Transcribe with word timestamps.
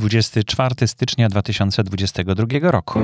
24 0.00 0.86
stycznia 0.86 1.28
2022 1.28 2.70
roku. 2.70 3.00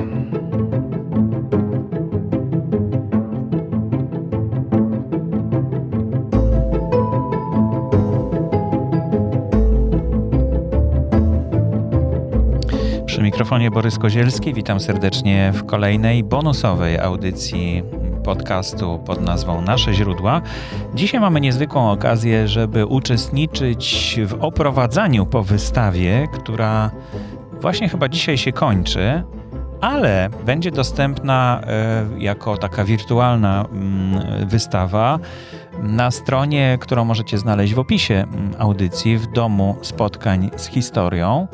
Przy 13.05 13.21
mikrofonie 13.21 13.71
Borys 13.71 13.97
Kozielski. 13.97 14.53
Witam 14.53 14.79
serdecznie 14.79 15.51
w 15.55 15.65
kolejnej 15.65 16.23
bonusowej 16.23 16.99
audycji 16.99 17.83
podcastu 18.27 18.99
pod 19.05 19.21
nazwą 19.21 19.61
Nasze 19.61 19.93
Źródła. 19.93 20.41
Dzisiaj 20.95 21.19
mamy 21.21 21.41
niezwykłą 21.41 21.91
okazję, 21.91 22.47
żeby 22.47 22.85
uczestniczyć 22.85 24.15
w 24.25 24.33
oprowadzaniu 24.43 25.25
po 25.25 25.43
wystawie, 25.43 26.27
która 26.33 26.91
właśnie 27.61 27.89
chyba 27.89 28.09
dzisiaj 28.09 28.37
się 28.37 28.51
kończy, 28.51 29.23
ale 29.81 30.29
będzie 30.45 30.71
dostępna 30.71 31.61
e, 31.63 32.05
jako 32.17 32.57
taka 32.57 32.83
wirtualna 32.83 33.65
mm, 33.71 34.47
wystawa 34.47 35.19
na 35.83 36.11
stronie, 36.11 36.77
którą 36.81 37.05
możecie 37.05 37.37
znaleźć 37.37 37.73
w 37.73 37.79
opisie 37.79 38.15
mm, 38.15 38.51
audycji 38.57 39.17
w 39.17 39.27
domu 39.27 39.75
spotkań 39.81 40.49
z 40.55 40.67
historią. 40.67 41.47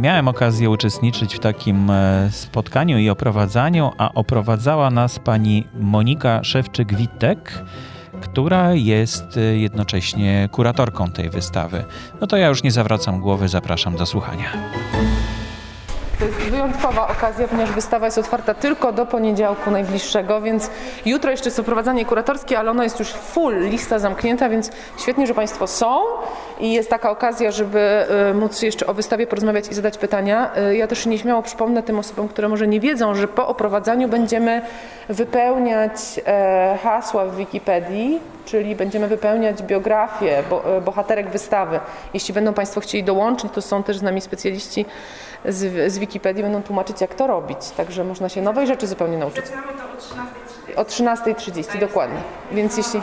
Miałem 0.00 0.28
okazję 0.28 0.70
uczestniczyć 0.70 1.34
w 1.34 1.38
takim 1.38 1.90
e, 1.90 2.28
spotkaniu 2.32 2.98
i 2.98 3.10
oprowadzaniu, 3.10 3.90
a 3.98 4.14
oprowadzała 4.14 4.90
nas 4.90 5.18
pani 5.18 5.66
Monika 5.80 6.40
Szewczyk-Witek, 6.40 7.36
która 8.20 8.74
jest 8.74 9.36
e, 9.36 9.40
jednocześnie 9.40 10.48
kuratorką 10.52 11.10
tej 11.10 11.30
wystawy. 11.30 11.84
No 12.20 12.26
to 12.26 12.36
ja 12.36 12.48
już 12.48 12.62
nie 12.62 12.70
zawracam 12.70 13.20
głowy, 13.20 13.48
zapraszam 13.48 13.96
do 13.96 14.06
słuchania. 14.06 14.48
To 16.18 16.24
jest 16.24 16.38
wyjątkowa 16.38 17.08
okazja, 17.08 17.48
ponieważ 17.48 17.72
wystawa 17.72 18.06
jest 18.06 18.18
otwarta 18.18 18.54
tylko 18.54 18.92
do 18.92 19.06
poniedziałku 19.06 19.70
najbliższego, 19.70 20.40
więc 20.40 20.70
jutro 21.06 21.30
jeszcze 21.30 21.48
jest 21.48 21.58
oprowadzanie 21.58 22.04
kuratorskie, 22.04 22.58
ale 22.58 22.70
ono 22.70 22.82
jest 22.82 22.98
już 22.98 23.12
full, 23.12 23.58
lista 23.58 23.98
zamknięta, 23.98 24.48
więc 24.48 24.70
świetnie, 24.98 25.26
że 25.26 25.34
Państwo 25.34 25.66
są 25.66 26.00
i 26.60 26.72
jest 26.72 26.90
taka 26.90 27.10
okazja, 27.10 27.50
żeby 27.50 28.06
y, 28.30 28.34
móc 28.34 28.62
jeszcze 28.62 28.86
o 28.86 28.94
wystawie 28.94 29.26
porozmawiać 29.26 29.68
i 29.68 29.74
zadać 29.74 29.98
pytania. 29.98 30.50
Y, 30.70 30.76
ja 30.76 30.86
też 30.86 31.06
nieśmiało 31.06 31.42
przypomnę 31.42 31.82
tym 31.82 31.98
osobom, 31.98 32.28
które 32.28 32.48
może 32.48 32.66
nie 32.66 32.80
wiedzą, 32.80 33.14
że 33.14 33.28
po 33.28 33.48
oprowadzaniu 33.48 34.08
będziemy 34.08 34.62
wypełniać 35.08 35.92
e, 36.26 36.78
hasła 36.82 37.26
w 37.26 37.36
Wikipedii, 37.36 38.20
czyli 38.44 38.76
będziemy 38.76 39.08
wypełniać 39.08 39.62
biografię 39.62 40.38
e, 40.38 40.80
bohaterek 40.80 41.30
wystawy. 41.30 41.80
Jeśli 42.14 42.34
będą 42.34 42.54
Państwo 42.54 42.80
chcieli 42.80 43.04
dołączyć, 43.04 43.52
to 43.52 43.62
są 43.62 43.82
też 43.82 43.98
z 43.98 44.02
nami 44.02 44.20
specjaliści 44.20 44.86
z, 45.44 45.92
z 45.92 45.98
Wikipedii, 45.98 46.42
będą 46.42 46.62
tłumaczyć, 46.62 47.00
jak 47.00 47.14
to 47.14 47.26
robić. 47.26 47.70
Także 47.76 48.04
można 48.04 48.28
się 48.28 48.42
nowej 48.42 48.66
rzeczy 48.66 48.86
zupełnie 48.86 49.18
nauczyć. 49.18 49.46
Zaczynamy 49.46 49.72
to 50.74 50.80
o 50.80 50.84
13.30. 50.84 51.12
O 51.12 51.62
13.30, 51.62 51.80
dokładnie. 51.80 52.20
Więc 52.52 52.76
jeśli 52.76 53.00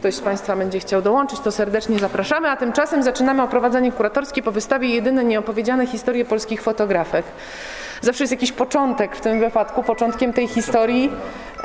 ktoś 0.00 0.14
z 0.14 0.20
Państwa 0.20 0.56
będzie 0.56 0.80
chciał 0.80 1.02
dołączyć, 1.02 1.40
to 1.40 1.52
serdecznie 1.52 1.98
zapraszamy, 1.98 2.48
a 2.48 2.56
tymczasem 2.56 3.02
zaczynamy 3.02 3.42
oprowadzanie 3.42 3.92
kuratorskie 3.92 4.42
po 4.42 4.52
wystawie 4.52 4.88
Jedyne 4.88 5.24
nieopowiedziane 5.24 5.86
historie 5.86 6.24
polskich 6.24 6.62
fotografek. 6.62 7.24
Zawsze 8.00 8.22
jest 8.22 8.32
jakiś 8.32 8.52
początek 8.52 9.16
w 9.16 9.20
tym 9.20 9.40
wypadku, 9.40 9.82
początkiem 9.82 10.32
tej 10.32 10.48
historii 10.48 11.10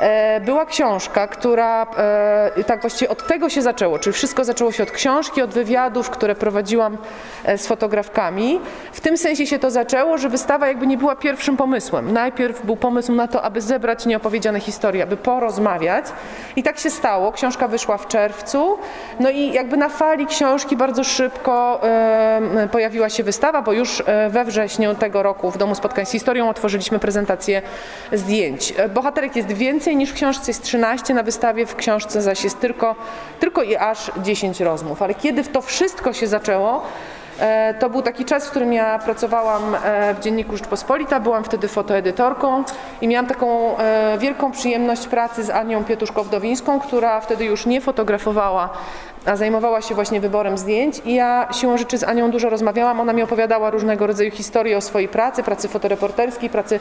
E, 0.02 0.40
była 0.40 0.66
książka, 0.66 1.26
która 1.26 1.86
e, 1.96 2.64
tak 2.64 2.80
właściwie 2.80 3.08
od 3.08 3.26
tego 3.26 3.48
się 3.48 3.62
zaczęło, 3.62 3.98
czyli 3.98 4.12
wszystko 4.12 4.44
zaczęło 4.44 4.72
się 4.72 4.82
od 4.82 4.90
książki, 4.90 5.42
od 5.42 5.50
wywiadów, 5.50 6.10
które 6.10 6.34
prowadziłam 6.34 6.98
e, 7.44 7.58
z 7.58 7.66
fotografkami. 7.66 8.60
W 8.92 9.00
tym 9.00 9.16
sensie 9.16 9.46
się 9.46 9.58
to 9.58 9.70
zaczęło, 9.70 10.18
że 10.18 10.28
wystawa 10.28 10.66
jakby 10.68 10.86
nie 10.86 10.98
była 10.98 11.16
pierwszym 11.16 11.56
pomysłem. 11.56 12.12
Najpierw 12.12 12.66
był 12.66 12.76
pomysł 12.76 13.12
na 13.12 13.28
to, 13.28 13.42
aby 13.42 13.60
zebrać 13.60 14.06
nieopowiedziane 14.06 14.60
historie, 14.60 15.02
aby 15.02 15.16
porozmawiać 15.16 16.04
i 16.56 16.62
tak 16.62 16.78
się 16.78 16.90
stało. 16.90 17.32
Książka 17.32 17.68
wyszła 17.68 17.98
w 17.98 18.08
czerwcu, 18.08 18.78
no 19.20 19.30
i 19.30 19.52
jakby 19.52 19.76
na 19.76 19.88
fali 19.88 20.26
książki 20.26 20.76
bardzo 20.76 21.04
szybko 21.04 21.80
pojawiła 22.72 23.08
się 23.08 23.22
wystawa, 23.22 23.62
bo 23.62 23.72
już 23.72 24.02
we 24.30 24.44
wrześniu 24.44 24.94
tego 24.94 25.22
roku 25.22 25.50
w 25.50 25.58
Domu 25.58 25.74
Spotkań 25.74 26.06
z 26.06 26.10
Historią 26.22 26.48
otworzyliśmy 26.48 26.98
prezentację 26.98 27.62
zdjęć. 28.12 28.74
Bohaterek 28.94 29.36
jest 29.36 29.52
więcej, 29.52 29.96
niż 29.96 30.10
w 30.10 30.14
książce 30.14 30.50
jest 30.50 30.62
13, 30.62 31.14
na 31.14 31.22
wystawie 31.22 31.66
w 31.66 31.76
książce 31.76 32.22
zaś 32.22 32.44
jest 32.44 32.60
tylko, 32.60 32.96
tylko 33.40 33.62
i 33.62 33.76
aż 33.76 34.10
10 34.16 34.60
rozmów. 34.60 35.02
Ale 35.02 35.14
kiedy 35.14 35.44
to 35.44 35.62
wszystko 35.62 36.12
się 36.12 36.26
zaczęło, 36.26 36.82
e, 37.40 37.74
to 37.74 37.90
był 37.90 38.02
taki 38.02 38.24
czas, 38.24 38.46
w 38.46 38.50
którym 38.50 38.72
ja 38.72 38.98
pracowałam 38.98 39.74
e, 39.74 40.14
w 40.14 40.20
Dzienniku 40.20 40.56
Rzeczpospolita, 40.56 41.20
byłam 41.20 41.44
wtedy 41.44 41.68
fotoedytorką 41.68 42.64
i 43.00 43.08
miałam 43.08 43.26
taką 43.26 43.78
e, 43.78 44.18
wielką 44.18 44.52
przyjemność 44.52 45.06
pracy 45.06 45.44
z 45.44 45.50
Anią 45.50 45.84
Pietuszką-Wdowińską, 45.84 46.80
która 46.80 47.20
wtedy 47.20 47.44
już 47.44 47.66
nie 47.66 47.80
fotografowała 47.80 48.70
a 49.26 49.36
zajmowała 49.36 49.80
się 49.80 49.94
właśnie 49.94 50.20
wyborem 50.20 50.58
zdjęć 50.58 51.02
i 51.04 51.14
ja 51.14 51.48
siłą 51.52 51.78
rzeczy 51.78 51.98
z 51.98 52.04
Anią 52.04 52.30
dużo 52.30 52.50
rozmawiałam. 52.50 53.00
Ona 53.00 53.12
mi 53.12 53.22
opowiadała 53.22 53.70
różnego 53.70 54.06
rodzaju 54.06 54.30
historie 54.30 54.76
o 54.76 54.80
swojej 54.80 55.08
pracy, 55.08 55.42
pracy 55.42 55.68
fotoreporterskiej, 55.68 56.50
pracy 56.50 56.80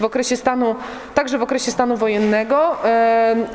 w 0.00 0.04
okresie 0.04 0.36
stanu, 0.36 0.74
także 1.14 1.38
w 1.38 1.42
okresie 1.42 1.70
stanu 1.70 1.96
wojennego, 1.96 2.76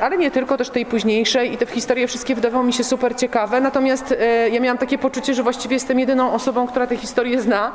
ale 0.00 0.16
nie 0.18 0.30
tylko, 0.30 0.56
też 0.56 0.70
tej 0.70 0.86
późniejszej 0.86 1.52
i 1.52 1.56
te 1.56 1.66
historie 1.66 2.06
wszystkie 2.06 2.34
wydawały 2.34 2.66
mi 2.66 2.72
się 2.72 2.84
super 2.84 3.16
ciekawe. 3.16 3.60
Natomiast 3.60 4.14
e, 4.20 4.48
ja 4.48 4.60
miałam 4.60 4.78
takie 4.78 4.98
poczucie, 4.98 5.34
że 5.34 5.42
właściwie 5.42 5.74
jestem 5.74 5.98
jedyną 5.98 6.32
osobą, 6.32 6.66
która 6.66 6.86
te 6.86 6.96
historie 6.96 7.40
zna. 7.40 7.72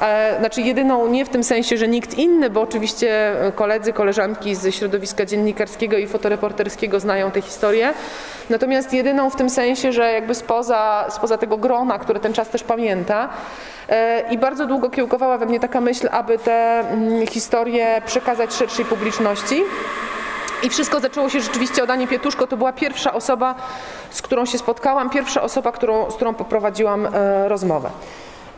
E, 0.00 0.36
znaczy 0.38 0.60
jedyną 0.60 1.06
nie 1.06 1.24
w 1.24 1.28
tym 1.28 1.44
sensie, 1.44 1.76
że 1.76 1.88
nikt 1.88 2.14
inny, 2.14 2.50
bo 2.50 2.60
oczywiście 2.60 3.34
koledzy, 3.54 3.92
koleżanki 3.92 4.54
ze 4.54 4.72
środowiska 4.72 5.26
dziennikarskiego 5.26 5.96
i 5.96 6.06
fotoreporterskiego 6.06 7.00
znają 7.00 7.30
te 7.30 7.40
historie. 7.40 7.94
Natomiast 8.50 8.92
jedyną 8.92 9.30
w 9.30 9.36
tym 9.36 9.50
sensie, 9.50 9.92
że 9.92 10.01
jakby 10.10 10.34
spoza, 10.34 11.06
spoza 11.10 11.38
tego 11.38 11.56
grona, 11.56 11.98
które 11.98 12.20
ten 12.20 12.32
czas 12.32 12.48
też 12.48 12.62
pamięta, 12.62 13.28
e, 13.88 14.22
i 14.30 14.38
bardzo 14.38 14.66
długo 14.66 14.90
kiełkowała 14.90 15.38
we 15.38 15.46
mnie 15.46 15.60
taka 15.60 15.80
myśl, 15.80 16.08
aby 16.12 16.38
te 16.38 16.80
mm, 16.80 17.26
historie 17.26 18.02
przekazać 18.06 18.54
szerszej 18.54 18.84
publiczności. 18.84 19.62
I 20.62 20.70
wszystko 20.70 21.00
zaczęło 21.00 21.28
się 21.28 21.40
rzeczywiście 21.40 21.82
od 21.82 21.90
Ani 21.90 22.06
Pietuszko. 22.06 22.46
To 22.46 22.56
była 22.56 22.72
pierwsza 22.72 23.12
osoba, 23.12 23.54
z 24.10 24.22
którą 24.22 24.44
się 24.46 24.58
spotkałam, 24.58 25.10
pierwsza 25.10 25.42
osoba, 25.42 25.72
którą, 25.72 26.10
z 26.10 26.14
którą 26.14 26.34
poprowadziłam 26.34 27.06
e, 27.06 27.48
rozmowę. 27.48 27.90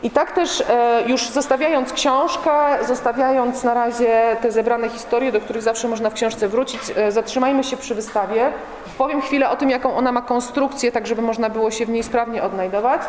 I 0.05 0.09
tak 0.09 0.31
też 0.31 0.63
e, 0.69 1.03
już 1.07 1.29
zostawiając 1.29 1.93
książkę, 1.93 2.51
zostawiając 2.87 3.63
na 3.63 3.73
razie 3.73 4.37
te 4.41 4.51
zebrane 4.51 4.89
historie, 4.89 5.31
do 5.31 5.41
których 5.41 5.61
zawsze 5.61 5.87
można 5.87 6.09
w 6.09 6.13
książce 6.13 6.47
wrócić, 6.47 6.81
e, 6.95 7.11
zatrzymajmy 7.11 7.63
się 7.63 7.77
przy 7.77 7.95
wystawie. 7.95 8.51
Powiem 8.97 9.21
chwilę 9.21 9.49
o 9.49 9.55
tym, 9.55 9.69
jaką 9.69 9.95
ona 9.95 10.11
ma 10.11 10.21
konstrukcję, 10.21 10.91
tak 10.91 11.07
żeby 11.07 11.21
można 11.21 11.49
było 11.49 11.71
się 11.71 11.85
w 11.85 11.89
niej 11.89 12.03
sprawnie 12.03 12.43
odnajdować. 12.43 13.01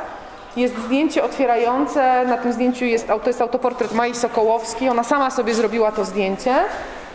Jest 0.56 0.78
zdjęcie 0.78 1.24
otwierające, 1.24 2.24
na 2.24 2.36
tym 2.36 2.52
zdjęciu 2.52 2.84
jest, 2.84 3.06
to 3.06 3.26
jest 3.26 3.40
autoportret 3.40 3.92
Mai 3.92 4.14
Sokołowskiej, 4.14 4.88
ona 4.88 5.04
sama 5.04 5.30
sobie 5.30 5.54
zrobiła 5.54 5.92
to 5.92 6.04
zdjęcie 6.04 6.54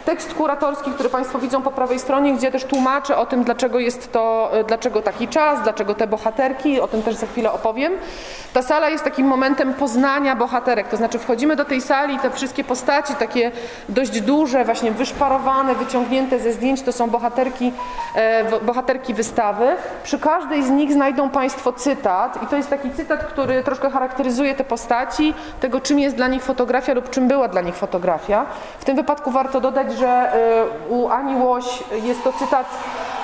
tekst 0.05 0.33
kuratorski, 0.33 0.91
który 0.91 1.09
Państwo 1.09 1.39
widzą 1.39 1.61
po 1.61 1.71
prawej 1.71 1.99
stronie, 1.99 2.33
gdzie 2.33 2.51
też 2.51 2.65
tłumaczę 2.65 3.17
o 3.17 3.25
tym, 3.25 3.43
dlaczego 3.43 3.79
jest 3.79 4.11
to, 4.11 4.49
e, 4.53 4.63
dlaczego 4.63 5.01
taki 5.01 5.27
czas, 5.27 5.63
dlaczego 5.63 5.93
te 5.93 6.07
bohaterki, 6.07 6.81
o 6.81 6.87
tym 6.87 7.03
też 7.03 7.15
za 7.15 7.27
chwilę 7.27 7.51
opowiem. 7.51 7.93
Ta 8.53 8.61
sala 8.61 8.89
jest 8.89 9.03
takim 9.03 9.27
momentem 9.27 9.73
poznania 9.73 10.35
bohaterek, 10.35 10.87
to 10.87 10.97
znaczy 10.97 11.19
wchodzimy 11.19 11.55
do 11.55 11.65
tej 11.65 11.81
sali, 11.81 12.19
te 12.19 12.31
wszystkie 12.31 12.63
postaci, 12.63 13.15
takie 13.15 13.51
dość 13.89 14.21
duże, 14.21 14.65
właśnie 14.65 14.91
wyszparowane, 14.91 15.75
wyciągnięte 15.75 16.39
ze 16.39 16.53
zdjęć, 16.53 16.81
to 16.81 16.91
są 16.91 17.09
bohaterki, 17.09 17.73
e, 18.15 18.59
bohaterki 18.59 19.13
wystawy. 19.13 19.67
Przy 20.03 20.19
każdej 20.19 20.63
z 20.63 20.69
nich 20.69 20.93
znajdą 20.93 21.29
Państwo 21.29 21.73
cytat 21.73 22.43
i 22.43 22.47
to 22.47 22.55
jest 22.55 22.69
taki 22.69 22.91
cytat, 22.91 23.23
który 23.23 23.63
troszkę 23.63 23.89
charakteryzuje 23.89 24.55
te 24.55 24.63
postaci, 24.63 25.33
tego 25.59 25.81
czym 25.81 25.99
jest 25.99 26.15
dla 26.15 26.27
nich 26.27 26.43
fotografia 26.43 26.93
lub 26.93 27.09
czym 27.09 27.27
była 27.27 27.47
dla 27.47 27.61
nich 27.61 27.75
fotografia. 27.75 28.45
W 28.79 28.85
tym 28.85 28.95
wypadku 28.95 29.31
warto 29.31 29.61
dodać, 29.61 29.90
że 29.91 30.33
y, 30.89 30.89
u 30.89 31.09
Ani 31.09 31.35
Łoś 31.35 31.83
jest 32.03 32.23
to 32.23 32.33
cytat 32.33 32.65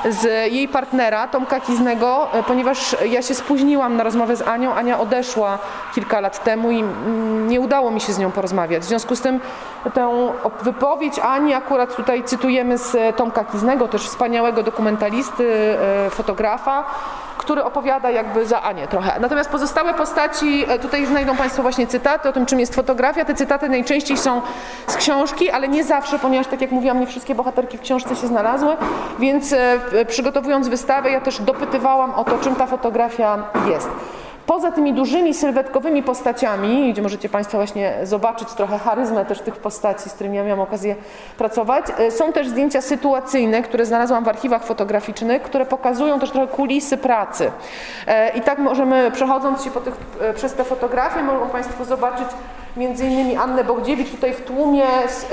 z 0.10 0.52
jej 0.54 0.68
partnera, 0.68 1.28
Tomka 1.28 1.60
Kiznego, 1.60 2.28
y, 2.40 2.44
ponieważ 2.44 2.96
ja 3.06 3.22
się 3.22 3.36
spóźniłam 3.36 3.98
na 3.98 4.04
rozmowę 4.04 4.36
z 4.36 4.42
Anią. 4.42 4.74
Ania 4.74 5.00
odeszła 5.00 5.58
kilka 5.96 6.20
lat 6.20 6.44
temu 6.44 6.72
i 6.72 6.80
mm, 6.80 7.50
nie 7.50 7.62
udało 7.62 7.92
mi 7.92 8.02
się 8.02 8.14
z 8.14 8.20
nią 8.20 8.32
porozmawiać. 8.32 8.84
W 8.84 8.86
związku 8.86 9.16
z 9.16 9.22
tym 9.22 9.40
tę 9.94 10.34
wypowiedź 10.62 11.20
Ani 11.20 11.54
akurat 11.54 11.96
tutaj 11.96 12.24
cytujemy 12.24 12.78
z 12.78 13.16
Tomka 13.16 13.44
Kiznego, 13.44 13.88
też 13.88 14.08
wspaniałego 14.08 14.64
dokumentalisty, 14.64 15.44
y, 16.08 16.10
fotografa, 16.10 16.84
który 17.48 17.64
opowiada 17.64 18.10
jakby 18.10 18.46
za 18.46 18.62
Anię 18.62 18.88
trochę. 18.88 19.20
Natomiast 19.20 19.50
pozostałe 19.50 19.94
postaci, 19.94 20.66
e, 20.68 20.80
tutaj 20.80 21.06
znajdą 21.06 21.36
Państwo 21.36 21.62
właśnie 21.62 21.88
cytaty 21.88 22.30
o 22.30 22.34
tym, 22.34 22.46
czym 22.46 22.60
jest 22.60 22.76
fotografia. 22.76 23.26
Te 23.26 23.36
cytaty 23.36 23.70
najczęściej 23.70 24.18
są 24.18 24.42
z 24.88 24.96
książki, 24.98 25.50
ale 25.50 25.68
nie 25.68 25.84
zawsze, 25.84 26.20
ponieważ 26.20 26.48
tak 26.48 26.62
jak 26.62 26.72
mówiłam, 26.72 27.00
nie 27.00 27.08
wszystkie 27.08 27.36
bohaterki 27.36 27.78
w 27.78 27.82
książce 27.82 28.16
się 28.16 28.28
znalazły, 28.28 28.78
więc 29.20 29.54
e, 29.54 30.06
przygotowując 30.08 30.68
wystawę 30.68 31.12
ja 31.12 31.22
też 31.22 31.42
dopytywałam 31.42 32.14
o 32.16 32.24
to, 32.24 32.38
czym 32.38 32.56
ta 32.56 32.68
fotografia 32.68 33.44
jest. 33.70 33.90
Poza 34.48 34.72
tymi 34.72 34.94
dużymi 34.94 35.34
sylwetkowymi 35.34 36.04
postaciami, 36.04 36.94
gdzie 36.94 37.02
możecie 37.02 37.30
Państwo 37.30 37.58
właśnie 37.58 37.94
zobaczyć 38.04 38.54
trochę 38.54 38.78
charyzmę 38.78 39.26
też 39.26 39.42
tych 39.42 39.56
postaci, 39.56 40.10
z 40.10 40.14
którymi 40.14 40.38
ja 40.38 40.44
miałam 40.44 40.60
okazję 40.60 40.96
pracować, 41.38 41.86
są 42.10 42.34
też 42.34 42.48
zdjęcia 42.48 42.82
sytuacyjne, 42.82 43.62
które 43.62 43.86
znalazłam 43.86 44.24
w 44.24 44.28
archiwach 44.28 44.64
fotograficznych, 44.64 45.42
które 45.42 45.66
pokazują 45.66 46.20
też 46.20 46.32
trochę 46.32 46.48
kulisy 46.48 46.98
pracy. 46.98 47.52
I 48.36 48.42
tak 48.42 48.60
możemy, 48.60 49.12
przechodząc 49.12 49.64
się 49.64 49.72
tych, 49.72 49.96
przez 50.36 50.54
te 50.54 50.64
fotografie, 50.64 51.24
mogą 51.24 51.50
Państwo 51.50 51.86
zobaczyć 51.86 52.28
między 52.78 53.06
innymi 53.06 53.36
Annę 53.36 53.64
Bogdziewicz 53.64 54.12
tutaj 54.12 54.34
w 54.34 54.42
tłumie 54.42 54.84
z 55.08 55.26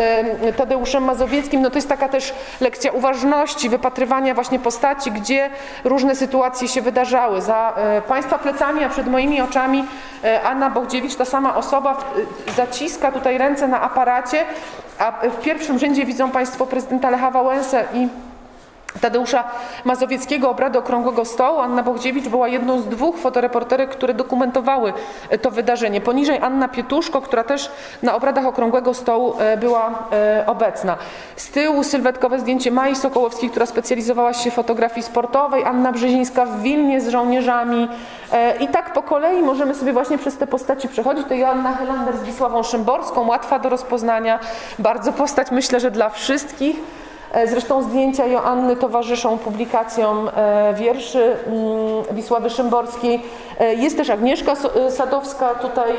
Tadeuszem 0.57 1.05
Mazowieckim. 1.05 1.63
No 1.63 1.71
to 1.71 1.77
jest 1.77 1.89
taka 1.89 2.09
też 2.09 2.35
lekcja 2.61 2.93
uważności, 2.93 3.69
wypatrywania 3.69 4.35
właśnie 4.35 4.59
postaci, 4.59 5.13
gdzie 5.13 5.51
różne 5.85 6.15
sytuacje 6.15 6.69
się 6.69 6.83
wydarzały. 6.83 7.41
Za 7.41 7.75
e, 7.77 8.03
Państwa 8.03 8.39
plecami, 8.39 8.85
a 8.85 8.89
przed 8.89 9.07
moimi 9.07 9.41
oczami 9.41 9.85
e, 10.25 10.43
Anna 10.43 10.71
Bogdziewicz, 10.71 11.15
ta 11.15 11.25
sama 11.25 11.57
osoba, 11.57 11.97
zaciska 12.57 13.13
tutaj 13.13 13.39
ręce 13.39 13.69
na 13.69 13.81
aparacie, 13.81 14.45
a 14.99 15.13
w 15.13 15.41
pierwszym 15.41 15.79
rzędzie 15.79 16.05
widzą 16.05 16.31
Państwo 16.31 16.67
prezydenta 16.67 17.11
Lecha 17.11 17.31
Wałęsę 17.31 17.85
i 17.95 18.09
Tadeusza 19.01 19.45
Mazowieckiego 19.85 20.51
obrady 20.51 20.79
Okrągłego 20.79 21.25
Stołu. 21.25 21.61
Anna 21.61 21.83
Bogdziewicz 21.83 22.29
była 22.29 22.49
jedną 22.49 22.81
z 22.81 22.89
dwóch 22.89 23.17
fotoreporterek, 23.17 23.91
które 23.91 24.15
dokumentowały 24.15 24.93
e, 25.31 25.39
to 25.39 25.51
wydarzenie. 25.51 26.01
Poniżej 26.01 26.39
Anna 26.39 26.69
Pietuszko, 26.69 27.21
która 27.21 27.45
też 27.45 27.71
na 28.03 28.15
obradach 28.15 28.47
Okrągłego 28.47 28.95
Stołu 28.95 29.35
e, 29.39 29.57
była 29.57 30.09
e, 30.13 30.45
obecna. 30.47 30.97
Z 31.37 31.51
tyłu 31.51 31.85
sylwetkowe 31.85 32.41
zdjęcie 32.41 32.71
Mai 32.71 32.97
Sokołowskiej, 32.97 33.51
która 33.51 33.67
specjalizowała 33.67 34.33
się 34.33 34.51
w 34.51 34.55
fotografii 34.55 35.03
sportowej. 35.03 35.65
Anna 35.65 35.93
Brzezińska 35.93 36.47
w 36.47 36.63
Wilnie 36.63 37.01
z 37.01 37.09
żołnierzami. 37.09 37.89
I 38.61 38.69
tak 38.69 38.93
po 38.93 39.03
kolei 39.03 39.43
możemy 39.43 39.75
sobie 39.75 39.93
właśnie 39.93 40.19
przez 40.19 40.37
te 40.37 40.47
postaci 40.47 40.89
przechodzić. 40.89 41.29
To 41.29 41.35
Joanna 41.35 41.75
Helander 41.75 42.17
z 42.17 42.23
Wisławą 42.23 42.63
Szymborską, 42.63 43.27
łatwa 43.27 43.59
do 43.59 43.69
rozpoznania. 43.69 44.39
Bardzo 44.79 45.13
postać 45.13 45.51
myślę, 45.51 45.81
że 45.81 45.91
dla 45.91 46.09
wszystkich. 46.09 46.77
E, 47.35 47.47
zresztą 47.47 47.83
zdjęcia 47.83 48.27
Joanny 48.27 48.77
towarzyszą 48.77 49.39
publikacjom 49.39 50.31
e, 50.37 50.75
wierszy 50.75 51.37
mm, 51.47 51.63
Wisławy 52.11 52.51
Szymborskiej. 52.51 53.23
E, 53.61 53.75
jest 53.75 53.97
też 53.97 54.11
Agnieszka 54.11 54.53
Sadowska 54.91 55.49
tutaj 55.49 55.93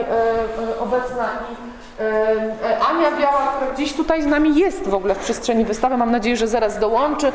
obecna 0.79 1.29
i 1.51 1.75
Ania 2.91 3.11
Biała, 3.19 3.53
która 3.55 3.71
gdzieś 3.71 3.93
tutaj 3.93 4.21
z 4.21 4.25
nami 4.25 4.55
jest 4.55 4.87
w 4.87 4.93
ogóle 4.93 5.15
w 5.15 5.19
przestrzeni 5.19 5.65
wystawy, 5.65 5.97
mam 5.97 6.11
nadzieję, 6.11 6.37
że 6.37 6.47
zaraz 6.47 6.79
dołączy 6.79 7.31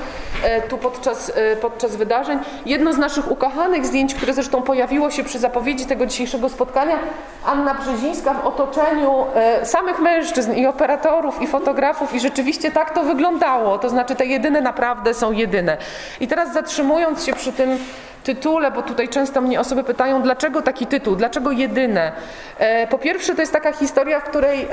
tu 0.68 0.78
podczas, 0.78 1.32
podczas 1.60 1.96
wydarzeń. 1.96 2.38
Jedno 2.66 2.92
z 2.92 2.98
naszych 2.98 3.30
ukochanych 3.30 3.86
zdjęć, 3.86 4.14
które 4.14 4.34
zresztą 4.34 4.62
pojawiło 4.62 5.10
się 5.10 5.24
przy 5.24 5.38
zapowiedzi 5.38 5.86
tego 5.86 6.06
dzisiejszego 6.06 6.48
spotkania, 6.48 6.98
Anna 7.46 7.74
Brzezińska 7.74 8.34
w 8.34 8.46
otoczeniu 8.46 9.24
samych 9.62 10.00
mężczyzn 10.00 10.52
i 10.52 10.66
operatorów 10.66 11.42
i 11.42 11.46
fotografów 11.46 12.14
i 12.14 12.20
rzeczywiście 12.20 12.70
tak 12.70 12.94
to 12.94 13.02
wyglądało, 13.02 13.78
to 13.78 13.89
znaczy 13.90 14.14
te 14.14 14.26
jedyne 14.26 14.60
naprawdę 14.60 15.14
są 15.14 15.32
jedyne. 15.32 15.76
I 16.20 16.28
teraz 16.28 16.52
zatrzymując 16.52 17.24
się 17.24 17.32
przy 17.32 17.52
tym 17.52 17.78
tytule, 18.24 18.70
bo 18.70 18.82
tutaj 18.82 19.08
często 19.08 19.40
mnie 19.40 19.60
osoby 19.60 19.84
pytają, 19.84 20.22
dlaczego 20.22 20.62
taki 20.62 20.86
tytuł, 20.86 21.16
dlaczego 21.16 21.50
jedyne. 21.50 22.12
E, 22.58 22.86
po 22.86 22.98
pierwsze, 22.98 23.34
to 23.34 23.40
jest 23.40 23.52
taka 23.52 23.72
historia, 23.72 24.20
w 24.20 24.24
której 24.24 24.68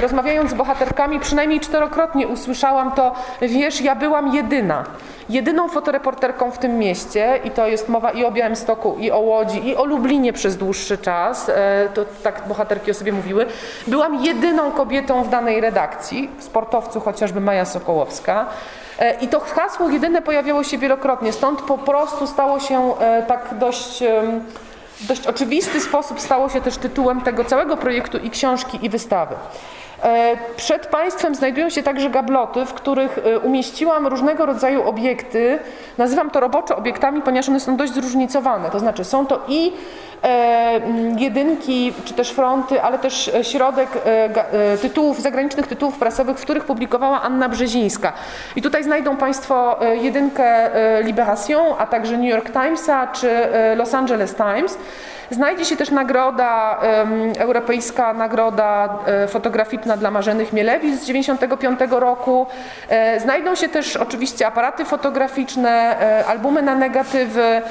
rozmawiając 0.00 0.50
z 0.50 0.54
bohaterkami, 0.54 1.20
przynajmniej 1.20 1.60
czterokrotnie 1.60 2.28
usłyszałam 2.28 2.92
to, 2.92 3.14
wiesz, 3.40 3.80
ja 3.80 3.94
byłam 3.94 4.34
jedyna. 4.34 4.84
Jedyną 5.28 5.68
fotoreporterką 5.68 6.50
w 6.50 6.58
tym 6.58 6.78
mieście, 6.78 7.40
i 7.44 7.50
to 7.50 7.66
jest 7.66 7.88
mowa 7.88 8.10
i 8.10 8.24
o 8.24 8.32
Białymstoku, 8.32 8.96
i 8.98 9.10
o 9.10 9.18
Łodzi, 9.18 9.68
i 9.68 9.76
o 9.76 9.84
Lublinie 9.84 10.32
przez 10.32 10.56
dłuższy 10.56 10.98
czas, 10.98 11.48
e, 11.48 11.88
to 11.94 12.04
tak 12.22 12.42
bohaterki 12.48 12.90
o 12.90 12.94
sobie 12.94 13.12
mówiły, 13.12 13.46
byłam 13.86 14.24
jedyną 14.24 14.70
kobietą 14.70 15.22
w 15.24 15.28
danej 15.28 15.60
redakcji, 15.60 16.30
sportowcu 16.38 17.00
chociażby 17.00 17.40
Maja 17.40 17.64
Sokołowska. 17.64 18.46
E, 19.02 19.14
I 19.20 19.28
to 19.28 19.40
hasło 19.40 19.90
jedyne 19.90 20.22
pojawiało 20.22 20.64
się 20.64 20.78
wielokrotnie, 20.78 21.32
stąd 21.32 21.62
po 21.62 21.78
prostu 21.78 22.26
stało 22.26 22.60
się 22.60 22.94
e, 23.00 23.22
tak 23.22 23.54
dość 23.58 24.02
dość 25.00 25.26
oczywisty 25.26 25.80
sposób 25.80 26.20
stało 26.20 26.48
się 26.48 26.60
też 26.60 26.76
tytułem 26.76 27.20
tego 27.20 27.44
całego 27.44 27.76
projektu 27.76 28.18
i 28.18 28.30
książki, 28.30 28.78
i 28.82 28.88
wystawy. 28.88 29.34
E, 30.02 30.36
przed 30.56 30.86
Państwem 30.86 31.34
znajdują 31.34 31.70
się 31.70 31.82
także 31.82 32.10
gabloty, 32.10 32.64
w 32.64 32.74
których 32.74 33.18
e, 33.18 33.38
umieściłam 33.38 34.06
różnego 34.06 34.46
rodzaju 34.46 34.88
obiekty. 34.88 35.58
Nazywam 35.98 36.30
to 36.30 36.40
roboczo 36.40 36.76
obiektami, 36.76 37.22
ponieważ 37.22 37.48
one 37.48 37.60
są 37.60 37.76
dość 37.76 37.92
zróżnicowane. 37.92 38.70
To 38.70 38.78
znaczy 38.78 39.04
są 39.04 39.26
to 39.26 39.40
i 39.48 39.72
e, 40.22 40.80
jedynki, 41.18 41.92
czy 42.04 42.14
też 42.14 42.30
fronty, 42.30 42.82
ale 42.82 42.98
też 42.98 43.30
środek 43.42 43.88
tytułów, 44.82 45.20
zagranicznych 45.20 45.66
tytułów 45.66 45.98
prasowych, 45.98 46.38
w 46.38 46.42
których 46.42 46.64
publikowała 46.64 47.22
Anna 47.22 47.48
Brzezińska. 47.48 48.12
I 48.56 48.62
tutaj 48.62 48.84
znajdą 48.84 49.16
Państwo 49.16 49.78
jedynkę 50.02 50.70
Libération, 51.04 51.74
a 51.78 51.86
także 51.86 52.16
New 52.16 52.30
York 52.30 52.50
Timesa 52.52 53.06
czy 53.06 53.28
Los 53.76 53.94
Angeles 53.94 54.34
Times. 54.34 54.78
Znajdzie 55.32 55.64
się 55.64 55.76
też 55.76 55.90
nagroda, 55.90 56.80
europejska 57.38 58.14
nagroda 58.14 58.98
e, 59.06 59.28
fotograficzna 59.92 59.96
dla 59.96 60.10
Marzeny 60.10 60.46
Chmielewicz 60.46 60.94
z 60.94 61.06
1995 61.06 62.00
roku. 62.00 62.46
E, 62.88 63.20
znajdą 63.20 63.54
się 63.54 63.68
też 63.68 63.96
oczywiście 63.96 64.46
aparaty 64.46 64.84
fotograficzne, 64.84 65.70
e, 65.70 66.26
albumy 66.26 66.62
na 66.62 66.74
negatywy, 66.74 67.62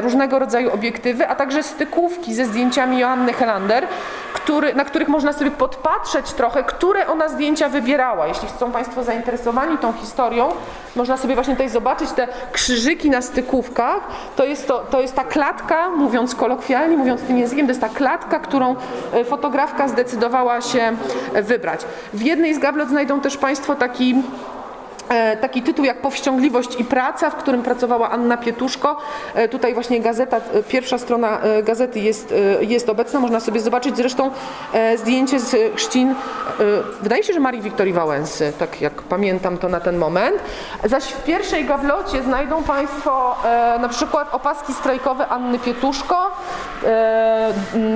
różnego 0.00 0.38
rodzaju 0.38 0.74
obiektywy, 0.74 1.28
a 1.28 1.34
także 1.34 1.62
stykówki 1.62 2.34
ze 2.34 2.44
zdjęciami 2.44 2.98
Joanny 2.98 3.32
Helander, 3.32 3.86
który, 4.32 4.74
na 4.74 4.84
których 4.84 5.08
można 5.08 5.32
sobie 5.32 5.50
podpatrzeć 5.50 6.32
trochę, 6.32 6.64
które 6.64 7.06
ona 7.06 7.28
zdjęcia 7.28 7.68
wybierała. 7.68 8.26
Jeśli 8.26 8.48
są 8.58 8.72
Państwo 8.72 9.04
zainteresowani 9.04 9.78
tą 9.78 9.92
historią, 9.92 10.48
można 10.96 11.16
sobie 11.16 11.34
właśnie 11.34 11.54
tutaj 11.54 11.68
zobaczyć 11.68 12.10
te 12.10 12.28
krzyżyki 12.52 13.10
na 13.10 13.22
stykówkach. 13.22 14.00
To 14.36 14.44
jest, 14.44 14.68
to, 14.68 14.78
to 14.78 15.00
jest 15.00 15.14
ta 15.14 15.24
klatka, 15.24 15.90
mówiąc 15.90 16.34
kolokwialnie, 16.34 16.96
mówiąc 16.96 17.22
tym 17.22 17.38
językiem, 17.38 17.66
to 17.66 17.70
jest 17.70 17.80
ta 17.80 17.88
klatka, 17.88 18.38
którą 18.38 18.76
e, 19.12 19.24
fotografka 19.24 19.88
zdecydowała 19.88 20.60
się 20.60 20.96
wybrać. 21.44 21.80
W 22.12 22.22
jednej 22.22 22.54
z 22.54 22.58
gablot 22.58 22.88
znajdą 22.88 23.20
też 23.20 23.36
Państwo 23.36 23.74
taki 23.74 24.14
taki 25.40 25.62
tytuł 25.62 25.84
jak 25.84 26.00
Powściągliwość 26.00 26.80
i 26.80 26.84
praca, 26.84 27.30
w 27.30 27.36
którym 27.36 27.62
pracowała 27.62 28.10
Anna 28.10 28.36
Pietuszko. 28.36 28.96
E, 29.34 29.48
tutaj 29.48 29.74
właśnie 29.74 30.00
gazeta, 30.00 30.36
e, 30.36 30.62
pierwsza 30.62 30.98
strona 30.98 31.38
gazety 31.62 32.00
jest, 32.00 32.34
jest 32.60 32.88
obecna, 32.88 33.20
można 33.20 33.40
sobie 33.40 33.60
zobaczyć 33.60 33.96
zresztą 33.96 34.30
zdjęcie 34.96 35.40
z 35.40 35.76
chrzcin, 35.76 36.14
wydaje 37.02 37.22
się, 37.22 37.32
że 37.32 37.40
Marii 37.40 37.60
Wiktorii 37.60 37.92
Wałęsy, 37.92 38.52
tak 38.58 38.80
jak 38.80 38.92
pamiętam 38.92 39.58
to 39.58 39.68
na 39.68 39.80
ten 39.80 39.96
moment. 39.96 40.36
Zaś 40.84 41.04
w 41.04 41.24
pierwszej 41.24 41.64
gawlocie 41.64 42.22
znajdą 42.22 42.62
Państwo 42.62 43.36
na 43.80 43.88
przykład 43.88 44.34
opaski 44.34 44.72
strajkowe 44.72 45.28
Anny 45.28 45.58
Pietuszko, 45.58 46.30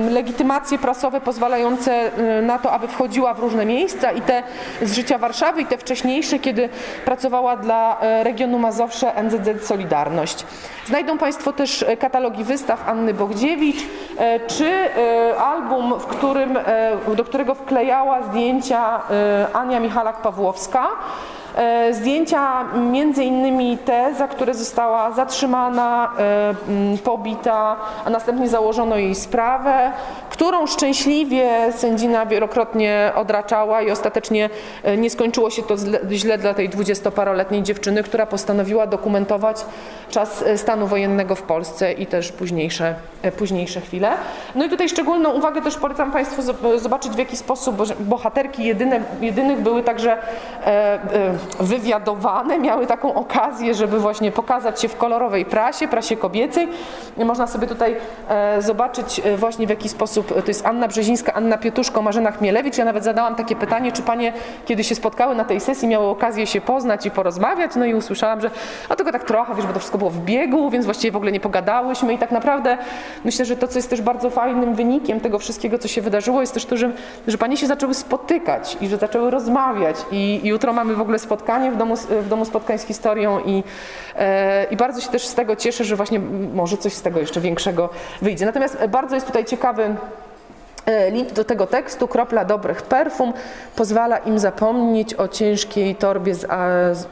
legitymacje 0.09 0.77
prasowe 0.77 1.21
pozwalające 1.21 2.11
na 2.41 2.59
to, 2.59 2.71
aby 2.71 2.87
wchodziła 2.87 3.33
w 3.33 3.39
różne 3.39 3.65
miejsca 3.65 4.11
i 4.11 4.21
te 4.21 4.43
z 4.81 4.93
życia 4.93 5.17
Warszawy 5.17 5.61
i 5.61 5.65
te 5.65 5.77
wcześniejsze, 5.77 6.39
kiedy 6.39 6.69
pracowała 6.99 7.57
dla 7.57 7.99
e, 8.01 8.23
regionu 8.23 8.59
Mazowsze 8.59 9.23
NZZ 9.23 9.67
Solidarność. 9.67 10.45
Znajdą 10.85 11.17
Państwo 11.17 11.53
też 11.53 11.83
e, 11.83 11.97
katalogi 11.97 12.43
wystaw 12.43 12.89
Anny 12.89 13.13
Bogdziewicz, 13.13 13.77
e, 14.17 14.39
czy 14.47 14.89
album, 15.39 15.99
w 15.99 16.05
którym, 16.05 16.59
do 17.15 17.23
którego 17.23 17.55
wklejała 17.55 18.23
zdjęcia 18.23 19.01
Ania 19.53 19.81
Michalak-Pawłowska. 19.81 20.85
E, 21.57 21.93
zdjęcia 21.93 22.63
między 22.91 23.23
innymi 23.23 23.77
te, 23.77 24.13
za 24.17 24.27
które 24.27 24.53
została 24.53 25.11
zatrzymana, 25.11 26.11
e, 26.17 26.97
pobita, 27.03 27.75
a 28.05 28.09
następnie 28.09 28.49
założono 28.49 28.97
jej 28.97 29.15
sprawę, 29.15 29.91
którą 30.29 30.67
szczęśliwie 30.67 31.49
sędzina 31.71 32.25
wielokrotnie 32.25 33.11
odraczała 33.15 33.81
i 33.81 33.91
ostatecznie 33.91 34.49
e, 34.83 34.97
nie 34.97 35.09
skończyło 35.09 35.49
się 35.49 35.63
to 35.63 35.75
źle 36.11 36.37
dla 36.37 36.53
tej 36.53 36.69
dwudziestoparoletniej 36.69 37.63
dziewczyny, 37.63 38.03
która 38.03 38.25
postanowiła 38.25 38.87
dokumentować 38.87 39.65
czas 40.09 40.43
stanu 40.55 40.87
wojennego 40.87 41.35
w 41.35 41.41
Polsce 41.41 41.93
i 41.93 42.05
też 42.05 42.31
późniejsze, 42.31 42.95
późniejsze 43.37 43.81
chwile. 43.81 44.11
No 44.55 44.65
i 44.65 44.69
tutaj 44.69 44.89
szczególną 44.89 45.29
uwagę 45.31 45.61
też 45.61 45.77
polecam 45.77 46.11
Państwu 46.11 46.41
zobaczyć 46.77 47.11
w 47.11 47.17
jaki 47.17 47.37
sposób 47.37 47.75
bohaterki 47.99 48.63
jedyne, 48.63 49.01
jedynych 49.21 49.59
były 49.59 49.83
także 49.83 50.17
wywiadowane, 51.59 52.59
miały 52.59 52.87
taką 52.87 53.13
okazję, 53.13 53.73
żeby 53.73 53.99
właśnie 53.99 54.31
pokazać 54.31 54.81
się 54.81 54.87
w 54.87 54.97
kolorowej 54.97 55.45
prasie, 55.45 55.87
prasie 55.87 56.17
kobiecej. 56.17 56.67
Można 57.17 57.47
sobie 57.47 57.67
tutaj 57.67 57.95
e, 58.29 58.61
zobaczyć 58.61 59.21
e, 59.25 59.37
właśnie 59.37 59.67
w 59.67 59.69
jaki 59.69 59.89
sposób 59.89 60.27
to 60.27 60.47
jest 60.47 60.65
Anna 60.65 60.87
Brzezińska, 60.87 61.33
Anna 61.33 61.57
Pietuszko, 61.57 62.01
Marzena 62.01 62.31
Chmielewicz. 62.31 62.77
Ja 62.77 62.85
nawet 62.85 63.03
zadałam 63.03 63.35
takie 63.35 63.55
pytanie, 63.55 63.91
czy 63.91 64.01
panie, 64.01 64.33
kiedy 64.65 64.83
się 64.83 64.95
spotkały 64.95 65.35
na 65.35 65.45
tej 65.45 65.59
sesji, 65.59 65.87
miały 65.87 66.07
okazję 66.07 66.47
się 66.47 66.61
poznać 66.61 67.05
i 67.05 67.11
porozmawiać, 67.11 67.75
no 67.75 67.85
i 67.85 67.93
usłyszałam, 67.93 68.41
że 68.41 68.51
a 68.89 68.95
tylko 68.95 69.11
tak 69.11 69.23
trochę, 69.23 69.55
wiesz, 69.55 69.65
bo 69.65 69.73
to 69.73 69.79
wszystko 69.79 69.97
było 69.97 70.09
w 70.09 70.19
biegu, 70.19 70.69
więc 70.69 70.85
właściwie 70.85 71.11
w 71.11 71.15
ogóle 71.15 71.31
nie 71.31 71.39
pogadałyśmy 71.39 72.13
i 72.13 72.17
tak 72.17 72.31
naprawdę 72.31 72.77
myślę, 73.25 73.45
że 73.45 73.55
to, 73.55 73.67
co 73.67 73.79
jest 73.79 73.89
też 73.89 74.01
bardzo 74.01 74.29
fajnym 74.29 74.75
wynikiem 74.75 75.19
tego 75.19 75.39
wszystkiego, 75.39 75.77
co 75.77 75.87
się 75.87 76.01
wydarzyło, 76.01 76.41
jest 76.41 76.53
też 76.53 76.65
to, 76.65 76.77
że, 76.77 76.91
że 77.27 77.37
panie 77.37 77.57
się 77.57 77.67
zaczęły 77.67 77.93
spotykać 77.93 78.77
i 78.81 78.87
że 78.87 78.97
zaczęły 78.97 79.31
rozmawiać 79.31 79.95
i 80.11 80.41
jutro 80.43 80.73
mamy 80.73 80.95
w 80.95 81.01
ogóle 81.01 81.19
spotkanie 81.29 81.71
w 81.71 81.77
domu, 81.77 81.95
w 81.95 82.27
domu 82.27 82.45
spotkań 82.45 82.77
z 82.77 82.83
historią 82.83 83.39
i, 83.39 83.63
e, 84.15 84.63
i 84.63 84.77
bardzo 84.77 85.01
się 85.01 85.09
też 85.09 85.27
z 85.27 85.35
tego 85.35 85.55
cieszę, 85.55 85.83
że 85.83 85.95
właśnie 85.95 86.19
może 86.53 86.77
coś 86.77 86.93
z 86.93 87.01
tego 87.01 87.19
jeszcze 87.19 87.41
większego 87.41 87.89
wyjdzie. 88.21 88.45
Natomiast 88.45 88.85
bardzo 88.85 89.15
jest 89.15 89.27
tutaj 89.27 89.45
ciekawy 89.45 89.95
e, 90.85 91.11
Link 91.11 91.31
do 91.31 91.43
tego 91.43 91.67
tekstu, 91.67 92.07
kropla 92.07 92.45
dobrych 92.45 92.81
perfum, 92.81 93.33
pozwala 93.75 94.17
im 94.17 94.39
zapomnieć 94.39 95.13
o 95.13 95.27
ciężkiej 95.27 95.95
torbie 95.95 96.35
z, 96.35 96.45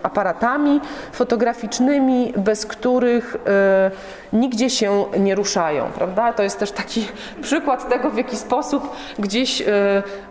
aparatami 0.03 0.81
fotograficznymi, 1.11 2.33
bez 2.37 2.65
których 2.65 3.35
e, 3.35 3.91
nigdzie 4.33 4.69
się 4.69 5.05
nie 5.19 5.35
ruszają, 5.35 5.85
prawda? 5.95 6.33
To 6.33 6.43
jest 6.43 6.59
też 6.59 6.71
taki 6.71 7.07
przykład 7.41 7.89
tego, 7.89 8.09
w 8.09 8.17
jaki 8.17 8.35
sposób 8.35 8.95
gdzieś 9.19 9.61
e, 9.61 9.65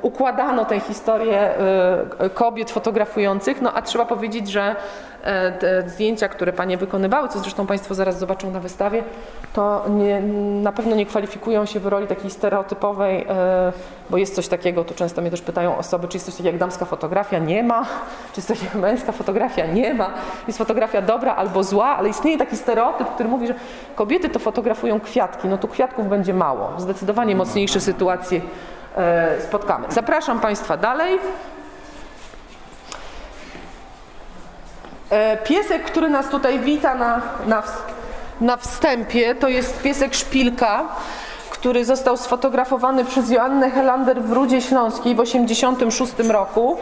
układano 0.03 0.65
tę 0.65 0.81
historię 0.81 1.39
e, 1.39 2.31
kobiet 2.35 2.71
fotografujących, 2.71 3.63
no 3.63 3.73
a 3.73 3.83
trzeba 3.83 4.05
powiedzieć, 4.05 4.49
że 4.49 4.77
e, 5.23 5.53
te 5.53 5.89
zdjęcia, 5.89 6.29
które 6.29 6.53
panie 6.53 6.77
wykonywały, 6.77 7.29
co 7.29 7.39
zresztą 7.39 7.67
państwo 7.67 7.95
zaraz 7.95 8.19
zobaczą 8.19 8.51
na 8.51 8.61
wystawie, 8.61 9.05
to 9.53 9.85
nie, 9.89 10.21
na 10.63 10.73
pewno 10.73 10.97
nie 10.97 11.07
kwalifikują 11.07 11.67
się 11.67 11.81
w 11.81 11.87
roli 11.87 12.07
takiej 12.07 12.31
stereotypowej, 12.31 13.27
e, 13.29 13.73
bo 14.11 14.17
jest 14.17 14.35
coś 14.35 14.49
takiego, 14.49 14.85
tu 14.85 14.95
często 14.95 15.21
mnie 15.21 15.31
też 15.31 15.41
pytają 15.41 15.79
osoby, 15.79 16.09
czy 16.09 16.17
jest 16.17 16.27
coś 16.27 16.35
takiego 16.35 16.49
jak 16.49 16.61
damska 16.61 16.85
fotografia? 16.85 17.39
Nie 17.39 17.63
ma. 17.63 17.83
Czy 18.33 18.39
jest 18.39 18.49
coś 18.49 18.63
jak 18.63 18.75
męska 18.75 19.13
fotografia? 19.13 19.67
Nie 19.67 19.95
ma. 19.95 20.11
Jest 20.47 20.59
fotografia 20.59 21.03
dobra 21.03 21.35
albo 21.35 21.65
zła, 21.65 21.87
ale 21.87 22.09
istnieje 22.09 22.39
taki 22.39 22.57
stereotyp, 22.57 23.09
który 23.15 23.29
mówi, 23.29 23.47
że 23.47 23.55
kobiety 23.97 24.29
to 24.29 24.39
fotografują 24.39 25.01
kwiatki. 25.01 25.49
No 25.49 25.59
tu 25.59 25.69
kwiatków 25.69 26.09
będzie 26.09 26.35
mało. 26.35 26.73
Zdecydowanie 26.79 27.37
mocniejsze 27.37 27.81
sytuacje 27.81 28.41
e, 28.97 29.41
spotkamy. 29.41 29.87
Zapraszam 29.91 30.41
Państwa 30.41 30.77
dalej. 30.77 31.19
E, 35.11 35.37
Piesek, 35.37 35.85
który 35.85 36.09
nas 36.09 36.29
tutaj 36.29 36.59
wita 36.59 36.95
na, 36.95 37.23
na, 37.47 37.63
na 38.41 38.57
wstępie, 38.57 39.35
to 39.35 39.49
jest 39.49 39.83
piesek 39.83 40.15
Szpilka, 40.15 40.85
który 41.67 41.85
został 41.85 42.17
sfotografowany 42.17 43.05
przez 43.05 43.31
Joannę 43.31 43.71
Helander 43.71 44.23
w 44.23 44.33
Rudzie 44.33 44.61
Śląskiej 44.61 45.15
w 45.15 45.19
1986 45.19 46.31
roku. 46.33 46.77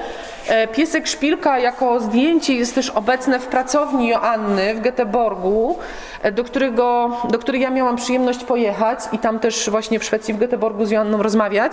E, 0.49 0.69
Piesek 0.69 1.07
Szpilka 1.07 1.59
jako 1.59 2.00
zdjęcie 2.00 2.55
jest 2.55 2.75
też 2.75 2.91
obecne 2.91 3.38
w 3.38 3.47
pracowni 3.47 4.09
Joanny 4.09 4.75
w 4.75 4.81
Göteborgu, 4.81 5.75
e, 6.23 6.33
do, 6.33 6.45
którego, 6.45 7.17
do 7.31 7.38
której 7.38 7.61
ja 7.61 7.71
miałam 7.71 7.97
przyjemność 7.97 8.45
pojechać 8.45 8.99
i 9.12 9.19
tam 9.19 9.38
też 9.38 9.71
właśnie 9.71 9.99
w 9.99 10.05
Szwecji, 10.05 10.35
w 10.35 10.38
Göteborgu 10.38 10.87
z 10.87 10.91
Joanną 10.91 11.23
rozmawiać. 11.23 11.73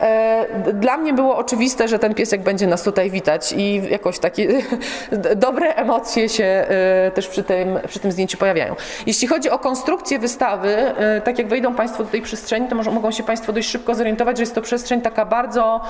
E, 0.00 0.72
Dla 0.72 0.96
mnie 0.96 1.12
było 1.12 1.36
oczywiste, 1.36 1.88
że 1.88 1.98
ten 1.98 2.14
piesek 2.14 2.42
będzie 2.42 2.66
nas 2.66 2.82
tutaj 2.82 3.10
witać 3.10 3.54
i 3.56 3.82
jakoś 3.90 4.18
takie 4.18 4.48
dobre 5.36 5.74
emocje 5.74 6.28
się 6.28 6.66
też 7.14 7.28
przy 7.28 7.42
tym, 7.42 7.78
przy 7.88 7.98
tym 7.98 8.12
zdjęciu 8.12 8.38
pojawiają. 8.38 8.74
Jeśli 9.06 9.28
chodzi 9.28 9.50
o 9.50 9.58
konstrukcję 9.58 10.18
wystawy, 10.18 10.76
tak 11.24 11.38
jak 11.38 11.48
wejdą 11.48 11.74
Państwo 11.74 12.04
do 12.04 12.10
tej 12.10 12.22
przestrzeni, 12.44 12.68
to 12.68 12.76
może, 12.76 12.90
mogą 12.90 13.10
się 13.10 13.22
Państwo 13.22 13.52
dość 13.52 13.68
szybko 13.68 13.94
zorientować, 13.94 14.36
że 14.36 14.42
jest 14.42 14.54
to 14.54 14.62
przestrzeń 14.62 15.00
taka 15.00 15.24
bardzo 15.24 15.80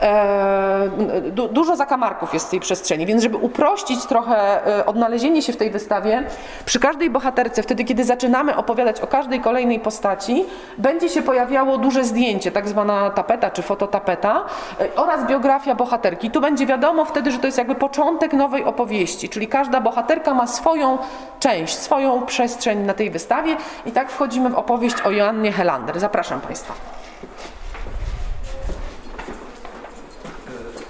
e, 0.00 0.88
du, 1.32 1.48
dużo 1.48 1.76
zakamarków 1.76 2.34
jest 2.34 2.46
w 2.46 2.50
tej 2.50 2.60
przestrzeni, 2.60 3.06
więc 3.06 3.22
żeby 3.22 3.36
uprościć 3.36 4.06
trochę 4.06 4.66
e, 4.78 4.86
odnalezienie 4.86 5.42
się 5.42 5.52
w 5.52 5.56
tej 5.56 5.70
wystawie, 5.70 6.22
przy 6.64 6.80
każdej 6.80 7.10
bohaterce, 7.10 7.62
wtedy 7.62 7.84
kiedy 7.84 8.04
zaczynamy 8.04 8.56
opowiadać 8.56 9.00
o 9.00 9.06
każdej 9.06 9.40
kolejnej 9.40 9.80
postaci, 9.80 10.44
będzie 10.78 11.08
się 11.08 11.22
pojawiało 11.22 11.78
duże 11.78 12.04
zdjęcie, 12.04 12.52
tak 12.52 12.68
zwana 12.68 13.10
tapeta 13.10 13.50
czy 13.50 13.62
fototapeta 13.62 14.44
e, 14.80 14.96
oraz 14.96 15.26
biografia 15.26 15.74
bohaterki. 15.74 16.30
Tu 16.30 16.40
będzie 16.40 16.66
wiadomo 16.66 17.04
wtedy, 17.04 17.30
że 17.30 17.38
to 17.38 17.46
jest 17.46 17.58
jakby 17.58 17.74
początek 17.74 18.32
nowej 18.32 18.64
opowieści, 18.64 19.28
czyli 19.28 19.48
każda 19.48 19.80
bohaterka 19.80 20.34
ma 20.34 20.46
swoją 20.46 20.98
część, 21.40 21.74
swoją 21.74 22.22
przestrzeń 22.22 22.78
na 22.78 22.94
tej 22.94 23.10
wystawie 23.10 23.56
i 23.86 23.92
tak 23.92 24.10
wchodzimy 24.10 24.50
w 24.50 24.54
opowieść 24.54 25.00
o 25.00 25.10
Joannie 25.10 25.52
Helander. 25.86 26.00
Zapraszam 26.00 26.40
Państwa. 26.40 26.74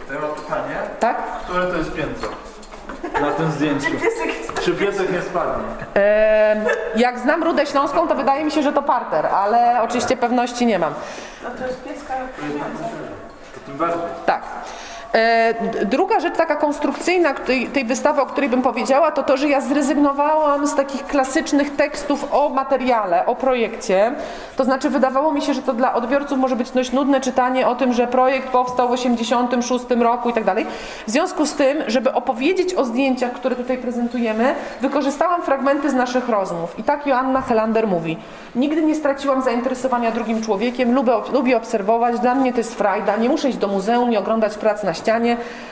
To 0.09 0.15
ja 0.15 0.21
mam 0.21 0.31
pytanie, 0.31 0.77
Tak? 1.01 1.17
które 1.45 1.67
to 1.67 1.77
jest 1.77 1.93
piętro 1.95 2.29
na 3.21 3.31
tym 3.31 3.51
zdjęciu? 3.51 3.91
Czy 4.65 4.73
piesek 4.73 5.13
nie 5.13 5.23
spadnie? 5.23 5.65
Jak 6.97 7.19
znam 7.19 7.45
Rudę 7.45 7.67
Śląską, 7.67 8.09
to 8.09 8.15
wydaje 8.15 8.45
mi 8.45 8.51
się, 8.51 8.63
że 8.63 8.73
to 8.73 8.83
parter, 8.83 9.27
ale 9.27 9.83
oczywiście 9.83 10.17
pewności 10.17 10.67
nie 10.67 10.79
mam. 10.79 10.95
To 11.43 11.51
tym 13.67 13.77
bardziej. 13.79 14.01
Tak. 14.27 14.43
E, 15.17 15.55
Druga 15.85 16.21
rzecz 16.21 16.37
taka 16.37 16.57
konstrukcyjna 16.57 17.35
tej, 17.35 17.85
wystawy, 17.85 18.21
o 18.21 18.27
której 18.27 18.51
bym 18.51 18.63
powiedziała, 18.63 19.13
to 19.13 19.23
to, 19.23 19.37
że 19.37 19.49
ja 19.49 19.61
zrezygnowałam 19.61 20.67
z 20.67 20.75
takich 20.75 21.07
klasycznych 21.07 21.77
tekstów 21.77 22.29
o 22.33 22.49
materiale, 22.49 23.27
o 23.27 23.35
projekcie. 23.35 24.13
To 24.57 24.65
znaczy 24.65 24.91
wydawało 24.91 25.33
mi 25.33 25.43
się, 25.43 25.55
że 25.55 25.63
to 25.63 25.73
dla 25.73 25.95
odbiorców 25.95 26.39
może 26.39 26.57
być 26.57 26.71
dość 26.71 26.93
nudne 26.93 27.21
czytanie 27.21 27.69
o 27.69 27.75
tym, 27.75 27.93
że 27.93 28.07
projekt 28.07 28.49
powstał 28.49 28.89
w 28.89 28.91
1986 28.91 30.03
roku 30.03 30.31
i 30.31 30.33
tak 30.33 30.45
dalej. 30.45 30.67
W 31.07 31.11
związku 31.11 31.47
z 31.47 31.55
tym, 31.55 31.79
żeby 31.87 32.13
opowiedzieć 32.13 32.75
o 32.75 32.85
zdjęciach, 32.85 33.33
które 33.33 33.57
tutaj 33.57 33.79
prezentujemy, 33.79 34.55
wykorzystałam 34.81 35.43
fragmenty 35.43 35.91
z 35.91 35.95
naszych 35.95 36.29
rozmów. 36.29 36.79
I 36.79 36.83
tak 36.83 37.07
Joanna 37.07 37.41
Helander 37.41 37.87
mówi. 37.87 38.17
Nigdy 38.55 38.83
nie 38.83 38.95
straciłam 38.95 39.43
zainteresowania 39.43 40.11
drugim 40.11 40.43
człowiekiem, 40.43 40.95
lubię, 40.95 41.13
lubię 41.33 41.57
obserwować, 41.57 42.21
dla 42.21 42.35
mnie 42.35 42.53
to 42.53 42.59
jest 42.59 42.75
frajda, 42.75 43.17
nie 43.17 43.29
muszę 43.29 43.49
iść 43.49 43.59
do 43.59 43.69
muzeum, 43.69 44.11
nie 44.11 44.19
oglądać 44.19 44.55
prac 44.55 44.83
na 44.83 44.95
ścianie. 44.95 45.06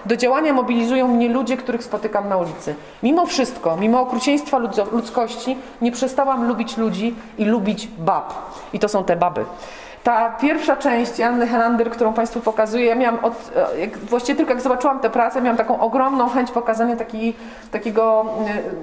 Do 0.06 0.16
działania 0.16 0.52
mobilizują 0.52 1.08
mnie 1.08 1.28
ludzie, 1.28 1.56
których 1.56 1.84
spotykam 1.84 2.28
na 2.28 2.36
ulicy. 2.36 2.74
Mimo 3.02 3.26
wszystko, 3.26 3.76
mimo 3.76 4.00
okrucieństwa 4.00 4.58
ludzkości, 4.92 5.56
nie 5.80 5.92
przestałam 5.92 6.48
lubić 6.48 6.76
ludzi 6.76 7.14
i 7.38 7.44
lubić 7.44 7.88
bab. 7.98 8.34
I 8.72 8.78
to 8.78 8.88
są 8.88 9.04
te 9.04 9.16
baby. 9.16 9.44
Ta 10.04 10.30
pierwsza 10.30 10.76
część 10.76 11.18
Janny 11.18 11.46
Helander, 11.46 11.90
którą 11.90 12.12
Państwu 12.12 12.40
pokazuję, 12.40 12.86
ja 12.86 12.94
miałam 12.94 13.24
od, 13.24 13.52
e, 13.74 13.80
jak, 13.80 13.98
właściwie 13.98 14.36
tylko 14.36 14.52
jak 14.52 14.60
zobaczyłam 14.60 15.00
tę 15.00 15.10
pracę, 15.10 15.42
miałam 15.42 15.56
taką 15.56 15.80
ogromną 15.80 16.28
chęć 16.28 16.50
pokazania 16.50 16.96
taki, 16.96 17.34
takiego, 17.70 18.26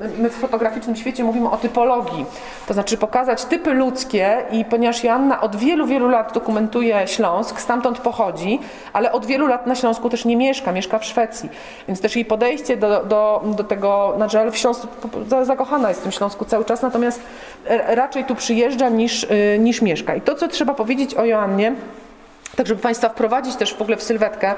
e, 0.01 0.21
my 0.21 0.29
w 0.29 0.33
fotograficznym 0.33 0.95
świecie 0.95 1.23
mówimy 1.23 1.49
o 1.49 1.57
typologii, 1.57 2.25
to 2.67 2.73
znaczy 2.73 2.97
pokazać 2.97 3.45
typy 3.45 3.73
ludzkie 3.73 4.37
i 4.51 4.65
ponieważ 4.65 5.03
Joanna 5.03 5.41
od 5.41 5.55
wielu, 5.55 5.85
wielu 5.87 6.09
lat 6.09 6.33
dokumentuje 6.33 7.07
Śląsk, 7.07 7.59
stamtąd 7.59 7.99
pochodzi, 7.99 8.59
ale 8.93 9.11
od 9.11 9.25
wielu 9.25 9.47
lat 9.47 9.67
na 9.67 9.75
Śląsku 9.75 10.09
też 10.09 10.25
nie 10.25 10.37
mieszka, 10.37 10.71
mieszka 10.71 10.99
w 10.99 11.05
Szwecji, 11.05 11.49
więc 11.87 12.01
też 12.01 12.15
jej 12.15 12.25
podejście 12.25 12.77
do, 12.77 13.03
do, 13.03 13.41
do 13.45 13.63
tego, 13.63 14.13
znaczy 14.15 14.39
ale 14.39 14.51
w 14.51 14.57
Śląsku, 14.57 14.87
za- 15.27 15.45
zakochana 15.45 15.89
jest 15.89 15.99
w 15.99 16.03
tym 16.03 16.11
Śląsku 16.11 16.45
cały 16.45 16.65
czas, 16.65 16.81
natomiast 16.81 17.21
e, 17.67 17.95
raczej 17.95 18.23
tu 18.23 18.35
przyjeżdża 18.35 18.89
niż, 18.89 19.27
niż 19.59 19.81
mieszka. 19.81 20.15
I 20.15 20.21
to, 20.21 20.35
co 20.35 20.47
trzeba 20.47 20.73
powiedzieć 20.73 21.10
o 21.13 21.25
Joannie, 21.25 21.73
tak 22.55 22.67
żeby 22.67 22.81
Państwa 22.81 23.09
wprowadzić 23.09 23.55
też 23.55 23.73
w 23.73 23.81
ogóle 23.81 23.97
w 23.97 24.03
sylwetkę 24.03 24.55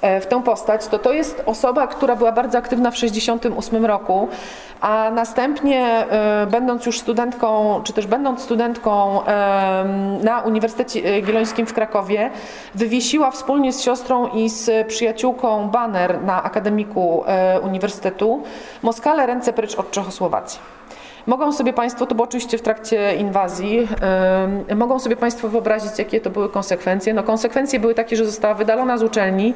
e, 0.00 0.20
w 0.20 0.26
tę 0.26 0.42
postać, 0.42 0.86
to 0.86 0.98
to 0.98 1.12
jest 1.12 1.42
osoba, 1.46 1.86
która 1.86 2.16
była 2.16 2.32
bardzo 2.32 2.58
aktywna 2.58 2.90
w 2.90 2.94
1968 2.94 3.86
roku, 3.86 4.28
a 4.80 5.10
następnie 5.14 5.86
e, 5.86 6.46
będąc 6.50 6.86
już 6.86 7.00
studentką, 7.00 7.80
czy 7.84 7.92
też 7.92 8.06
będąc 8.06 8.40
studentką 8.40 9.24
em, 9.24 10.24
na 10.24 10.40
Uniwersytecie 10.40 11.00
Jagiellońskim 11.00 11.66
w 11.66 11.72
Krakowie, 11.72 12.30
wywiesiła 12.74 13.30
wspólnie 13.30 13.72
z 13.72 13.82
siostrą 13.82 14.28
i 14.28 14.48
z 14.48 14.86
przyjaciółką 14.86 15.68
baner 15.68 16.22
na 16.22 16.42
akademiku 16.42 17.24
e, 17.26 17.60
Uniwersytetu 17.60 18.42
Moskale 18.82 19.26
ręce 19.26 19.52
precz 19.52 19.74
od 19.74 19.90
Czechosłowacji. 19.90 20.60
Mogą 21.26 21.52
sobie 21.52 21.72
Państwo, 21.72 22.06
to 22.06 22.14
było 22.14 22.24
oczywiście 22.24 22.58
w 22.58 22.62
trakcie 22.62 23.16
inwazji, 23.16 23.88
em, 24.70 24.78
mogą 24.78 24.98
sobie 24.98 25.16
Państwo 25.16 25.48
wyobrazić, 25.48 25.98
jakie 25.98 26.20
to 26.20 26.30
były 26.30 26.48
konsekwencje. 26.48 27.14
No, 27.14 27.22
konsekwencje 27.22 27.80
były 27.80 27.94
takie, 27.94 28.16
że 28.16 28.24
została 28.24 28.54
wydalona 28.54 28.98
z 28.98 29.02
uczelni, 29.02 29.54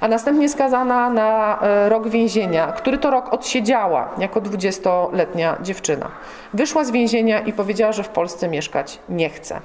a 0.00 0.08
następnie 0.08 0.48
skazana 0.48 1.10
na 1.10 1.58
e, 1.62 1.88
rok 1.88 2.08
więzienia, 2.08 2.72
który 2.72 2.98
to 2.98 3.10
rok 3.10 3.32
odsiedziała 3.32 4.14
jako 4.18 4.40
20-letnia 4.40 5.56
dziewczyna. 5.62 6.10
Wyszła 6.54 6.84
z 6.84 6.90
więzienia 6.90 7.40
i 7.40 7.52
powiedziała, 7.52 7.92
że 7.92 8.02
w 8.02 8.08
Polsce 8.08 8.48
mieszkać 8.48 8.98
nie 9.08 9.30
chce. 9.30 9.60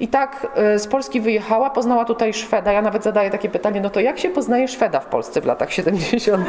I 0.00 0.08
tak 0.08 0.46
e, 0.54 0.78
z 0.78 0.86
Polski 0.86 1.20
wyjechała, 1.20 1.70
poznała 1.70 2.04
tutaj 2.04 2.34
Szweda. 2.34 2.72
Ja 2.72 2.82
nawet 2.82 3.02
zadaję 3.02 3.30
takie 3.30 3.48
pytanie, 3.48 3.80
no 3.80 3.90
to 3.90 4.00
jak 4.00 4.18
się 4.18 4.28
poznaje 4.28 4.68
Szweda 4.68 5.00
w 5.00 5.06
Polsce 5.06 5.40
w 5.40 5.46
latach 5.46 5.72
70.? 5.72 6.48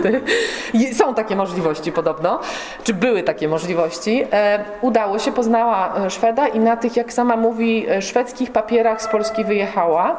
I 0.74 0.94
Są 0.94 1.14
takie 1.16 1.36
możliwości 1.36 1.92
podobno, 1.92 2.40
czy 2.84 2.94
były 2.94 3.24
takie 3.24 3.48
możliwości. 3.48 4.24
e, 4.32 4.66
udało 4.82 5.20
się, 5.20 5.32
poznała 5.32 5.96
e, 6.06 6.10
Szweda 6.10 6.48
i 6.48 6.60
na 6.60 6.78
tych, 6.78 6.96
jak 6.98 7.14
sama 7.14 7.36
mówi, 7.38 7.86
szwedzkich 8.02 8.52
papierach 8.52 9.02
z 9.02 9.08
Polski 9.08 9.46
wyjechała 9.46 10.18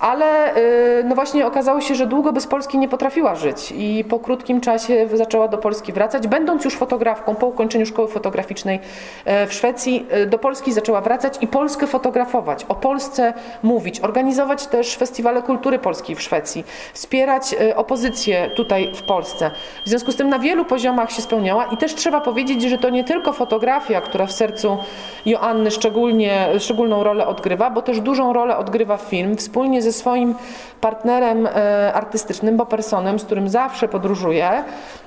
ale 0.00 0.56
y, 0.56 1.04
no 1.04 1.14
właśnie 1.14 1.46
okazało 1.46 1.80
się, 1.80 1.94
że 1.94 2.06
długo 2.06 2.32
bez 2.32 2.46
Polski 2.46 2.78
nie 2.78 2.88
potrafiła 2.88 3.34
żyć 3.34 3.72
i 3.76 4.04
po 4.08 4.18
krótkim 4.18 4.60
czasie 4.60 5.08
zaczęła 5.14 5.48
do 5.48 5.58
Polski 5.58 5.92
wracać. 5.92 6.26
Będąc 6.26 6.64
już 6.64 6.74
fotografką 6.76 7.34
po 7.34 7.46
ukończeniu 7.46 7.86
szkoły 7.86 8.08
fotograficznej 8.08 8.80
e, 9.24 9.46
w 9.46 9.52
Szwecji, 9.52 10.06
e, 10.10 10.26
do 10.26 10.38
Polski 10.38 10.72
zaczęła 10.72 11.00
wracać 11.00 11.34
i 11.40 11.46
Polskę 11.46 11.86
fotografować, 11.86 12.64
o 12.68 12.74
Polsce 12.74 13.34
mówić, 13.62 14.00
organizować 14.00 14.66
też 14.66 14.96
festiwale 14.96 15.42
kultury 15.42 15.78
polskiej 15.78 16.16
w 16.16 16.22
Szwecji, 16.22 16.64
wspierać 16.92 17.54
e, 17.60 17.76
opozycję 17.76 18.50
tutaj 18.56 18.94
w 18.94 19.02
Polsce. 19.02 19.50
W 19.86 19.88
związku 19.88 20.12
z 20.12 20.16
tym 20.16 20.28
na 20.28 20.38
wielu 20.38 20.64
poziomach 20.64 21.12
się 21.12 21.22
spełniała 21.22 21.64
i 21.64 21.76
też 21.76 21.94
trzeba 21.94 22.20
powiedzieć, 22.20 22.62
że 22.62 22.78
to 22.78 22.90
nie 22.90 23.04
tylko 23.04 23.32
fotografia, 23.32 24.00
która 24.00 24.26
w 24.26 24.32
sercu 24.32 24.78
Joanny 25.26 25.70
szczególnie, 25.70 26.48
szczególną 26.58 27.04
rolę 27.04 27.26
odgrywa, 27.26 27.70
bo 27.70 27.82
też 27.82 28.00
dużą 28.00 28.32
rolę 28.32 28.56
odgrywa 28.56 28.96
film. 28.96 29.36
Wspólnie 29.36 29.82
ze 29.88 29.92
swoim 29.92 30.34
partnerem 30.80 31.46
e, 31.46 31.92
artystycznym, 31.94 32.56
Bopersonem, 32.56 33.18
z 33.18 33.24
którym 33.24 33.48
zawsze 33.48 33.88
podróżuję, 33.88 34.64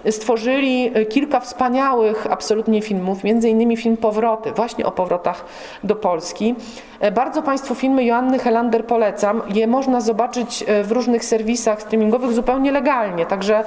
stworzyli 0.10 0.92
e, 0.94 1.06
kilka 1.06 1.40
wspaniałych 1.40 2.28
absolutnie 2.30 2.82
filmów, 2.82 3.24
między 3.24 3.50
innymi 3.50 3.78
film 3.78 3.98
Powroty, 3.98 4.52
właśnie 4.52 4.86
o 4.86 4.92
powrotach 4.92 5.46
do 5.84 5.96
Polski. 5.96 6.56
E, 7.00 7.12
bardzo 7.12 7.42
Państwu 7.42 7.76
filmy 7.76 8.04
Joanny 8.04 8.40
Helander 8.40 8.86
polecam. 8.86 9.42
Je 9.54 9.68
można 9.68 10.02
zobaczyć 10.02 10.66
w 10.84 10.92
różnych 10.92 11.26
serwisach 11.26 11.82
streamingowych 11.82 12.32
zupełnie 12.32 12.72
legalnie, 12.72 13.26
także 13.26 13.64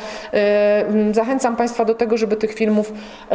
zachęcam 1.12 1.56
Państwa 1.56 1.84
do 1.84 1.94
tego, 1.94 2.16
żeby 2.16 2.36
tych 2.36 2.54
filmów 2.54 2.92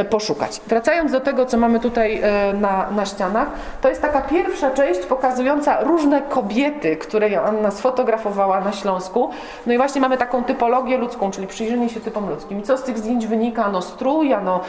poszukać. 0.09 0.61
Wracając 0.67 1.11
do 1.11 1.19
tego, 1.19 1.45
co 1.45 1.57
mamy 1.57 1.79
tutaj 1.79 2.21
na, 2.53 2.91
na 2.91 3.05
ścianach, 3.05 3.47
to 3.81 3.89
jest 3.89 4.01
taka 4.01 4.21
pierwsza 4.21 4.71
część 4.71 4.99
pokazująca 4.99 5.83
różne 5.83 6.21
kobiety, 6.21 6.97
które 6.97 7.29
Joanna 7.29 7.68
sfotografowała 7.71 8.61
na 8.61 8.71
Śląsku. 8.71 9.29
No 9.65 9.73
i 9.73 9.77
właśnie 9.77 10.01
mamy 10.01 10.17
taką 10.17 10.43
typologię 10.43 10.97
ludzką, 10.97 11.31
czyli 11.31 11.47
przyjrzenie 11.47 11.89
się 11.89 11.99
typom 11.99 12.29
ludzkim. 12.29 12.59
I 12.59 12.63
co 12.63 12.77
z 12.77 12.83
tych 12.83 12.97
zdjęć 12.97 13.27
wynika? 13.27 13.65
Ano 13.65 13.81
strój, 13.81 14.33
ano, 14.33 14.61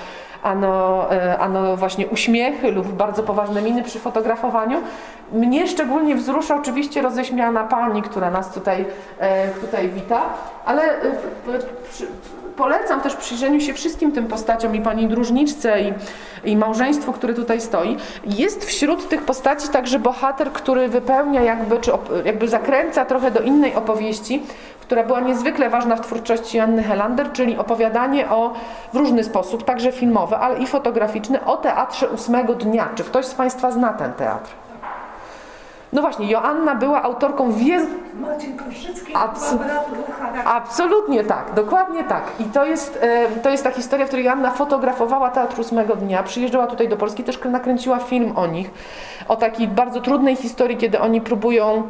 ano, 0.42 1.06
e, 1.12 1.38
ano 1.38 1.76
właśnie 1.76 2.06
uśmiechy 2.06 2.70
lub 2.70 2.86
bardzo 2.86 3.22
poważne 3.22 3.62
miny 3.62 3.82
przy 3.82 3.98
fotografowaniu. 3.98 4.82
Mnie 5.32 5.68
szczególnie 5.68 6.16
wzrusza 6.16 6.56
oczywiście 6.56 7.02
roześmiana 7.02 7.64
pani, 7.64 8.02
która 8.02 8.30
nas 8.30 8.54
tutaj, 8.54 8.86
e, 9.18 9.48
tutaj 9.48 9.88
wita, 9.88 10.22
ale 10.64 10.82
e, 10.82 11.00
polecam 12.56 13.00
też 13.00 13.16
przyjrzeniu 13.16 13.60
się 13.60 13.74
wszystkim 13.74 14.12
tym 14.12 14.26
postaciom 14.26 14.74
i 14.74 14.80
pani 14.80 15.08
dróżniczce 15.08 15.80
i, 15.80 15.92
i 16.44 16.56
małżeństwu, 16.56 17.12
które 17.12 17.34
tutaj 17.34 17.60
stoi. 17.60 17.96
Jest 18.24 18.64
wśród 18.64 19.08
tych 19.08 19.22
postaci 19.22 19.68
także 19.68 19.98
bohater, 19.98 20.52
który 20.52 20.88
wypełnia 20.88 21.42
jakby, 21.42 21.78
czy 21.78 21.90
jakby 22.24 22.48
zakręca 22.48 23.04
trochę 23.04 23.30
do 23.30 23.40
innej 23.40 23.74
opowieści, 23.74 24.42
która 24.80 25.04
była 25.04 25.20
niezwykle 25.20 25.70
ważna 25.70 25.96
w 25.96 26.00
twórczości 26.00 26.58
Anny 26.58 26.82
Helander, 26.82 27.32
czyli 27.32 27.58
opowiadanie 27.58 28.30
o, 28.30 28.54
w 28.92 28.96
różny 28.96 29.24
sposób, 29.24 29.64
także 29.64 29.92
filmowe, 29.92 30.38
ale 30.38 30.58
i 30.58 30.66
fotograficzne, 30.66 31.44
o 31.44 31.56
teatrze 31.56 32.08
ósmego 32.08 32.54
dnia. 32.54 32.88
Czy 32.94 33.04
ktoś 33.04 33.26
z 33.26 33.34
Państwa 33.34 33.70
zna 33.70 33.92
ten 33.92 34.12
teatr? 34.12 34.50
No 35.92 36.02
właśnie, 36.02 36.30
Joanna 36.30 36.74
była 36.74 37.02
autorką 37.02 37.52
wielu... 37.52 37.86
Marcin 38.20 38.56
Korszycki, 38.56 39.14
Abs 39.14 39.54
Absolutnie 40.44 41.24
tak, 41.24 41.54
dokładnie 41.54 42.04
tak. 42.04 42.22
I 42.40 42.44
to 42.44 42.66
jest, 42.66 43.00
to 43.42 43.50
jest 43.50 43.64
ta 43.64 43.70
historia, 43.70 44.06
w 44.06 44.08
której 44.08 44.24
Joanna 44.24 44.50
fotografowała 44.50 45.30
Teatr 45.30 45.60
ósmego 45.60 45.96
dnia, 45.96 46.22
przyjeżdżała 46.22 46.66
tutaj 46.66 46.88
do 46.88 46.96
Polski, 46.96 47.24
też 47.24 47.40
nakręciła 47.44 47.98
film 47.98 48.32
o 48.36 48.46
nich, 48.46 48.70
o 49.28 49.36
takiej 49.36 49.68
bardzo 49.68 50.00
trudnej 50.00 50.36
historii, 50.36 50.76
kiedy 50.76 51.00
oni 51.00 51.20
próbują 51.20 51.82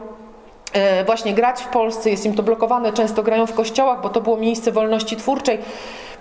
e, 0.73 1.05
właśnie 1.05 1.35
grać 1.35 1.63
w 1.63 1.69
Polsce, 1.69 2.11
jest 2.11 2.27
im 2.27 2.35
to 2.35 2.43
blokowane, 2.43 2.93
często 2.93 3.23
grają 3.23 3.47
w 3.47 3.55
kościołach, 3.55 4.01
bo 4.01 4.09
to 4.09 4.21
było 4.21 4.37
miejsce 4.37 4.73
wolności 4.73 5.17
twórczej. 5.17 5.59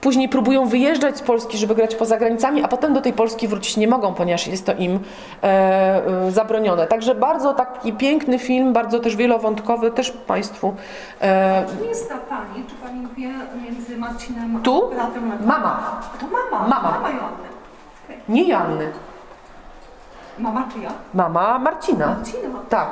Później 0.01 0.29
próbują 0.29 0.65
wyjeżdżać 0.65 1.17
z 1.17 1.21
Polski, 1.21 1.57
żeby 1.57 1.75
grać 1.75 1.95
poza 1.95 2.17
granicami, 2.17 2.63
a 2.63 2.67
potem 2.67 2.93
do 2.93 3.01
tej 3.01 3.13
Polski 3.13 3.47
wrócić 3.47 3.77
nie 3.77 3.87
mogą, 3.87 4.13
ponieważ 4.13 4.47
jest 4.47 4.65
to 4.65 4.73
im 4.73 4.99
e, 5.43 5.47
e, 6.27 6.31
zabronione. 6.31 6.87
Także 6.87 7.15
bardzo 7.15 7.53
taki 7.53 7.93
piękny 7.93 8.39
film, 8.39 8.73
bardzo 8.73 8.99
też 8.99 9.15
wielowątkowy, 9.15 9.91
też 9.91 10.11
Państwu. 10.11 10.75
E, 11.21 11.65
czy 11.79 11.85
jest 11.87 12.09
ta 12.09 12.17
Pani, 12.17 12.65
czy 12.67 12.75
Pani 12.75 13.07
wie 13.17 13.29
między 13.63 13.97
Marcinem 13.97 14.61
tu? 14.61 14.89
a 14.91 14.95
bratem 14.95 15.45
Mama. 15.45 16.01
To 16.19 16.25
mama. 16.27 16.67
Mama. 16.67 16.91
Mama 16.91 17.09
Joanny. 17.09 17.47
Okay. 18.05 18.17
Nie 18.29 18.47
Joanny. 18.47 18.91
Mama 20.39 20.67
czyja? 20.73 20.89
Mama 21.13 21.59
Marcina. 21.59 22.07
Marcina? 22.07 22.59
Tak. 22.69 22.87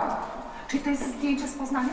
Czyli 0.68 0.84
to 0.84 0.90
jest 0.90 1.18
zdjęcie 1.18 1.48
z 1.48 1.54
Poznania? 1.54 1.90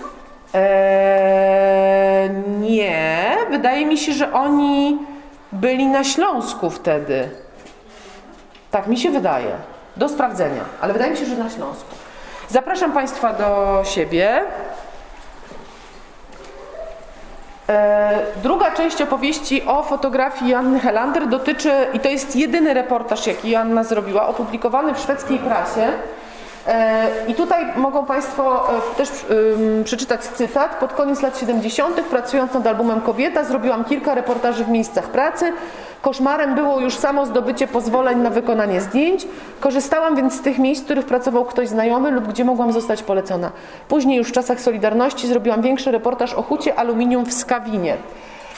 Eee, 0.55 2.31
nie, 2.61 3.37
wydaje 3.51 3.87
mi 3.87 3.99
się, 3.99 4.13
że 4.13 4.33
oni 4.33 4.99
byli 5.53 5.87
na 5.87 6.05
Śląsku 6.05 6.71
wtedy. 6.71 7.31
Tak 8.71 8.87
mi 8.87 8.97
się 8.99 9.11
wydaje. 9.11 9.57
Do 9.97 10.09
sprawdzenia, 10.09 10.65
ale 10.81 10.93
wydaje 10.93 11.13
mi 11.13 11.19
się, 11.19 11.25
że 11.25 11.37
na 11.37 11.51
Śląsku. 11.51 11.95
Zapraszam 12.49 12.93
Państwa 12.93 13.33
do 13.33 13.83
siebie. 13.85 14.43
Eee, 17.69 18.19
druga 18.43 18.71
część 18.71 19.03
opowieści 19.03 19.63
o 19.67 19.83
fotografii 19.83 20.51
Joanny 20.51 20.81
Helander 20.81 21.29
dotyczy, 21.29 21.73
i 21.93 22.01
to 22.01 22.09
jest 22.09 22.37
jedyny 22.37 22.75
reportaż, 22.75 23.27
jaki 23.27 23.51
Joanna 23.51 23.85
zrobiła, 23.85 24.29
opublikowany 24.29 24.95
w 24.95 24.99
szwedzkiej 24.99 25.39
prasie. 25.39 25.89
E, 26.67 27.11
I 27.29 27.35
tutaj 27.35 27.67
mogą 27.77 28.07
Państwo 28.07 28.71
e, 28.79 28.97
też 28.97 29.09
przeczytać 29.85 30.21
cytat. 30.21 30.77
Pod 30.81 30.93
koniec 30.93 31.23
lat 31.23 31.39
70. 31.39 32.01
pracując 32.01 32.55
nad 32.55 32.67
albumem 32.67 33.01
Kobieta 33.01 33.45
zrobiłam 33.45 33.85
kilka 33.85 34.15
reportaży 34.15 34.65
w 34.65 34.69
miejscach 34.69 35.09
pracy. 35.09 35.53
Koszmarem 36.03 36.55
było 36.55 36.81
już 36.81 36.97
samo 36.97 37.27
zdobycie 37.27 37.67
pozwoleń 37.67 38.19
na 38.19 38.31
wykonanie 38.31 38.81
zdjęć. 38.81 39.27
Korzystałam 39.61 40.17
więc 40.17 40.35
z 40.35 40.41
tych 40.41 40.59
miejsc, 40.59 40.83
w 40.83 40.85
których 40.85 41.07
pracował 41.07 41.45
ktoś 41.45 41.69
znajomy 41.69 42.11
lub 42.11 42.29
gdzie 42.29 42.45
mogłam 42.45 42.73
zostać 42.73 43.03
polecona. 43.03 43.51
Później 43.89 44.19
już 44.19 44.29
w 44.29 44.33
czasach 44.33 44.61
Solidarności 44.61 45.27
zrobiłam 45.27 45.63
większy 45.63 45.91
reportaż 45.91 46.35
o 46.35 46.43
hucie 46.43 46.79
aluminium 46.79 47.27
w 47.27 47.33
Skawinie 47.33 47.97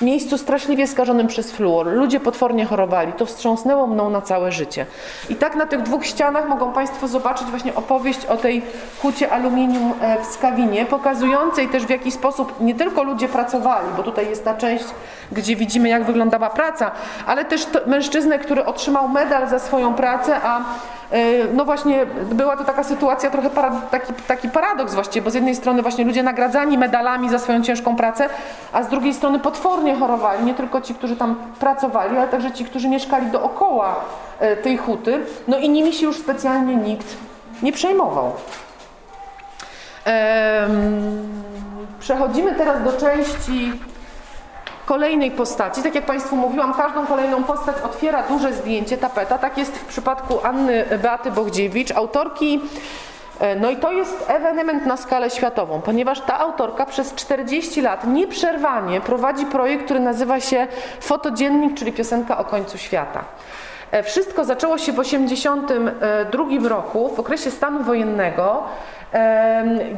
miejscu 0.02 0.38
straszliwie 0.38 0.86
skażonym 0.86 1.26
przez 1.26 1.52
fluor. 1.52 1.86
Ludzie 1.86 2.20
potwornie 2.20 2.64
chorowali. 2.64 3.12
To 3.12 3.26
wstrząsnęło 3.26 3.86
mną 3.86 4.10
na 4.10 4.22
całe 4.22 4.52
życie. 4.52 4.86
I 5.28 5.36
tak 5.36 5.56
na 5.56 5.66
tych 5.66 5.82
dwóch 5.82 6.06
ścianach 6.06 6.48
mogą 6.48 6.72
Państwo 6.72 7.08
zobaczyć 7.08 7.46
właśnie 7.48 7.74
opowieść 7.74 8.26
o 8.26 8.36
tej 8.36 8.62
hucie 9.02 9.32
aluminium 9.32 9.92
e, 10.00 10.22
w 10.22 10.26
Skawinie, 10.26 10.86
pokazującej 10.86 11.68
też 11.68 11.86
w 11.86 11.90
jaki 11.90 12.12
sposób 12.12 12.60
nie 12.60 12.74
tylko 12.74 13.02
ludzie 13.02 13.28
pracowali, 13.28 13.88
bo 13.96 14.02
tutaj 14.02 14.28
jest 14.28 14.44
ta 14.44 14.54
część, 14.54 14.84
gdzie 15.32 15.56
widzimy 15.56 15.88
jak 15.88 16.04
wyglądała 16.04 16.50
praca, 16.50 16.90
ale 17.26 17.44
też 17.44 17.66
mężczyznę, 17.86 18.38
który 18.38 18.64
otrzymał 18.64 19.08
medal 19.08 19.48
za 19.48 19.58
swoją 19.58 19.94
pracę, 19.94 20.40
a 20.42 20.60
no 21.54 21.64
właśnie 21.64 22.06
była 22.32 22.56
to 22.56 22.64
taka 22.64 22.84
sytuacja, 22.84 23.30
trochę 23.30 23.50
para, 23.50 23.70
taki, 23.90 24.12
taki 24.12 24.48
paradoks 24.48 24.94
właściwie, 24.94 25.24
bo 25.24 25.30
z 25.30 25.34
jednej 25.34 25.54
strony 25.54 25.82
właśnie 25.82 26.04
ludzie 26.04 26.22
nagradzani 26.22 26.78
medalami 26.78 27.30
za 27.30 27.38
swoją 27.38 27.62
ciężką 27.62 27.96
pracę, 27.96 28.28
a 28.72 28.82
z 28.82 28.88
drugiej 28.88 29.14
strony 29.14 29.38
potwornie 29.38 29.96
chorowali, 29.96 30.44
nie 30.44 30.54
tylko 30.54 30.80
ci, 30.80 30.94
którzy 30.94 31.16
tam 31.16 31.36
pracowali, 31.60 32.16
ale 32.16 32.28
także 32.28 32.52
ci, 32.52 32.64
którzy 32.64 32.88
mieszkali 32.88 33.26
dookoła 33.26 33.94
e, 34.40 34.56
tej 34.56 34.76
huty, 34.76 35.20
no 35.48 35.58
i 35.58 35.68
nimi 35.68 35.92
się 35.92 36.06
już 36.06 36.18
specjalnie 36.18 36.76
nikt 36.76 37.16
nie 37.62 37.72
przejmował. 37.72 38.32
Przechodzimy 42.00 42.54
teraz 42.54 42.84
do 42.84 42.92
części 42.92 43.72
kolejnej 44.86 45.30
postaci. 45.30 45.82
Tak 45.82 45.94
jak 45.94 46.06
Państwu 46.06 46.36
mówiłam, 46.36 46.74
każdą 46.74 47.06
kolejną 47.06 47.44
postać 47.44 47.76
otwiera 47.84 48.22
duże 48.22 48.52
zdjęcie, 48.52 48.96
tapeta. 48.96 49.38
Tak 49.38 49.58
jest 49.58 49.78
w 49.78 49.84
przypadku 49.84 50.38
Anny 50.42 50.84
Beaty 51.02 51.30
Bogdziewicz, 51.30 51.90
autorki 51.90 52.60
e, 53.40 53.56
no 53.56 53.70
i 53.70 53.76
to 53.76 53.92
jest 53.92 54.24
ewenement 54.28 54.86
na 54.86 54.96
skalę 54.96 55.30
światową, 55.30 55.80
ponieważ 55.80 56.20
ta 56.20 56.38
autorka 56.38 56.86
przez 56.86 57.14
40 57.14 57.80
lat 57.80 58.06
nieprzerwanie 58.06 59.00
prowadzi 59.00 59.46
projekt, 59.46 59.84
który 59.84 60.00
nazywa 60.00 60.40
się 60.40 60.66
Fotodziennik, 61.00 61.78
czyli 61.78 61.92
piosenka 61.92 62.38
o 62.38 62.44
końcu 62.44 62.78
świata. 62.78 63.24
E, 63.90 64.02
wszystko 64.02 64.44
zaczęło 64.44 64.78
się 64.78 64.92
w 64.92 64.96
1982 64.96 66.68
roku, 66.68 67.08
w 67.16 67.20
okresie 67.20 67.50
stanu 67.50 67.84
wojennego, 67.84 68.62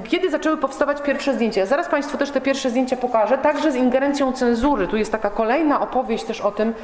kiedy 0.04 0.30
zaczęły 0.30 0.56
powstawać 0.56 1.02
pierwsze 1.02 1.34
zdjęcia. 1.34 1.66
Zaraz 1.66 1.88
Państwu 1.88 2.18
też 2.18 2.30
te 2.30 2.40
pierwsze 2.40 2.70
zdjęcia 2.70 2.96
pokażę, 2.96 3.38
także 3.38 3.72
z 3.72 3.74
ingerencją 3.74 4.32
cenzury. 4.32 4.86
Tu 4.86 4.96
jest 4.96 5.12
taka 5.12 5.30
kolejna 5.30 5.80
opowieść 5.80 6.24
też 6.24 6.40
o 6.40 6.50
tym, 6.50 6.74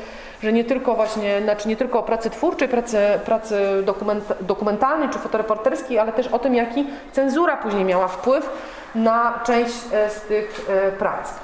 że 0.43 0.53
nie 0.53 0.65
tylko 0.65 0.95
właśnie, 0.95 1.41
znaczy 1.43 1.69
nie 1.69 1.77
tylko 1.77 1.99
o 1.99 2.03
pracy 2.03 2.31
twórczej, 2.31 2.69
pracy, 2.69 2.99
pracy 3.25 3.83
dokument, 3.85 4.25
dokumentalnej 4.41 5.09
czy 5.09 5.19
fotoreporterskiej, 5.19 5.99
ale 5.99 6.13
też 6.13 6.27
o 6.27 6.39
tym, 6.39 6.55
jaki 6.55 6.87
cenzura 7.13 7.57
później 7.57 7.85
miała 7.85 8.09
wpływ 8.09 8.51
na 8.95 9.41
część 9.47 9.75
e, 9.93 10.11
z 10.11 10.21
tych 10.21 10.67
e, 10.69 10.93
prac. 10.93 11.35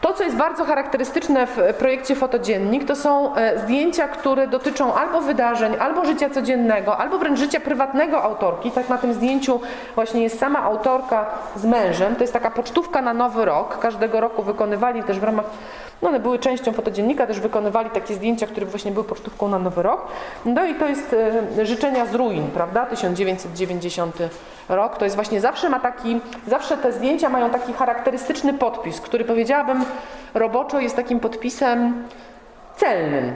To, 0.00 0.12
co 0.12 0.24
jest 0.24 0.36
bardzo 0.36 0.64
charakterystyczne 0.64 1.46
w 1.46 1.58
projekcie 1.78 2.14
Fotodziennik, 2.14 2.84
to 2.84 2.96
są 2.96 3.34
e, 3.34 3.58
zdjęcia, 3.58 4.08
które 4.08 4.48
dotyczą 4.48 4.94
albo 4.94 5.20
wydarzeń, 5.20 5.76
albo 5.80 6.04
życia 6.04 6.30
codziennego, 6.30 6.96
albo 6.96 7.18
wręcz 7.18 7.38
życia 7.38 7.60
prywatnego 7.60 8.22
autorki. 8.22 8.70
Tak 8.70 8.88
na 8.88 8.98
tym 8.98 9.14
zdjęciu 9.14 9.60
właśnie 9.94 10.22
jest 10.22 10.38
sama 10.38 10.62
autorka 10.62 11.26
z 11.56 11.64
mężem. 11.64 12.16
To 12.16 12.20
jest 12.20 12.32
taka 12.32 12.50
pocztówka 12.50 13.02
na 13.02 13.14
nowy 13.14 13.44
rok. 13.44 13.78
Każdego 13.78 14.20
roku 14.20 14.42
wykonywali 14.42 15.02
też 15.02 15.20
w 15.20 15.24
ramach 15.24 15.46
no 16.02 16.08
one 16.08 16.20
były 16.20 16.38
częścią 16.38 16.72
fotodziennika, 16.72 17.26
też 17.26 17.40
wykonywali 17.40 17.90
takie 17.90 18.14
zdjęcia, 18.14 18.46
które 18.46 18.66
właśnie 18.66 18.90
były 18.90 19.04
pocztówką 19.04 19.48
na 19.48 19.58
Nowy 19.58 19.82
Rok. 19.82 20.06
No 20.44 20.64
i 20.64 20.74
to 20.74 20.88
jest 20.88 21.16
e, 21.58 21.66
życzenia 21.66 22.06
z 22.06 22.14
ruin, 22.14 22.46
prawda? 22.54 22.86
1990 22.86 24.16
rok. 24.68 24.96
To 24.96 25.04
jest 25.04 25.16
właśnie 25.16 25.40
zawsze 25.40 25.68
ma 25.68 25.80
taki, 25.80 26.20
zawsze 26.46 26.76
te 26.76 26.92
zdjęcia 26.92 27.28
mają 27.28 27.50
taki 27.50 27.72
charakterystyczny 27.72 28.54
podpis, 28.54 29.00
który 29.00 29.24
powiedziałabym 29.24 29.84
roboczo 30.34 30.80
jest 30.80 30.96
takim 30.96 31.20
podpisem 31.20 32.04
celnym, 32.76 33.34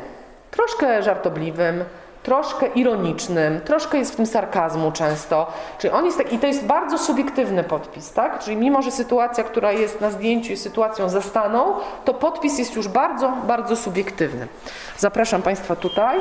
troszkę 0.50 1.02
żartobliwym, 1.02 1.84
troszkę 2.24 2.66
ironicznym, 2.66 3.60
troszkę 3.60 3.98
jest 3.98 4.12
w 4.12 4.16
tym 4.16 4.26
sarkazmu 4.26 4.92
często. 4.92 5.52
Czyli 5.78 5.92
on 5.92 6.04
jest 6.04 6.18
taki, 6.18 6.36
i 6.36 6.38
to 6.38 6.46
jest 6.46 6.64
bardzo 6.64 6.98
subiektywny 6.98 7.64
podpis, 7.64 8.12
tak? 8.12 8.38
Czyli 8.38 8.56
mimo, 8.56 8.82
że 8.82 8.90
sytuacja, 8.90 9.44
która 9.44 9.72
jest 9.72 10.00
na 10.00 10.10
zdjęciu 10.10 10.50
jest 10.50 10.62
sytuacją 10.62 11.08
zastaną, 11.08 11.74
to 12.04 12.14
podpis 12.14 12.58
jest 12.58 12.76
już 12.76 12.88
bardzo, 12.88 13.32
bardzo 13.46 13.76
subiektywny. 13.76 14.48
Zapraszam 14.96 15.42
Państwa 15.42 15.76
tutaj. 15.76 16.20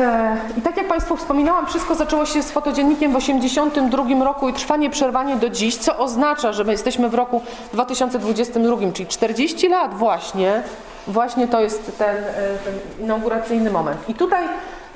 E, 0.00 0.36
I 0.58 0.62
tak 0.62 0.76
jak 0.76 0.88
Państwu 0.88 1.16
wspominałam, 1.16 1.66
wszystko 1.66 1.94
zaczęło 1.94 2.26
się 2.26 2.42
z 2.42 2.50
fotodziennikiem 2.50 3.12
w 3.12 3.14
1982 3.14 4.24
roku 4.24 4.48
i 4.48 4.52
trwa 4.52 4.76
nieprzerwanie 4.76 5.36
do 5.36 5.50
dziś, 5.50 5.76
co 5.76 5.98
oznacza, 5.98 6.52
że 6.52 6.64
my 6.64 6.72
jesteśmy 6.72 7.08
w 7.08 7.14
roku 7.14 7.40
2022, 7.72 8.76
czyli 8.92 9.08
40 9.08 9.68
lat 9.68 9.94
właśnie, 9.94 10.62
właśnie 11.06 11.48
to 11.48 11.60
jest 11.60 11.98
ten, 11.98 12.16
e, 12.16 12.32
ten 12.64 13.04
inauguracyjny 13.04 13.70
moment. 13.70 14.08
I 14.08 14.14
tutaj 14.14 14.44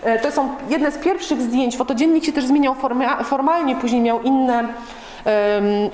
e, 0.02 0.18
to 0.18 0.32
są 0.32 0.48
jedne 0.68 0.92
z 0.92 0.98
pierwszych 0.98 1.42
zdjęć. 1.42 1.76
Fotodziennik 1.76 2.24
się 2.24 2.32
też 2.32 2.46
zmieniał 2.46 2.74
formalnie, 3.24 3.76
później 3.76 4.00
miał 4.00 4.22
inne, 4.22 4.68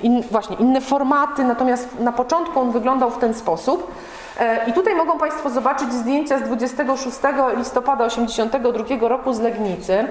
in, 0.03 0.23
właśnie 0.31 0.57
inne 0.57 0.81
formaty, 0.81 1.45
natomiast 1.45 2.01
na 2.01 2.13
początku 2.13 2.61
on 2.61 2.71
wyglądał 2.71 3.11
w 3.11 3.19
ten 3.19 3.35
sposób. 3.35 3.93
E, 4.41 4.71
I 4.71 4.73
tutaj 4.73 4.95
mogą 4.95 5.19
Państwo 5.19 5.51
zobaczyć 5.51 5.93
zdjęcia 5.93 6.39
z 6.39 6.43
26 6.43 7.17
listopada 7.57 8.09
1982 8.09 9.09
roku 9.09 9.33
z 9.33 9.41
Legnicy. 9.41 10.05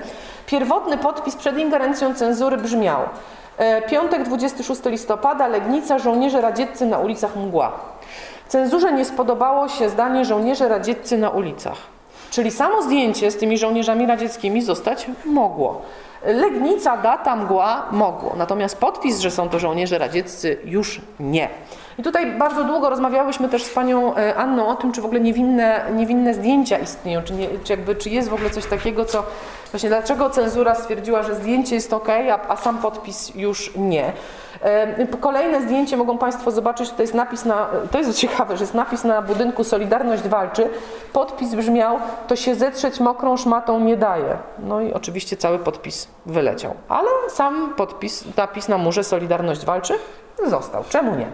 Pierwotny 0.46 0.98
podpis 0.98 1.36
przed 1.36 1.58
ingerencją 1.58 2.16
cenzury 2.16 2.58
brzmiał 2.58 3.02
e, 3.58 3.82
Piątek 3.82 4.24
26 4.24 4.82
listopada, 4.86 5.48
Legnica, 5.48 6.00
żołnierze 6.00 6.42
radzieccy 6.42 6.86
na 6.86 6.98
ulicach 6.98 7.36
mgła. 7.36 7.72
Cenzurze 8.48 8.94
nie 8.94 9.06
spodobało 9.06 9.70
się 9.70 9.90
zdanie 9.90 10.26
żołnierze 10.26 10.68
radzieccy 10.68 11.18
na 11.18 11.30
ulicach. 11.30 11.78
Czyli 12.32 12.52
samo 12.52 12.82
zdjęcie 12.82 13.32
z 13.32 13.38
tymi 13.38 13.58
żołnierzami 13.58 14.06
radzieckimi 14.06 14.62
zostać 14.62 15.08
mogło. 15.26 15.82
Legnica, 16.26 16.98
data, 16.98 17.36
mgła 17.36 17.86
mogło. 17.92 18.34
Natomiast 18.38 18.78
podpis, 18.78 19.20
że 19.20 19.32
są 19.32 19.50
to 19.50 19.60
żołnierze 19.60 19.98
radzieccy 19.98 20.58
już 20.66 21.02
nie. 21.20 21.50
I 22.00 22.04
tutaj 22.04 22.32
bardzo 22.32 22.64
długo 22.64 22.90
rozmawiałyśmy 22.90 23.50
też 23.50 23.64
z 23.64 23.70
panią 23.70 24.16
e, 24.16 24.36
Anną 24.36 24.68
o 24.68 24.76
tym, 24.76 24.92
czy 24.92 25.02
w 25.02 25.06
ogóle 25.06 25.20
niewinne, 25.20 25.86
niewinne 25.96 26.34
zdjęcia 26.34 26.78
istnieją, 26.78 27.22
czy, 27.22 27.34
nie, 27.34 27.48
czy, 27.64 27.74
jakby, 27.74 27.96
czy 27.96 28.10
jest 28.10 28.30
w 28.30 28.34
ogóle 28.34 28.50
coś 28.50 28.66
takiego, 28.66 29.06
co 29.06 29.24
właśnie 29.72 29.90
dlaczego 29.90 30.30
cenzura 30.30 30.76
stwierdziła, 30.76 31.24
że 31.24 31.36
zdjęcie 31.36 31.76
jest 31.76 31.94
ok, 31.94 32.10
a, 32.10 32.48
a 32.48 32.56
sam 32.56 32.78
podpis 32.78 33.36
już 33.36 33.72
nie. 33.76 34.14
E, 34.64 35.08
kolejne 35.08 35.62
zdjęcie 35.62 35.98
mogą 35.98 36.18
Państwo 36.18 36.52
zobaczyć, 36.52 36.92
to 36.92 37.02
jest 37.02 37.14
napis 37.14 37.46
na, 37.46 37.68
to 37.92 37.98
jest 37.98 38.18
ciekawe, 38.20 38.58
że 38.58 38.64
jest 38.64 38.74
napis 38.74 39.04
na 39.04 39.22
budynku 39.22 39.64
Solidarność 39.64 40.24
walczy. 40.24 40.70
Podpis 41.14 41.56
brzmiał, 41.56 42.00
to 42.28 42.36
się 42.36 42.56
zetrzeć 42.56 43.00
mokrą 43.00 43.38
szmatą 43.38 43.80
nie 43.80 43.98
daje. 43.98 44.38
No 44.60 44.82
i 44.82 44.94
oczywiście 44.94 45.38
cały 45.38 45.60
podpis 45.60 46.08
wyleciał. 46.26 46.74
Ale 46.90 47.10
sam 47.30 47.74
podpis, 47.78 48.26
napis 48.38 48.68
na 48.68 48.78
murze 48.78 49.04
Solidarność 49.04 49.66
walczy 49.66 49.94
został. 50.48 50.84
Czemu 50.90 51.16
nie? 51.16 51.28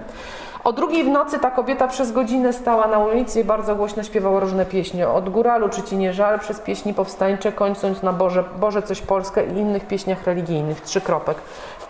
O 0.63 0.73
drugiej 0.73 1.03
w 1.03 1.07
nocy 1.07 1.39
ta 1.39 1.51
kobieta 1.51 1.87
przez 1.87 2.11
godzinę 2.11 2.53
stała 2.53 2.87
na 2.87 2.99
ulicy 2.99 3.39
i 3.39 3.43
bardzo 3.43 3.75
głośno 3.75 4.03
śpiewała 4.03 4.39
różne 4.39 4.65
pieśni. 4.65 5.03
Od 5.03 5.29
góralu 5.29 5.69
czy 5.69 5.83
ci 5.83 5.97
nie 5.97 6.13
żal, 6.13 6.39
przez 6.39 6.59
pieśni 6.59 6.93
powstańcze, 6.93 7.51
kończąc 7.51 8.03
na 8.03 8.13
Boże, 8.13 8.43
Boże 8.59 8.81
coś 8.81 9.01
Polskę 9.01 9.45
i 9.45 9.57
innych 9.57 9.87
pieśniach 9.87 10.23
religijnych. 10.23 10.81
Trzy 10.81 11.01
kropek 11.01 11.37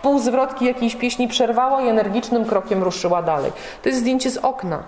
pół 0.01 0.19
zwrotki 0.19 0.65
jakiejś 0.65 0.95
pieśni 0.95 1.27
przerwała 1.27 1.81
i 1.81 1.87
energicznym 1.87 2.45
krokiem 2.45 2.83
ruszyła 2.83 3.21
dalej. 3.21 3.51
To 3.83 3.89
jest 3.89 4.01
zdjęcie 4.01 4.31
z 4.31 4.37
okna. 4.37 4.83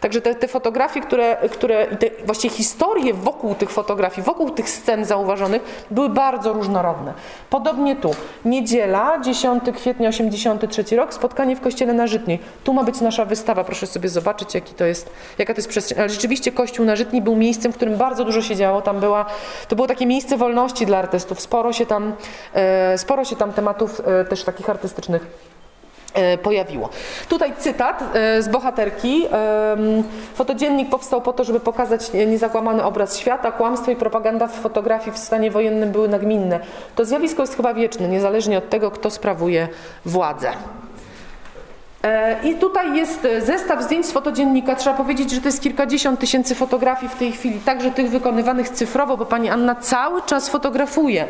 Także 0.00 0.20
te, 0.20 0.34
te 0.34 0.48
fotografie, 0.48 1.00
które, 1.00 1.36
które 1.36 1.86
te 1.86 2.06
właściwie 2.24 2.56
historie 2.56 3.14
wokół 3.14 3.54
tych 3.54 3.70
fotografii, 3.70 4.24
wokół 4.24 4.50
tych 4.50 4.70
scen 4.70 5.04
zauważonych 5.04 5.86
były 5.90 6.08
bardzo 6.08 6.52
różnorodne. 6.52 7.12
Podobnie 7.50 7.96
tu. 7.96 8.10
Niedziela, 8.44 9.20
10 9.20 9.62
kwietnia 9.76 10.08
83 10.08 10.96
rok, 10.96 11.14
spotkanie 11.14 11.56
w 11.56 11.60
kościele 11.60 11.92
na 11.92 12.06
Żytniej. 12.06 12.38
Tu 12.64 12.72
ma 12.72 12.84
być 12.84 13.00
nasza 13.00 13.24
wystawa, 13.24 13.64
proszę 13.64 13.86
sobie 13.86 14.08
zobaczyć, 14.08 14.54
jaki 14.54 14.74
to 14.74 14.84
jest, 14.84 15.10
jaka 15.38 15.54
to 15.54 15.58
jest 15.58 15.68
przestrzeń. 15.68 15.98
Ale 15.98 16.08
rzeczywiście 16.08 16.52
kościół 16.52 16.86
na 16.86 16.96
Żytni 16.96 17.22
był 17.22 17.36
miejscem, 17.36 17.72
w 17.72 17.76
którym 17.76 17.96
bardzo 17.96 18.24
dużo 18.24 18.42
się 18.42 18.56
działo. 18.56 18.82
Tam 18.82 19.00
była, 19.00 19.26
to 19.68 19.76
było 19.76 19.88
takie 19.88 20.06
miejsce 20.06 20.36
wolności 20.36 20.86
dla 20.86 20.98
artystów. 20.98 21.40
Sporo 21.40 21.72
się 21.72 21.86
tam, 21.86 22.12
e, 22.54 22.98
sporo 22.98 23.24
się 23.24 23.36
tam 23.36 23.52
tematów 23.52 24.00
e, 24.06 24.24
też 24.24 24.44
takich 24.52 24.70
artystycznych 24.70 25.26
e, 26.14 26.38
pojawiło. 26.38 26.88
Tutaj 27.28 27.52
cytat 27.58 28.02
e, 28.14 28.42
z 28.42 28.48
bohaterki. 28.48 29.26
Fotodziennik 30.34 30.90
powstał 30.90 31.20
po 31.22 31.32
to, 31.32 31.44
żeby 31.44 31.60
pokazać 31.60 32.12
niezakłamany 32.12 32.84
obraz 32.84 33.18
świata. 33.18 33.52
Kłamstwo 33.52 33.90
i 33.90 33.96
propaganda 33.96 34.46
w 34.46 34.54
fotografii 34.54 35.16
w 35.16 35.18
stanie 35.18 35.50
wojennym 35.50 35.92
były 35.92 36.08
nagminne. 36.08 36.60
To 36.96 37.04
zjawisko 37.04 37.42
jest 37.42 37.56
chyba 37.56 37.74
wieczne, 37.74 38.08
niezależnie 38.08 38.58
od 38.58 38.68
tego, 38.68 38.90
kto 38.90 39.10
sprawuje 39.10 39.68
władzę. 40.04 40.52
E, 42.04 42.36
I 42.42 42.54
tutaj 42.54 42.96
jest 42.96 43.26
zestaw 43.38 43.82
zdjęć 43.82 44.06
z 44.06 44.12
fotodziennika. 44.12 44.74
Trzeba 44.76 44.96
powiedzieć, 44.96 45.30
że 45.30 45.40
to 45.40 45.48
jest 45.48 45.62
kilkadziesiąt 45.62 46.20
tysięcy 46.20 46.54
fotografii 46.54 47.12
w 47.12 47.14
tej 47.14 47.32
chwili, 47.32 47.60
także 47.60 47.90
tych 47.90 48.10
wykonywanych 48.10 48.68
cyfrowo, 48.68 49.16
bo 49.16 49.26
pani 49.26 49.50
Anna 49.50 49.74
cały 49.74 50.22
czas 50.22 50.48
fotografuje. 50.48 51.28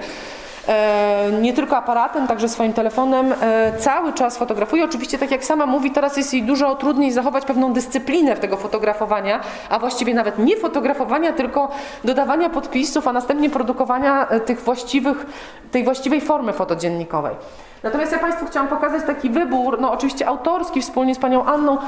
E, 0.69 1.33
nie 1.41 1.53
tylko 1.53 1.77
aparatem, 1.77 2.27
także 2.27 2.49
swoim 2.49 2.73
telefonem, 2.73 3.35
e, 3.41 3.73
cały 3.79 4.13
czas 4.13 4.39
fotografuje. 4.39 4.85
Oczywiście, 4.85 5.19
tak 5.19 5.31
jak 5.31 5.45
sama 5.45 5.67
mówi, 5.67 5.91
teraz 5.91 6.17
jest 6.17 6.33
jej 6.33 6.43
dużo 6.43 6.75
trudniej 6.75 7.13
zachować 7.13 7.45
pewną 7.45 7.73
dyscyplinę 7.73 8.37
w 8.37 8.41
tego 8.41 8.57
fotografowania, 8.57 9.41
a 9.71 9.79
właściwie 9.79 10.15
nawet 10.15 10.39
nie 10.39 10.57
fotografowania, 10.57 11.33
tylko 11.33 11.71
dodawania 12.05 12.51
podpisów, 12.51 13.09
a 13.09 13.13
następnie 13.13 13.51
produkowania 13.51 14.29
e, 14.29 14.41
tych 14.41 14.61
właściwych, 14.61 15.27
tej 15.71 15.85
właściwej 15.85 16.21
formy 16.21 16.53
fotodziennikowej. 16.53 17.35
Natomiast 17.83 18.13
ja 18.13 18.19
Państwu 18.19 18.47
chciałam 18.47 18.69
pokazać 18.69 19.03
taki 19.07 19.31
wybór, 19.31 19.81
no 19.81 19.93
oczywiście 19.93 20.27
autorski 20.27 20.83
wspólnie 20.83 21.15
z 21.15 21.19
Panią 21.19 21.45
Anną, 21.45 21.79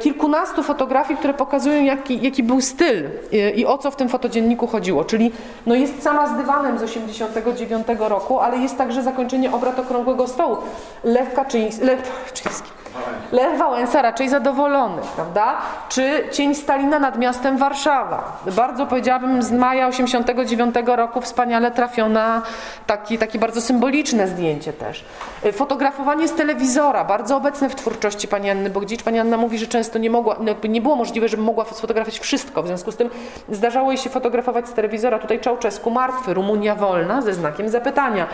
kilkunastu 0.00 0.62
fotografii, 0.62 1.18
które 1.18 1.34
pokazują 1.34 1.84
jaki, 1.84 2.22
jaki 2.22 2.42
był 2.42 2.60
styl 2.60 3.04
e, 3.32 3.50
i 3.50 3.66
o 3.66 3.78
co 3.78 3.90
w 3.90 3.96
tym 3.96 4.08
fotodzienniku 4.08 4.66
chodziło. 4.66 5.04
Czyli 5.04 5.32
no 5.66 5.74
jest 5.74 6.02
sama 6.02 6.26
z 6.26 6.36
dywanem 6.36 6.78
z 6.78 6.82
89 6.82 7.86
roku, 7.98 8.40
ale 8.40 8.56
jest 8.58 8.78
także 8.78 9.02
zakończenie 9.02 9.52
obrad 9.52 9.78
Okrągłego 9.78 10.28
Stołu. 10.28 10.56
Lech 11.04 11.34
Kaczyński, 11.34 11.84
Lech 11.84 12.02
Kaczyński 12.26 12.70
Lech 13.32 13.58
Wałęsa 13.58 14.02
raczej 14.02 14.28
zadowolony, 14.28 15.02
prawda? 15.16 15.56
Czy 15.88 16.24
cień 16.32 16.54
Stalina 16.54 16.98
nad 16.98 17.18
miastem 17.18 17.58
Warszawa. 17.58 18.38
Bardzo 18.56 18.86
powiedziałabym 18.86 19.42
z 19.42 19.52
maja 19.52 19.86
89 19.86 20.74
roku 20.86 21.20
wspaniale 21.20 21.70
trafiona, 21.70 22.42
taki, 22.86 23.18
takie 23.18 23.38
bardzo 23.38 23.60
symboliczne 23.60 24.28
zdjęcie 24.28 24.72
też. 24.72 25.04
Y, 25.44 25.52
fotografowanie 25.52 26.28
z 26.28 26.34
telewizora, 26.34 27.04
bardzo 27.04 27.36
obecne 27.36 27.68
w 27.68 27.74
twórczości 27.74 28.28
pani 28.28 28.50
Anny 28.50 28.70
Bogdzicz. 28.70 29.02
Pani 29.02 29.18
Anna 29.18 29.36
mówi, 29.36 29.58
że 29.58 29.66
często 29.66 29.98
nie, 29.98 30.10
mogła, 30.10 30.36
no 30.40 30.54
nie 30.68 30.80
było 30.80 30.96
możliwe, 30.96 31.28
żeby 31.28 31.42
mogła 31.42 31.64
sfotografować 31.64 32.18
wszystko. 32.18 32.62
W 32.62 32.66
związku 32.66 32.92
z 32.92 32.96
tym 32.96 33.10
zdarzało 33.48 33.90
jej 33.90 33.98
się 33.98 34.10
fotografować 34.10 34.68
z 34.68 34.72
telewizora. 34.72 35.18
Tutaj 35.18 35.40
Czałczesku 35.40 35.90
martwy, 35.90 36.34
Rumunia 36.34 36.74
wolna 36.74 37.22
ze 37.22 37.34
znakiem 37.34 37.68
zapytania. 37.68 38.26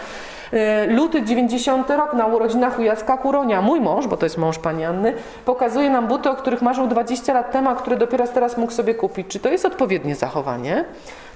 Y, 0.52 0.86
luty 0.86 1.22
90 1.22 1.90
rok 1.90 2.12
na 2.14 2.26
urodzinach 2.26 2.78
u 2.78 2.82
Jacka 2.82 3.16
Kuronia. 3.16 3.62
Mój 3.62 3.80
mąż, 3.80 4.06
bo 4.06 4.16
to 4.16 4.26
jest 4.26 4.38
mąż 4.38 4.51
pani 4.58 4.84
Anny, 4.84 5.14
pokazuje 5.44 5.90
nam 5.90 6.08
buty, 6.08 6.30
o 6.30 6.34
których 6.34 6.62
marzył 6.62 6.86
20 6.86 7.32
lat 7.32 7.52
temu, 7.52 7.70
a 7.70 7.74
które 7.74 7.96
dopiero 7.96 8.28
teraz 8.28 8.56
mógł 8.56 8.72
sobie 8.72 8.94
kupić. 8.94 9.26
Czy 9.26 9.38
to 9.38 9.48
jest 9.48 9.64
odpowiednie 9.64 10.14
zachowanie? 10.14 10.84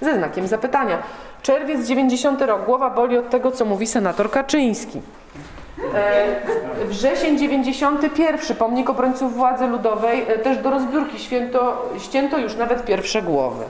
Ze 0.01 0.15
znakiem 0.15 0.47
zapytania. 0.47 0.97
Czerwiec 1.41 1.87
90 1.87 2.41
rok. 2.41 2.65
Głowa 2.65 2.89
boli 2.89 3.17
od 3.17 3.29
tego, 3.29 3.51
co 3.51 3.65
mówi 3.65 3.87
senator 3.87 4.31
Kaczyński. 4.31 5.01
E, 5.93 6.85
wrzesień 6.85 7.37
91, 7.37 8.57
pomnik 8.57 8.89
obrońców 8.89 9.35
władzy 9.35 9.67
ludowej, 9.67 10.25
e, 10.27 10.37
też 10.37 10.57
do 10.57 10.69
rozbiórki 10.69 11.19
święto, 11.19 11.89
ścięto 11.99 12.37
już 12.37 12.55
nawet 12.55 12.85
pierwsze 12.85 13.21
głowy. 13.21 13.63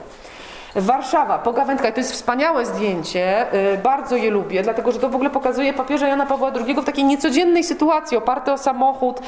Warszawa, 0.74 1.38
Pogawędka, 1.38 1.88
i 1.88 1.92
to 1.92 2.00
jest 2.00 2.12
wspaniałe 2.12 2.66
zdjęcie, 2.66 3.54
y, 3.74 3.78
bardzo 3.78 4.16
je 4.16 4.30
lubię, 4.30 4.62
dlatego 4.62 4.92
że 4.92 4.98
to 4.98 5.08
w 5.08 5.14
ogóle 5.14 5.30
pokazuje 5.30 5.72
papieża 5.72 6.08
Jana 6.08 6.26
Pawła 6.26 6.52
II 6.66 6.74
w 6.74 6.84
takiej 6.84 7.04
niecodziennej 7.04 7.64
sytuacji, 7.64 8.16
oparte 8.16 8.52
o 8.52 8.58
samochód, 8.58 9.20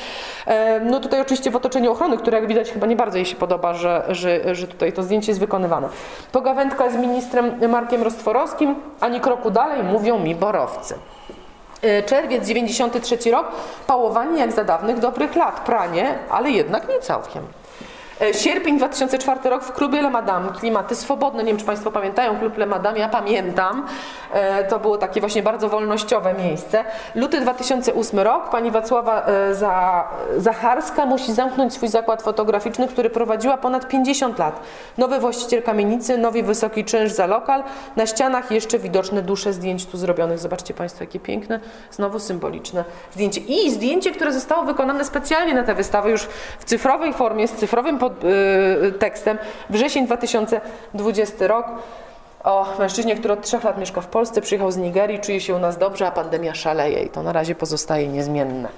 e, 0.46 0.80
no 0.80 1.00
tutaj 1.00 1.20
oczywiście 1.20 1.50
w 1.50 1.56
otoczeniu 1.56 1.92
ochrony, 1.92 2.18
które 2.18 2.38
jak 2.38 2.48
widać 2.48 2.72
chyba 2.72 2.86
nie 2.86 2.96
bardzo 2.96 3.16
jej 3.16 3.26
się 3.26 3.36
podoba, 3.36 3.74
że, 3.74 4.04
że, 4.08 4.54
że 4.54 4.68
tutaj 4.68 4.92
to 4.92 5.02
zdjęcie 5.02 5.30
jest 5.30 5.40
wykonywane. 5.40 5.88
Pogawędka 6.32 6.90
z 6.90 6.96
ministrem 6.96 7.70
Markiem 7.70 8.02
Rostworowskim, 8.02 8.74
ani 9.00 9.20
kroku 9.20 9.50
dalej, 9.50 9.82
mówią 9.82 10.18
mi 10.18 10.34
borowcy. 10.34 10.94
E, 11.82 12.02
Czerwiec 12.02 12.46
93 12.46 13.30
rok, 13.30 13.46
pałowanie 13.86 14.40
jak 14.40 14.52
za 14.52 14.64
dawnych 14.64 14.98
dobrych 14.98 15.36
lat, 15.36 15.60
pranie, 15.60 16.14
ale 16.30 16.50
jednak 16.50 16.88
nie 16.88 16.98
całkiem. 16.98 17.42
E, 18.20 18.34
Sierpień 18.34 18.78
2004 18.78 19.50
rok 19.50 19.64
w 19.64 19.72
klubie 19.72 20.02
Le 20.02 20.10
Madame, 20.10 20.52
klimaty 20.52 20.96
swobodne, 20.96 21.42
nie 21.42 21.48
wiem 21.50 21.56
czy 21.60 21.64
Państwo 21.66 21.90
pamiętają 21.90 22.38
klub 22.38 22.58
Le 22.58 22.66
Madame, 22.66 22.98
ja 22.98 23.08
pamiętam, 23.08 23.86
E, 24.32 24.64
to 24.64 24.78
było 24.78 24.98
takie 24.98 25.20
właśnie 25.20 25.42
bardzo 25.42 25.68
wolnościowe 25.68 26.34
miejsce. 26.34 26.84
Luty 27.14 27.40
2008 27.40 28.20
rok, 28.20 28.48
pani 28.50 28.70
Wacława 28.70 29.22
e, 29.26 29.54
Za- 29.54 30.08
Zacharska 30.36 31.06
musi 31.06 31.32
zamknąć 31.32 31.74
swój 31.74 31.88
zakład 31.88 32.22
fotograficzny, 32.22 32.88
który 32.88 33.10
prowadziła 33.10 33.56
ponad 33.56 33.88
50 33.88 34.38
lat. 34.38 34.60
Nowy 34.98 35.18
właściciel 35.20 35.62
kamienicy, 35.62 36.18
nowy 36.18 36.42
wysoki 36.42 36.84
czynsz 36.84 37.12
za 37.12 37.26
lokal, 37.26 37.62
na 37.96 38.06
ścianach 38.06 38.50
jeszcze 38.50 38.78
widoczne 38.78 39.22
dusze 39.22 39.52
zdjęć 39.52 39.86
tu 39.86 39.96
zrobionych. 39.96 40.38
Zobaczcie 40.38 40.74
Państwo, 40.74 41.04
jakie 41.04 41.20
piękne, 41.20 41.60
znowu 41.90 42.18
symboliczne 42.18 42.84
zdjęcie. 43.12 43.40
I 43.40 43.70
zdjęcie, 43.70 44.10
które 44.12 44.32
zostało 44.32 44.62
wykonane 44.62 45.04
specjalnie 45.04 45.54
na 45.54 45.62
tę 45.62 45.74
wystawę, 45.74 46.10
już 46.10 46.22
w 46.58 46.64
cyfrowej 46.64 47.12
formie, 47.12 47.48
z 47.48 47.52
cyfrowym 47.52 47.98
pod, 48.10 48.24
y, 48.24 48.92
tekstem, 48.98 49.38
wrzesień 49.70 50.06
2020 50.06 51.46
rok. 51.46 51.66
O 52.44 52.66
mężczyźnie, 52.78 53.16
który 53.16 53.34
od 53.34 53.42
trzech 53.42 53.64
lat 53.64 53.78
mieszka 53.78 54.00
w 54.00 54.06
Polsce, 54.06 54.40
przyjechał 54.40 54.70
z 54.70 54.76
Nigerii, 54.76 55.20
czuje 55.20 55.40
się 55.40 55.54
u 55.54 55.58
nas 55.58 55.78
dobrze, 55.78 56.06
a 56.06 56.10
pandemia 56.10 56.54
szaleje 56.54 57.02
i 57.02 57.08
to 57.08 57.22
na 57.22 57.32
razie 57.32 57.54
pozostaje 57.54 58.08
niezmienne. 58.08 58.68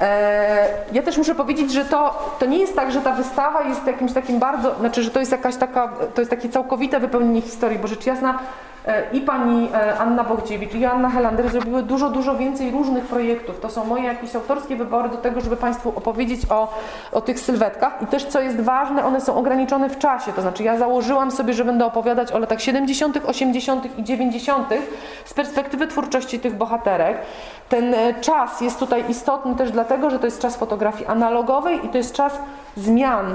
E, 0.00 0.68
Ja 0.92 1.02
też 1.02 1.18
muszę 1.18 1.34
powiedzieć, 1.34 1.72
że 1.72 1.84
to, 1.84 2.28
to 2.38 2.46
nie 2.46 2.58
jest 2.58 2.76
tak, 2.76 2.92
że 2.92 3.00
ta 3.00 3.12
wystawa 3.12 3.62
jest 3.62 3.86
jakimś 3.86 4.12
takim 4.12 4.38
bardzo, 4.38 4.74
znaczy, 4.74 5.02
że 5.02 5.10
to 5.10 5.20
jest 5.20 5.32
jakaś 5.32 5.56
taka, 5.56 5.92
to 6.14 6.20
jest 6.20 6.30
takie 6.30 6.48
całkowite 6.48 7.00
wypełnienie 7.00 7.42
historii, 7.42 7.78
bo 7.78 7.88
rzecz 7.88 8.06
jasna 8.06 8.38
i 9.12 9.20
pani 9.20 9.68
e, 9.74 9.98
Anna 9.98 10.24
Bogdziewicz 10.24 10.74
i 10.74 10.84
Anna 10.84 11.10
Helander 11.10 11.48
zrobiły 11.48 11.82
dużo, 11.82 12.10
dużo 12.10 12.36
więcej 12.36 12.70
różnych 12.70 13.04
projektów. 13.04 13.60
To 13.60 13.70
są 13.70 13.84
moje 13.84 14.04
jakieś 14.04 14.36
autorskie 14.36 14.76
wybory 14.76 15.08
do 15.08 15.16
tego, 15.16 15.40
żeby 15.40 15.56
Państwu 15.56 15.92
opowiedzieć 15.96 16.40
o, 16.50 16.74
o 17.12 17.20
tych 17.20 17.40
sylwetkach 17.40 18.02
i 18.02 18.06
też 18.06 18.24
co 18.24 18.40
jest 18.40 18.60
ważne, 18.60 19.04
one 19.04 19.20
są 19.20 19.36
ograniczone 19.36 19.90
w 19.90 19.98
czasie, 19.98 20.32
to 20.32 20.42
znaczy 20.42 20.62
ja 20.62 20.78
założyłam 20.78 21.30
sobie, 21.30 21.54
że 21.54 21.64
będę 21.64 21.84
opowiadać 21.84 22.32
o 22.32 22.38
latach 22.38 22.60
70., 22.60 23.18
80. 23.26 23.98
i 23.98 24.04
90. 24.04 24.68
z 25.24 25.34
perspektywy 25.34 25.86
twórczości 25.86 26.40
tych 26.40 26.56
bohaterek. 26.56 27.18
Ten 27.68 27.94
e, 27.94 28.14
czas 28.20 28.60
jest 28.60 28.78
tutaj 28.78 29.04
istotny 29.08 29.54
też 29.54 29.70
dlatego, 29.70 30.10
że 30.10 30.18
to 30.18 30.26
jest 30.26 30.42
czas 30.42 30.56
fotografii 30.56 31.06
analogowej 31.06 31.86
i 31.86 31.88
to 31.88 31.98
jest 31.98 32.14
czas 32.14 32.38
zmian 32.76 33.34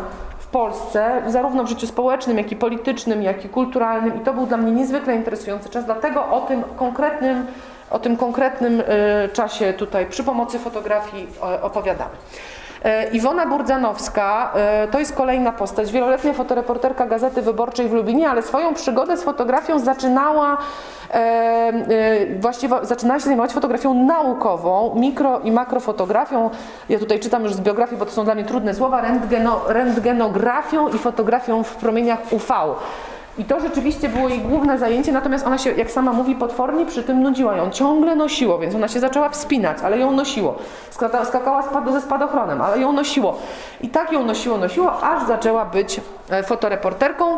Polsce, 0.55 1.21
zarówno 1.27 1.63
w 1.63 1.69
życiu 1.69 1.87
społecznym, 1.87 2.37
jak 2.37 2.51
i 2.51 2.55
politycznym, 2.55 3.23
jak 3.23 3.45
i 3.45 3.49
kulturalnym 3.49 4.17
i 4.17 4.19
to 4.19 4.33
był 4.33 4.45
dla 4.45 4.57
mnie 4.57 4.71
niezwykle 4.71 5.15
interesujący 5.15 5.69
czas, 5.69 5.85
dlatego 5.85 6.25
o 6.27 6.41
tym 6.41 6.63
konkretnym, 6.75 7.45
o 7.89 7.99
tym 7.99 8.17
konkretnym 8.17 8.83
e, 8.87 9.29
czasie 9.29 9.73
tutaj 9.73 10.05
przy 10.05 10.23
pomocy 10.23 10.59
fotografii 10.59 11.27
e, 11.43 11.61
opowiadamy. 11.61 12.15
E, 12.85 13.09
Iwona 13.09 13.45
Burdzanowska 13.45 14.51
e, 14.55 14.87
to 14.87 14.99
jest 14.99 15.15
kolejna 15.15 15.51
postać, 15.51 15.91
wieloletnia 15.91 16.33
fotoreporterka 16.33 17.05
Gazety 17.05 17.41
Wyborczej 17.41 17.89
w 17.89 17.93
Lublinie, 17.93 18.29
ale 18.29 18.41
swoją 18.41 18.73
przygodę 18.73 19.17
z 19.17 19.23
fotografią 19.23 19.79
zaczynała 19.79 20.57
e, 21.11 21.71
właściwie 22.39 22.75
zaczynała 22.81 23.19
się 23.19 23.25
zajmować 23.25 23.51
fotografią 23.51 23.93
naukową, 23.93 24.95
mikro 24.95 25.39
i 25.39 25.51
makrofotografią. 25.51 26.49
Ja 26.89 26.99
tutaj 26.99 27.19
czytam 27.19 27.43
już 27.43 27.53
z 27.53 27.61
biografii, 27.61 27.99
bo 27.99 28.05
to 28.05 28.11
są 28.11 28.23
dla 28.23 28.35
mnie 28.35 28.43
trudne 28.43 28.73
słowa, 28.73 29.01
rentgeno, 29.01 29.61
rentgenografią 29.67 30.89
i 30.89 30.97
fotografią 30.97 31.63
w 31.63 31.75
promieniach 31.75 32.19
UV. 32.31 32.53
I 33.37 33.45
to 33.45 33.59
rzeczywiście 33.59 34.09
było 34.09 34.29
jej 34.29 34.39
główne 34.39 34.77
zajęcie, 34.79 35.11
natomiast 35.11 35.47
ona 35.47 35.57
się, 35.57 35.71
jak 35.71 35.91
sama 35.91 36.13
mówi, 36.13 36.35
potwornie 36.35 36.85
przy 36.85 37.03
tym 37.03 37.21
nudziła. 37.23 37.55
Ją 37.55 37.69
ciągle 37.69 38.15
nosiło, 38.15 38.59
więc 38.59 38.75
ona 38.75 38.87
się 38.87 38.99
zaczęła 38.99 39.29
wspinać, 39.29 39.77
ale 39.83 39.99
ją 39.99 40.11
nosiło. 40.11 40.55
Skaka- 40.91 41.25
Skakała 41.25 41.63
ze 41.91 42.01
spadochronem, 42.01 42.61
ale 42.61 42.79
ją 42.79 42.91
nosiło. 42.91 43.37
I 43.81 43.89
tak 43.89 44.11
ją 44.11 44.25
nosiło, 44.25 44.57
nosiło, 44.57 45.01
aż 45.03 45.27
zaczęła 45.27 45.65
być 45.65 46.01
e, 46.29 46.43
fotoreporterką. 46.43 47.37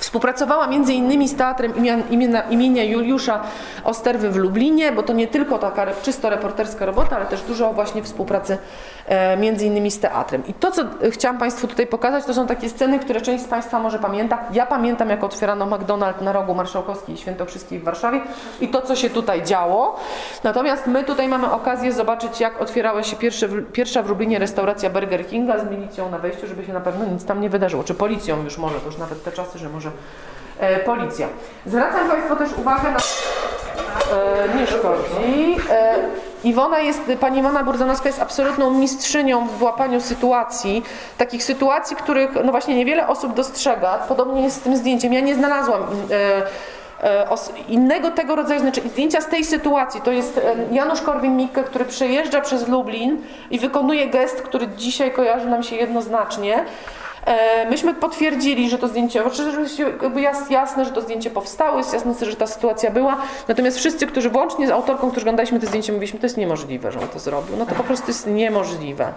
Współpracowała 0.00 0.66
innymi 0.66 1.28
z 1.28 1.36
Teatrem 1.36 1.72
imienia, 2.10 2.42
imienia, 2.42 2.84
Juliusza 2.84 3.40
Osterwy 3.84 4.30
w 4.30 4.36
Lublinie, 4.36 4.92
bo 4.92 5.02
to 5.02 5.12
nie 5.12 5.26
tylko 5.26 5.58
taka 5.58 5.86
czysto 6.02 6.30
reporterska 6.30 6.86
robota, 6.86 7.16
ale 7.16 7.26
też 7.26 7.42
dużo 7.42 7.72
właśnie 7.72 8.02
współpracy 8.02 8.58
e, 9.08 9.64
innymi 9.66 9.90
z 9.90 10.00
teatrem. 10.00 10.46
I 10.46 10.54
to, 10.54 10.70
co 10.70 10.82
e, 10.82 11.10
chciałam 11.10 11.38
Państwu 11.38 11.66
tutaj 11.66 11.86
pokazać, 11.86 12.24
to 12.24 12.34
są 12.34 12.46
takie 12.46 12.68
sceny, 12.68 12.98
które 12.98 13.20
część 13.20 13.44
z 13.44 13.46
Państwa 13.48 13.78
może 13.78 13.98
pamięta. 13.98 14.38
Ja 14.52 14.66
pamiętam, 14.66 15.10
jak 15.10 15.24
otwierano 15.24 15.66
McDonald's 15.66 16.22
na 16.22 16.32
rogu 16.32 16.54
Marszałkowskiej 16.54 17.14
i 17.14 17.18
Świętokrzyskiej 17.18 17.78
w 17.78 17.84
Warszawie 17.84 18.20
i 18.60 18.68
to, 18.68 18.82
co 18.82 18.96
się 18.96 19.10
tutaj 19.10 19.42
działo. 19.42 19.96
Natomiast 20.44 20.86
my 20.86 21.04
tutaj 21.04 21.28
mamy 21.28 21.52
okazję 21.52 21.92
zobaczyć, 21.92 22.40
jak 22.40 22.60
otwierała 22.60 23.02
się 23.02 23.16
pierwsza 23.72 24.02
w 24.02 24.08
Lublinie 24.08 24.38
restauracja 24.38 24.90
Burger 24.90 25.26
Kinga 25.26 25.58
z 25.58 25.70
milicją 25.70 26.10
na 26.10 26.18
wejściu, 26.18 26.46
żeby 26.46 26.64
się 26.64 26.72
na 26.72 26.80
pewno 26.80 27.04
nic 27.04 27.24
tam 27.24 27.40
nie 27.40 27.50
wydarzyło. 27.50 27.84
Czy 27.84 27.94
policją 27.94 28.44
już 28.44 28.58
może, 28.58 28.80
to 28.80 28.86
już 28.86 28.98
nawet 28.98 29.24
te 29.24 29.32
czasy, 29.32 29.58
że 29.58 29.68
może 29.68 29.89
e, 30.58 30.80
policja. 30.80 31.26
Zwracam 31.66 32.08
Państwu 32.08 32.36
też 32.36 32.52
uwagę 32.52 32.90
na... 32.90 32.98
E, 32.98 34.58
nie 34.58 34.66
szkodzi. 34.66 35.56
E, 35.70 35.94
Iwona 36.44 36.78
jest, 36.78 37.00
pani 37.20 37.38
Iwona 37.38 37.64
Burzanowska 37.64 38.08
jest 38.08 38.22
absolutną 38.22 38.70
mistrzynią 38.70 39.46
w 39.46 39.62
łapaniu 39.62 40.00
sytuacji, 40.00 40.82
takich 41.18 41.44
sytuacji, 41.44 41.96
których 41.96 42.30
no 42.44 42.50
właśnie 42.50 42.74
niewiele 42.74 43.08
osób 43.08 43.34
dostrzega. 43.34 43.98
Podobnie 44.08 44.42
jest 44.42 44.56
z 44.56 44.60
tym 44.60 44.76
zdjęciem. 44.76 45.12
Ja 45.12 45.20
nie 45.20 45.34
znalazłam 45.34 45.82
e, 47.02 47.04
e, 47.04 47.26
innego 47.68 48.10
tego 48.10 48.36
rodzaju, 48.36 48.60
znaczy 48.60 48.80
zdjęcia 48.88 49.20
z 49.20 49.26
tej 49.26 49.44
sytuacji. 49.44 50.00
To 50.00 50.12
jest 50.12 50.38
e, 50.38 50.54
Janusz 50.74 51.00
Korwin-Mikke, 51.02 51.64
który 51.64 51.84
przejeżdża 51.84 52.40
przez 52.40 52.68
Lublin 52.68 53.22
i 53.50 53.58
wykonuje 53.58 54.06
gest, 54.08 54.42
który 54.42 54.68
dzisiaj 54.68 55.12
kojarzy 55.12 55.46
nam 55.46 55.62
się 55.62 55.76
jednoznacznie. 55.76 56.64
E, 57.26 57.70
Myśmy 57.70 57.94
potwierdzili, 57.94 58.70
że 58.70 58.78
to 58.78 58.88
zdjęcie, 58.88 59.24
oczywiście 59.24 59.82
jakby 59.82 60.20
jest 60.20 60.50
jasne, 60.50 60.84
że 60.84 60.90
to 60.90 61.00
zdjęcie 61.00 61.30
powstało, 61.30 61.78
jest 61.78 61.92
jasne, 61.92 62.14
że 62.20 62.36
ta 62.36 62.46
sytuacja 62.46 62.90
była, 62.90 63.16
natomiast 63.48 63.78
wszyscy, 63.78 64.06
którzy 64.06 64.30
włącznie 64.30 64.66
z 64.66 64.70
autorką, 64.70 65.10
którzy 65.10 65.24
oglądaliśmy 65.24 65.60
to 65.60 65.66
zdjęcie, 65.66 65.92
mówiliśmy, 65.92 66.20
to 66.20 66.26
jest 66.26 66.36
niemożliwe, 66.36 66.92
że 66.92 67.00
on 67.00 67.08
to 67.08 67.18
zrobił. 67.18 67.56
No 67.56 67.66
to 67.66 67.74
po 67.74 67.84
prostu 67.84 68.08
jest 68.08 68.26
niemożliwe. 68.26 69.12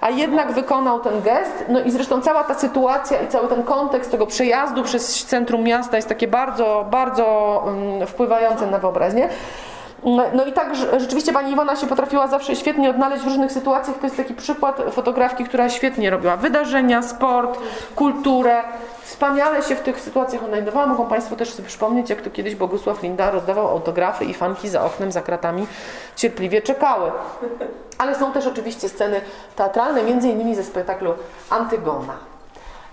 A 0.00 0.10
jednak 0.10 0.52
wykonał 0.52 1.00
ten 1.00 1.22
gest, 1.22 1.64
no 1.68 1.80
i 1.80 1.90
zresztą 1.90 2.20
cała 2.20 2.44
ta 2.44 2.54
sytuacja 2.54 3.22
i 3.22 3.28
cały 3.28 3.48
ten 3.48 3.62
kontekst 3.62 4.10
tego 4.10 4.26
przejazdu 4.26 4.82
przez 4.82 5.24
centrum 5.24 5.62
miasta 5.62 5.96
jest 5.96 6.08
takie 6.08 6.28
bardzo, 6.28 6.86
bardzo 6.90 7.64
mm, 7.66 8.06
wpływające 8.06 8.66
na 8.66 8.78
wyobraźnię. 8.78 9.28
No, 10.04 10.22
no 10.34 10.44
i 10.44 10.52
tak 10.52 10.72
rz- 10.72 11.00
rzeczywiście 11.00 11.32
pani 11.32 11.52
Iwona 11.52 11.76
się 11.76 11.86
potrafiła 11.86 12.26
zawsze 12.26 12.56
świetnie 12.56 12.90
odnaleźć 12.90 13.22
w 13.22 13.26
różnych 13.26 13.52
sytuacjach. 13.52 13.98
To 13.98 14.06
jest 14.06 14.16
taki 14.16 14.34
przykład 14.34 14.82
fotografki, 14.90 15.44
która 15.44 15.68
świetnie 15.68 16.10
robiła 16.10 16.36
wydarzenia, 16.36 17.02
sport, 17.02 17.58
kulturę. 17.96 18.62
Wspaniale 19.02 19.62
się 19.62 19.76
w 19.76 19.80
tych 19.80 20.00
sytuacjach 20.00 20.42
odnajdowała. 20.44 20.86
Mogą 20.86 21.06
Państwo 21.06 21.36
też 21.36 21.52
sobie 21.54 21.68
przypomnieć, 21.68 22.10
jak 22.10 22.22
to 22.22 22.30
kiedyś 22.30 22.54
Bogusław 22.54 23.02
Linda 23.02 23.30
rozdawał 23.30 23.68
autografy 23.68 24.24
i 24.24 24.34
fanki 24.34 24.68
za 24.68 24.84
oknem, 24.84 25.12
za 25.12 25.22
kratami 25.22 25.66
cierpliwie 26.16 26.62
czekały. 26.62 27.10
Ale 27.98 28.14
są 28.14 28.32
też 28.32 28.46
oczywiście 28.46 28.88
sceny 28.88 29.20
teatralne, 29.56 30.02
między 30.02 30.28
innymi 30.28 30.54
ze 30.54 30.64
spektaklu 30.64 31.14
Antygona. 31.50 32.14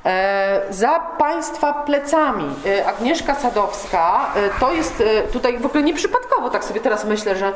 E, 0.06 0.62
Za 0.70 1.00
Państwa 1.00 1.74
plecami 1.74 2.46
e, 2.66 2.88
Agnieszka 2.88 3.36
Sadowska, 3.36 4.32
e, 4.36 4.60
to 4.60 4.74
jest 4.74 5.04
tutaj 5.34 5.58
w 5.58 5.66
ogóle 5.66 5.84
nieprzypadkowo, 5.84 6.50
tak 6.50 6.64
sobie 6.64 6.80
teraz 6.80 7.06
myślę, 7.06 7.36
że 7.36 7.54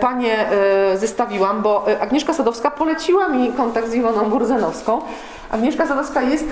Panie 0.00 0.46
zestawiłam, 0.94 1.62
bo 1.62 1.86
Agnieszka 2.00 2.34
Sadowska 2.34 2.70
poleciła 2.70 3.28
mi 3.28 3.52
kontakt 3.52 3.88
z 3.88 3.94
Iwoną 3.94 4.30
Burzanowską. 4.30 5.00
Agnieszka 5.50 5.86
Sadowska 5.86 6.22
jest 6.22 6.44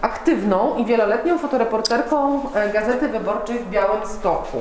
aktywną 0.00 0.76
i 0.76 0.84
wieloletnią 0.84 1.38
fotoreporterką 1.38 2.40
Gazety 2.72 3.08
Wyborczej 3.08 3.58
w 3.58 3.70
Białymstoku. 3.70 4.58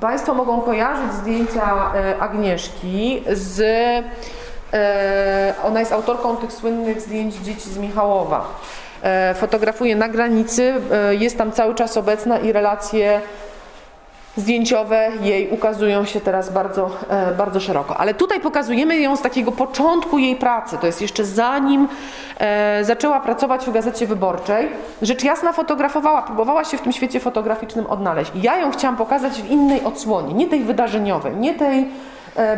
Państwo 0.00 0.34
mogą 0.34 0.60
kojarzyć 0.60 1.12
zdjęcia 1.12 1.92
Agnieszki 2.20 3.24
z... 3.32 3.62
Ona 5.64 5.80
jest 5.80 5.92
autorką 5.92 6.36
tych 6.36 6.52
słynnych 6.52 7.00
zdjęć 7.00 7.34
dzieci 7.34 7.70
z 7.70 7.78
Michałowa. 7.78 8.44
E, 9.02 9.34
Fotografuje 9.34 9.96
na 9.96 10.08
granicy, 10.08 10.74
e, 10.92 11.14
jest 11.14 11.38
tam 11.38 11.52
cały 11.52 11.74
czas 11.74 11.96
obecna 11.96 12.38
i 12.38 12.52
relacje 12.52 13.20
zdjęciowe 14.36 15.08
jej 15.22 15.50
ukazują 15.50 16.04
się 16.04 16.20
teraz 16.20 16.52
bardzo, 16.52 16.90
e, 17.10 17.34
bardzo 17.34 17.60
szeroko. 17.60 17.96
Ale 17.96 18.14
tutaj 18.14 18.40
pokazujemy 18.40 18.98
ją 18.98 19.16
z 19.16 19.22
takiego 19.22 19.52
początku 19.52 20.18
jej 20.18 20.36
pracy. 20.36 20.78
To 20.80 20.86
jest 20.86 21.02
jeszcze 21.02 21.24
zanim 21.24 21.88
zaczęła 22.82 23.20
pracować 23.20 23.64
w 23.64 23.72
Gazecie 23.72 24.06
Wyborczej. 24.06 24.68
Rzecz 25.02 25.24
jasna 25.24 25.52
fotografowała, 25.52 26.22
próbowała 26.22 26.64
się 26.64 26.78
w 26.78 26.80
tym 26.80 26.92
świecie 26.92 27.20
fotograficznym 27.20 27.86
odnaleźć. 27.86 28.32
Ja 28.34 28.58
ją 28.58 28.70
chciałam 28.70 28.96
pokazać 28.96 29.42
w 29.42 29.50
innej 29.50 29.84
odsłonie, 29.84 30.34
nie 30.34 30.48
tej 30.48 30.64
wydarzeniowej, 30.64 31.36
nie 31.36 31.54
tej 31.54 31.88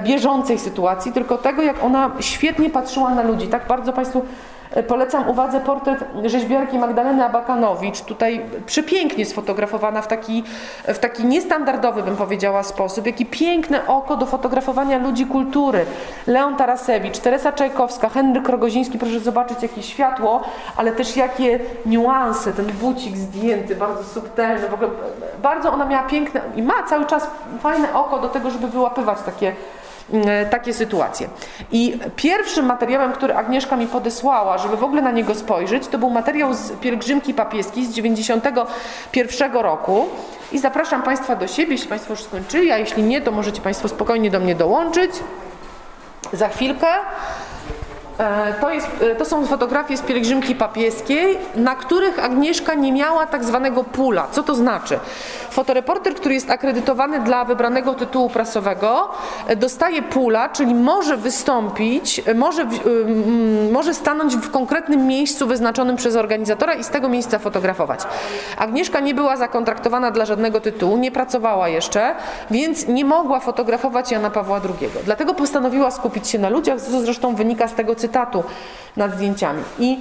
bieżącej 0.04 0.58
sytuacji, 0.58 1.12
tylko 1.12 1.38
tego, 1.38 1.62
jak 1.62 1.84
ona 1.84 2.10
świetnie 2.20 2.70
patrzyła 2.70 3.10
na 3.10 3.22
ludzi. 3.22 3.48
Tak 3.48 3.66
bardzo 3.66 3.92
Państwu 3.92 4.22
Polecam 4.82 5.28
uwadze 5.28 5.60
portret 5.60 6.04
rzeźbiarki 6.24 6.78
Magdaleny 6.78 7.24
Abakanowicz, 7.24 8.00
tutaj 8.00 8.40
przepięknie 8.66 9.26
sfotografowana 9.26 10.02
w 10.02 10.06
taki, 10.06 10.44
w 10.84 10.98
taki 10.98 11.24
niestandardowy, 11.24 12.02
bym 12.02 12.16
powiedziała, 12.16 12.62
sposób. 12.62 13.06
Jaki 13.06 13.26
piękne 13.26 13.86
oko 13.86 14.16
do 14.16 14.26
fotografowania 14.26 14.98
ludzi 14.98 15.26
kultury. 15.26 15.86
Leon 16.26 16.56
Tarasewicz, 16.56 17.18
Teresa 17.18 17.52
Czajkowska, 17.52 18.08
Henryk 18.08 18.48
Rogoziński, 18.48 18.98
proszę 18.98 19.20
zobaczyć 19.20 19.62
jakie 19.62 19.82
światło, 19.82 20.42
ale 20.76 20.92
też 20.92 21.16
jakie 21.16 21.60
niuanse, 21.86 22.52
ten 22.52 22.66
bucik 22.66 23.16
zdjęty, 23.16 23.76
bardzo 23.76 24.04
subtelny, 24.04 24.68
w 24.68 24.74
ogóle 24.74 24.90
bardzo 25.42 25.72
ona 25.72 25.84
miała 25.84 26.02
piękne 26.02 26.40
i 26.56 26.62
ma 26.62 26.82
cały 26.82 27.06
czas 27.06 27.26
fajne 27.60 27.94
oko 27.94 28.18
do 28.18 28.28
tego, 28.28 28.50
żeby 28.50 28.68
wyłapywać 28.68 29.18
takie 29.26 29.52
takie 30.50 30.74
sytuacje. 30.74 31.28
I 31.72 31.98
pierwszym 32.16 32.66
materiałem, 32.66 33.12
który 33.12 33.34
Agnieszka 33.34 33.76
mi 33.76 33.86
podesłała, 33.86 34.58
żeby 34.58 34.76
w 34.76 34.84
ogóle 34.84 35.02
na 35.02 35.10
niego 35.10 35.34
spojrzeć, 35.34 35.88
to 35.88 35.98
był 35.98 36.10
materiał 36.10 36.54
z 36.54 36.72
pielgrzymki 36.72 37.34
papieskiej 37.34 37.86
z 37.86 37.94
91 37.94 39.52
roku. 39.52 40.08
I 40.52 40.58
zapraszam 40.58 41.02
Państwa 41.02 41.36
do 41.36 41.46
siebie, 41.46 41.72
jeśli 41.72 41.88
Państwo 41.88 42.12
już 42.12 42.22
skończyli, 42.22 42.72
a 42.72 42.78
jeśli 42.78 43.02
nie, 43.02 43.20
to 43.20 43.30
możecie 43.30 43.60
Państwo 43.60 43.88
spokojnie 43.88 44.30
do 44.30 44.40
mnie 44.40 44.54
dołączyć. 44.54 45.10
Za 46.32 46.48
chwilkę. 46.48 46.86
E, 48.18 48.54
to, 48.60 48.70
jest, 48.70 48.88
e, 49.00 49.14
to 49.14 49.24
są 49.24 49.46
fotografie 49.46 49.96
z 49.96 50.02
pielgrzymki 50.02 50.54
papieskiej, 50.54 51.38
na 51.56 51.74
których 51.74 52.24
Agnieszka 52.24 52.74
nie 52.74 52.92
miała 52.92 53.26
tak 53.26 53.44
zwanego 53.44 53.84
pula. 53.84 54.26
Co 54.30 54.42
to 54.42 54.54
znaczy? 54.54 54.98
Fotoreporter, 55.50 56.14
który 56.14 56.34
jest 56.34 56.50
akredytowany 56.50 57.20
dla 57.20 57.44
wybranego 57.44 57.94
tytułu 57.94 58.30
prasowego, 58.30 59.08
e, 59.46 59.56
dostaje 59.56 60.02
pula, 60.02 60.48
czyli 60.48 60.74
może 60.74 61.16
wystąpić, 61.16 62.22
może, 62.34 62.66
może 63.72 63.94
stanąć 63.94 64.36
w 64.36 64.50
konkretnym 64.50 65.06
miejscu 65.06 65.46
wyznaczonym 65.46 65.96
przez 65.96 66.16
organizatora 66.16 66.74
i 66.74 66.84
z 66.84 66.88
tego 66.88 67.08
miejsca 67.08 67.38
fotografować. 67.38 68.00
Agnieszka 68.58 69.00
nie 69.00 69.14
była 69.14 69.36
zakontraktowana 69.36 70.10
dla 70.10 70.24
żadnego 70.24 70.60
tytułu, 70.60 70.96
nie 70.96 71.12
pracowała 71.12 71.68
jeszcze, 71.68 72.14
więc 72.50 72.88
nie 72.88 73.04
mogła 73.04 73.40
fotografować 73.40 74.10
Jana 74.10 74.30
Pawła 74.30 74.60
II. 74.64 74.90
Dlatego 75.04 75.34
postanowiła 75.34 75.90
skupić 75.90 76.28
się 76.28 76.38
na 76.38 76.48
ludziach, 76.48 76.80
co 76.80 77.00
zresztą 77.00 77.34
wynika 77.34 77.68
z 77.68 77.74
tego 77.74 77.94
cytatu 78.04 78.44
nad 78.96 79.14
zdjęciami. 79.14 79.62
I 79.78 79.98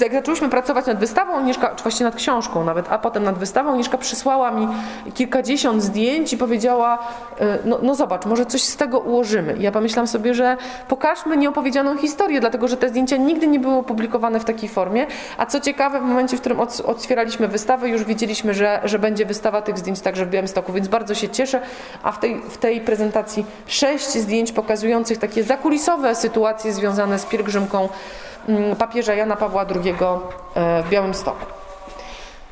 jak 0.00 0.12
zaczęłyśmy 0.12 0.48
pracować 0.48 0.86
nad 0.86 0.98
wystawą, 0.98 1.36
Agnieszka, 1.36 1.74
czy 1.76 1.82
właściwie 1.82 2.04
nad 2.04 2.16
książką 2.16 2.64
nawet, 2.64 2.86
a 2.88 2.98
potem 2.98 3.22
nad 3.24 3.38
wystawą, 3.38 3.70
Agnieszka 3.70 3.98
przysłała 3.98 4.50
mi 4.50 4.68
kilkadziesiąt 5.14 5.82
zdjęć 5.82 6.32
i 6.32 6.36
powiedziała, 6.36 6.98
e, 7.40 7.58
no, 7.64 7.78
no 7.82 7.94
zobacz, 7.94 8.26
może 8.26 8.46
coś 8.46 8.62
z 8.62 8.76
tego 8.76 8.98
ułożymy. 8.98 9.56
I 9.56 9.62
ja 9.62 9.72
pomyślałam 9.72 10.06
sobie, 10.06 10.34
że 10.34 10.56
pokażmy 10.88 11.36
nieopowiedzianą 11.36 11.96
historię, 11.96 12.40
dlatego 12.40 12.68
że 12.68 12.76
te 12.76 12.88
zdjęcia 12.88 13.16
nigdy 13.16 13.46
nie 13.46 13.60
były 13.60 13.74
opublikowane 13.74 14.40
w 14.40 14.44
takiej 14.44 14.68
formie, 14.68 15.06
a 15.38 15.46
co 15.46 15.60
ciekawe, 15.60 16.00
w 16.00 16.02
momencie, 16.02 16.36
w 16.36 16.40
którym 16.40 16.60
otwieraliśmy 16.86 17.48
wystawę, 17.48 17.88
już 17.88 18.04
wiedzieliśmy, 18.04 18.54
że, 18.54 18.80
że 18.84 18.98
będzie 18.98 19.26
wystawa 19.26 19.62
tych 19.62 19.78
zdjęć 19.78 20.00
także 20.00 20.26
w 20.26 20.30
Białymstoku, 20.30 20.72
więc 20.72 20.88
bardzo 20.88 21.14
się 21.14 21.28
cieszę, 21.28 21.60
a 22.02 22.12
w 22.12 22.20
tej, 22.20 22.40
w 22.40 22.58
tej 22.58 22.80
prezentacji 22.80 23.46
sześć 23.66 24.10
zdjęć 24.10 24.52
pokazujących 24.52 25.18
takie 25.18 25.44
zakulisowe 25.44 26.14
sytuacje 26.14 26.72
związane 26.72 27.18
z 27.18 27.26
pielgrzymką 27.26 27.88
papieża 28.78 29.14
Jana 29.14 29.36
Pawła 29.36 29.66
II 29.84 29.90
e, 29.90 30.82
w 30.82 30.88
Białymstoku. 30.88 31.46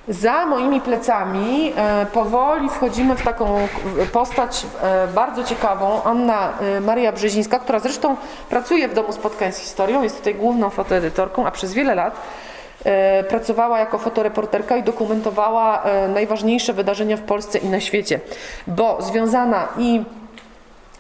Za 0.09 0.47
moimi 0.47 0.81
plecami 0.81 1.73
e, 1.77 2.07
powoli 2.07 2.69
wchodzimy 2.69 3.17
w 3.17 3.23
taką 3.23 3.69
postać 4.13 4.67
e, 4.83 5.09
bardzo 5.15 5.45
ciekawą, 5.45 6.03
Anna 6.05 6.53
Maria 6.81 7.13
Brzezińska, 7.13 7.59
która 7.59 7.79
zresztą 7.79 8.17
pracuje 8.51 8.89
w 8.89 8.95
Domu 8.95 9.13
Spotkań 9.13 9.53
z 9.53 9.59
Historią, 9.59 10.03
jest 10.03 10.19
tutaj 10.19 10.35
główną 10.35 10.71
fotoedytorką, 10.71 11.47
a 11.47 11.51
przez 11.51 11.75
wiele 11.75 11.95
lat 11.95 12.21
pracowała 13.29 13.79
jako 13.79 13.99
fotoreporterka 13.99 14.77
i 14.77 14.83
dokumentowała 14.83 15.83
najważniejsze 16.15 16.73
wydarzenia 16.73 17.17
w 17.17 17.21
Polsce 17.21 17.59
i 17.59 17.69
na 17.69 17.81
świecie, 17.81 18.21
bo 18.67 19.03
związana 19.03 19.69
i 19.79 20.05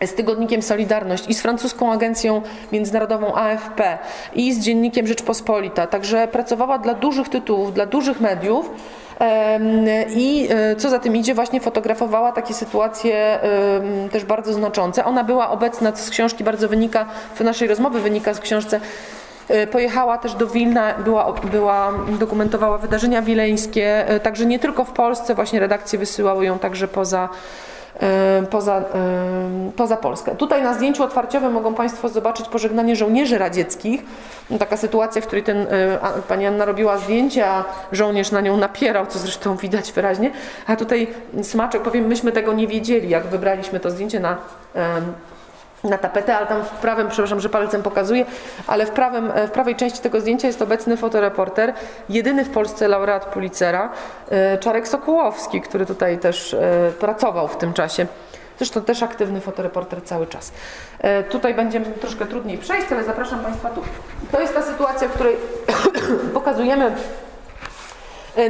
z 0.05 0.15
tygodnikiem 0.15 0.63
Solidarność 0.63 1.29
i 1.29 1.35
z 1.35 1.43
francuską 1.43 1.93
agencją 1.93 2.43
międzynarodową 2.73 3.35
AFP 3.35 3.99
i 4.35 4.53
z 4.53 4.59
dziennikiem 4.59 5.07
Rzeczpospolita. 5.07 5.87
Także 5.87 6.29
pracowała 6.29 6.79
dla 6.79 6.95
dużych 6.95 7.29
tytułów, 7.29 7.75
dla 7.75 7.87
dużych 7.87 8.21
mediów. 8.21 8.71
I 10.17 10.49
e, 10.51 10.77
co 10.77 10.91
za 10.91 10.99
tym 10.99 11.17
idzie, 11.17 11.35
właśnie 11.35 11.61
fotografowała 11.61 12.33
takie 12.33 12.55
sytuacje 12.55 13.39
też 14.13 14.25
bardzo 14.25 14.53
znaczące. 14.53 15.05
Ona 15.05 15.25
była 15.25 15.51
obecna, 15.51 15.93
co 15.93 16.03
z 16.03 16.11
książki 16.11 16.45
bardzo 16.45 16.69
wynika, 16.69 17.07
z 17.39 17.41
naszej 17.41 17.69
rozmowy 17.69 18.01
wynika 18.01 18.35
z 18.35 18.41
książce, 18.41 18.81
e, 19.49 19.67
Pojechała 19.67 20.19
też 20.19 20.35
do 20.35 20.47
Wilna, 20.47 20.95
była, 20.95 21.33
była, 21.33 21.93
dokumentowała 22.19 22.79
wydarzenia 22.79 23.23
wileńskie, 23.23 24.09
e, 24.09 24.21
także 24.21 24.47
nie 24.47 24.59
tylko 24.59 24.85
w 24.85 24.93
Polsce, 24.93 25.35
właśnie 25.35 25.61
redakcje 25.61 25.99
wysyłały 25.99 26.45
ją 26.45 26.59
także 26.59 26.89
poza, 26.89 27.29
poza, 28.51 28.85
poza 29.77 29.97
Polskę. 29.97 30.37
Tutaj 30.37 30.63
na 30.63 30.75
zdjęciu 30.75 31.03
otwarciowym 31.03 31.53
mogą 31.53 31.75
Państwo 31.75 32.09
zobaczyć 32.09 32.49
pożegnanie 32.49 32.97
żołnierzy 32.97 33.39
radzieckich. 33.39 34.03
Taka 34.59 34.77
sytuacja, 34.77 35.23
w 35.23 35.27
której 35.27 35.45
ten, 35.45 35.67
pani 36.29 36.47
Anna 36.47 36.65
robiła 36.65 36.99
zdjęcie, 36.99 37.47
a 37.47 37.65
żołnierz 37.93 38.31
na 38.31 38.41
nią 38.41 38.57
napierał, 38.57 39.07
co 39.07 39.19
zresztą 39.19 39.57
widać 39.57 39.93
wyraźnie. 39.93 40.31
A 40.67 40.77
tutaj 40.77 41.09
smaczek, 41.43 41.83
powiem, 41.83 42.07
myśmy 42.07 42.33
tego 42.33 42.53
nie 42.53 42.67
wiedzieli, 42.67 43.09
jak 43.09 43.27
wybraliśmy 43.27 43.81
to 43.81 43.91
zdjęcie 43.91 44.21
na 44.21 44.37
na 45.85 45.99
tapetę, 45.99 46.37
ale 46.37 46.47
tam 46.47 46.65
w 46.65 46.69
prawym, 46.69 47.09
przepraszam, 47.09 47.41
że 47.41 47.49
palcem 47.49 47.83
pokazuję, 47.83 48.27
ale 48.67 48.87
w, 48.87 48.91
prawym, 48.91 49.33
w 49.47 49.51
prawej 49.51 49.77
części 49.77 50.01
tego 50.01 50.21
zdjęcia 50.21 50.47
jest 50.47 50.63
obecny 50.63 50.97
fotoreporter, 50.97 51.73
jedyny 52.09 52.45
w 52.45 52.51
Polsce 52.51 52.89
laureat 52.89 53.25
Pulitzera, 53.25 53.93
e, 54.31 54.59
Czarek 54.59 54.89
Sokołowski, 54.89 55.61
który 55.61 55.87
tutaj 55.87 56.19
też 56.19 56.55
e, 56.55 56.93
pracował 57.01 57.49
w 57.49 57.57
tym 57.57 57.73
czasie. 57.73 58.07
Zresztą 58.59 58.83
też 58.83 59.03
aktywny 59.03 59.41
fotoreporter 59.41 60.03
cały 60.03 60.27
czas. 60.27 60.53
E, 60.99 61.23
tutaj 61.23 61.55
będzie 61.55 61.81
troszkę 61.81 62.27
trudniej 62.27 62.59
przejść, 62.59 62.93
ale 62.93 63.05
zapraszam 63.05 63.41
Państwa 63.41 63.71
tu. 63.71 63.83
To 64.33 64.41
jest 64.41 64.55
ta 64.55 64.63
sytuacja, 64.63 65.09
w 65.09 65.13
której 65.13 65.37
pokazujemy 66.35 66.93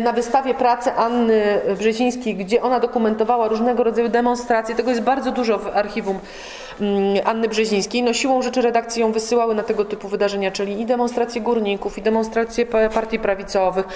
na 0.01 0.13
wystawie 0.13 0.55
pracy 0.55 0.93
Anny 0.93 1.61
Brzezińskiej, 1.79 2.35
gdzie 2.35 2.63
ona 2.63 2.81
dokumentowała 2.81 3.49
różnego 3.49 3.85
rodzaju 3.85 4.09
demonstracje. 4.09 4.75
Tego 4.75 4.91
jest 4.91 5.03
bardzo 5.03 5.33
dużo 5.33 5.59
w 5.59 5.67
archiwum 5.67 6.19
Mm, 6.81 7.21
Anny 7.25 7.49
Brzezińskiej. 7.49 8.03
No 8.03 8.13
siłą 8.13 8.43
rzeczy 8.43 8.63
redakcje 8.63 9.03
ją 9.03 9.13
wysyłały 9.13 9.55
na 9.55 9.63
tego 9.63 9.85
typu 9.85 10.09
wydarzenia, 10.09 10.51
czyli 10.51 10.81
i 10.81 10.87
demonstracje 10.87 11.41
górników, 11.41 11.99
i 11.99 12.03
demonstracje 12.03 12.67
partii 12.67 13.19
prawicowych. 13.19 13.87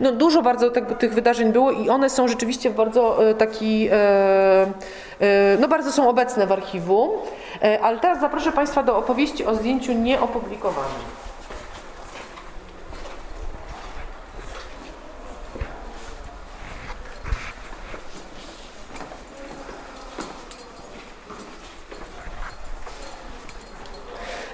No 0.00 0.12
dużo 0.12 0.42
bardzo 0.42 0.70
tych 0.70 1.14
wydarzeń 1.14 1.52
było 1.52 1.70
i 1.70 1.88
one 1.88 2.10
są 2.10 2.28
rzeczywiście 2.28 2.70
w 2.70 2.74
bardzo 2.74 3.30
e, 3.30 3.34
taki, 3.34 3.88
e, 3.88 3.94
e, 5.20 5.56
no 5.60 5.68
bardzo 5.68 5.92
są 5.92 6.08
obecne 6.08 6.46
w 6.46 6.52
archiwum. 6.52 7.10
Ale 7.82 7.98
teraz 7.98 8.20
zaproszę 8.20 8.52
Państwa 8.52 8.82
do 8.82 8.98
opowieści 8.98 9.46
o 9.46 9.54
zdjęciu 9.54 9.92
nieopublikowanym. 9.92 11.27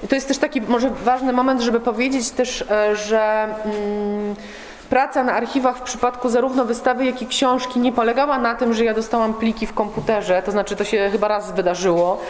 I 0.04 0.08
to 0.08 0.14
jest 0.14 0.28
też 0.28 0.38
taki 0.38 0.60
może 0.60 0.90
ważny 0.90 1.32
moment, 1.32 1.60
żeby 1.60 1.80
powiedzieć 1.80 2.30
też, 2.30 2.64
e, 2.70 2.96
że 2.96 3.48
mm, 3.64 4.34
praca 4.90 5.24
na 5.24 5.32
archiwach 5.32 5.76
w 5.78 5.82
przypadku 5.82 6.28
zarówno 6.28 6.64
wystawy, 6.64 7.04
jak 7.04 7.22
i 7.22 7.26
książki 7.26 7.80
nie 7.80 7.92
polegała 7.92 8.38
na 8.38 8.54
tym, 8.54 8.74
że 8.74 8.84
ja 8.84 8.94
dostałam 8.94 9.34
pliki 9.34 9.66
w 9.66 9.74
komputerze, 9.74 10.42
to 10.42 10.52
znaczy 10.52 10.76
to 10.76 10.84
się 10.84 11.08
chyba 11.12 11.28
raz 11.28 11.52
wydarzyło, 11.52 12.20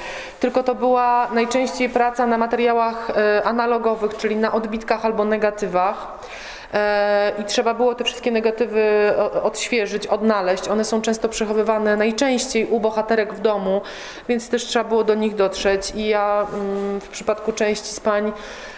tylko 0.41 0.63
to 0.63 0.75
była 0.75 1.29
najczęściej 1.33 1.89
praca 1.89 2.27
na 2.27 2.39
materiałach 2.39 3.11
e, 3.11 3.45
analogowych, 3.45 4.17
czyli 4.17 4.37
na 4.37 4.53
odbitkach 4.53 5.05
albo 5.05 5.25
negatywach. 5.25 6.19
E, 6.73 7.33
i 7.39 7.45
trzeba 7.45 7.75
było 7.75 7.95
te 7.95 8.05
wszystkie 8.05 8.31
negatywy 8.31 9.13
o- 9.19 9.43
odświeżyć, 9.43 10.07
odnaleźć. 10.07 10.69
One 10.69 10.85
są 10.85 11.03
często 11.03 11.29
przechowywane 11.29 11.97
najczęściej 11.97 12.67
u 12.67 12.81
bohaterek 12.81 13.35
w 13.35 13.41
domu, 13.41 13.81
więc 14.29 14.49
też 14.49 14.65
trzeba 14.65 14.89
było 14.89 15.05
do 15.05 15.15
nich 15.15 15.35
dotrzeć 15.35 15.93
i 15.95 16.07
ja 16.09 16.47
mm, 16.55 17.01
w 17.01 17.09
przypadku 17.09 17.53
części 17.53 17.95
z 17.95 18.01
pań 18.01 18.33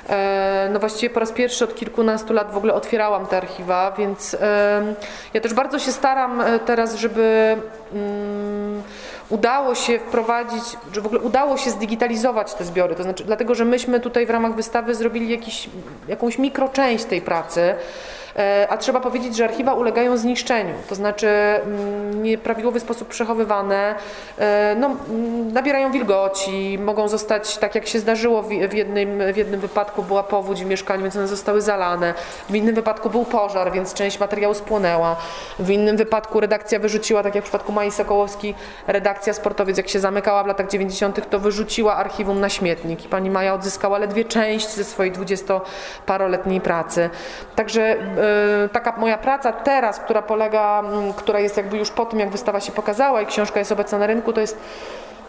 e, 0.08 0.68
no 0.72 0.78
właściwie 0.78 1.14
po 1.14 1.20
raz 1.20 1.32
pierwszy 1.32 1.64
od 1.64 1.74
kilkunastu 1.74 2.32
lat 2.32 2.52
w 2.52 2.56
ogóle 2.56 2.74
otwierałam 2.74 3.26
te 3.26 3.36
archiwa, 3.36 3.92
więc 3.98 4.36
ja 5.34 5.40
też 5.40 5.54
bardzo 5.54 5.78
się 5.78 5.92
staram 5.92 6.40
e, 6.40 6.58
teraz, 6.58 6.94
żeby 6.94 7.56
mm, 7.92 8.82
udało 9.28 9.74
się 9.74 9.98
wprowadzić, 9.98 10.62
że 10.92 11.00
w 11.00 11.06
ogóle 11.06 11.20
udało 11.20 11.56
się 11.56 11.70
zdigitalizować 11.70 12.54
te 12.54 12.64
zbiory. 12.64 12.94
To 12.94 13.02
znaczy, 13.02 13.24
dlatego, 13.24 13.54
że 13.54 13.64
myśmy 13.64 14.00
tutaj 14.00 14.26
w 14.26 14.30
ramach 14.30 14.54
wystawy 14.54 14.94
zrobili 14.94 15.28
jakiś, 15.28 15.70
jakąś 16.08 16.38
mikroczęść 16.38 17.04
tej 17.04 17.20
pracy. 17.20 17.74
E, 18.36 18.66
A 18.70 18.76
trzeba 18.76 19.00
powiedzieć, 19.00 19.36
że 19.36 19.44
archiwa 19.44 19.74
ulegają 19.74 20.16
zniszczeniu, 20.16 20.74
to 20.88 20.94
znaczy 20.94 21.28
mm, 21.28 22.22
nieprawidłowy 22.22 22.80
sposób 22.80 23.08
przechowywane, 23.08 23.94
e, 24.38 24.76
no, 24.78 24.86
mm, 24.86 25.52
nabierają 25.52 25.92
wilgoci, 25.92 26.78
mogą 26.78 27.08
zostać, 27.08 27.58
tak 27.58 27.74
jak 27.74 27.86
się 27.86 27.98
zdarzyło 27.98 28.42
w 28.42 28.50
jednym, 28.50 29.32
w 29.32 29.36
jednym 29.36 29.60
wypadku 29.60 30.02
była 30.02 30.22
powódź 30.22 30.64
w 30.64 30.66
mieszkaniu, 30.66 31.02
więc 31.02 31.16
one 31.16 31.28
zostały 31.28 31.60
zalane, 31.60 32.14
w 32.50 32.54
innym 32.54 32.74
wypadku 32.74 33.10
był 33.10 33.24
pożar, 33.24 33.72
więc 33.72 33.94
część 33.94 34.20
materiału 34.20 34.54
spłonęła, 34.54 35.16
w 35.58 35.70
innym 35.70 35.96
wypadku 35.96 36.40
redakcja 36.40 36.78
wyrzuciła, 36.78 37.22
tak 37.22 37.34
jak 37.34 37.44
w 37.44 37.46
przypadku 37.48 37.72
Mai 37.72 37.90
Sokołowskiej, 37.90 38.54
redakcja 38.86 39.32
Sportowiec, 39.32 39.76
jak 39.76 39.88
się 39.88 40.00
zamykała 40.00 40.44
w 40.44 40.46
latach 40.46 40.68
90., 40.68 41.30
to 41.30 41.38
wyrzuciła 41.38 41.96
archiwum 41.96 42.40
na 42.40 42.48
śmietnik 42.48 43.04
i 43.04 43.08
pani 43.08 43.30
Maja 43.30 43.54
odzyskała 43.54 43.98
ledwie 43.98 44.24
część 44.24 44.68
ze 44.68 44.84
swojej 44.84 45.12
dwudziestoparoletniej 45.12 46.60
pracy. 46.60 47.10
Także 47.56 47.82
e, 47.82 48.25
taka 48.72 48.94
moja 48.96 49.18
praca 49.18 49.52
teraz, 49.52 49.98
która 49.98 50.22
polega, 50.22 50.82
m, 50.92 51.12
która 51.12 51.40
jest 51.40 51.56
jakby 51.56 51.78
już 51.78 51.90
po 51.90 52.06
tym, 52.06 52.20
jak 52.20 52.30
wystawa 52.30 52.60
się 52.60 52.72
pokazała 52.72 53.22
i 53.22 53.26
książka 53.26 53.58
jest 53.58 53.72
obecna 53.72 53.98
na 53.98 54.06
rynku, 54.06 54.32
to 54.32 54.40
jest 54.40 54.58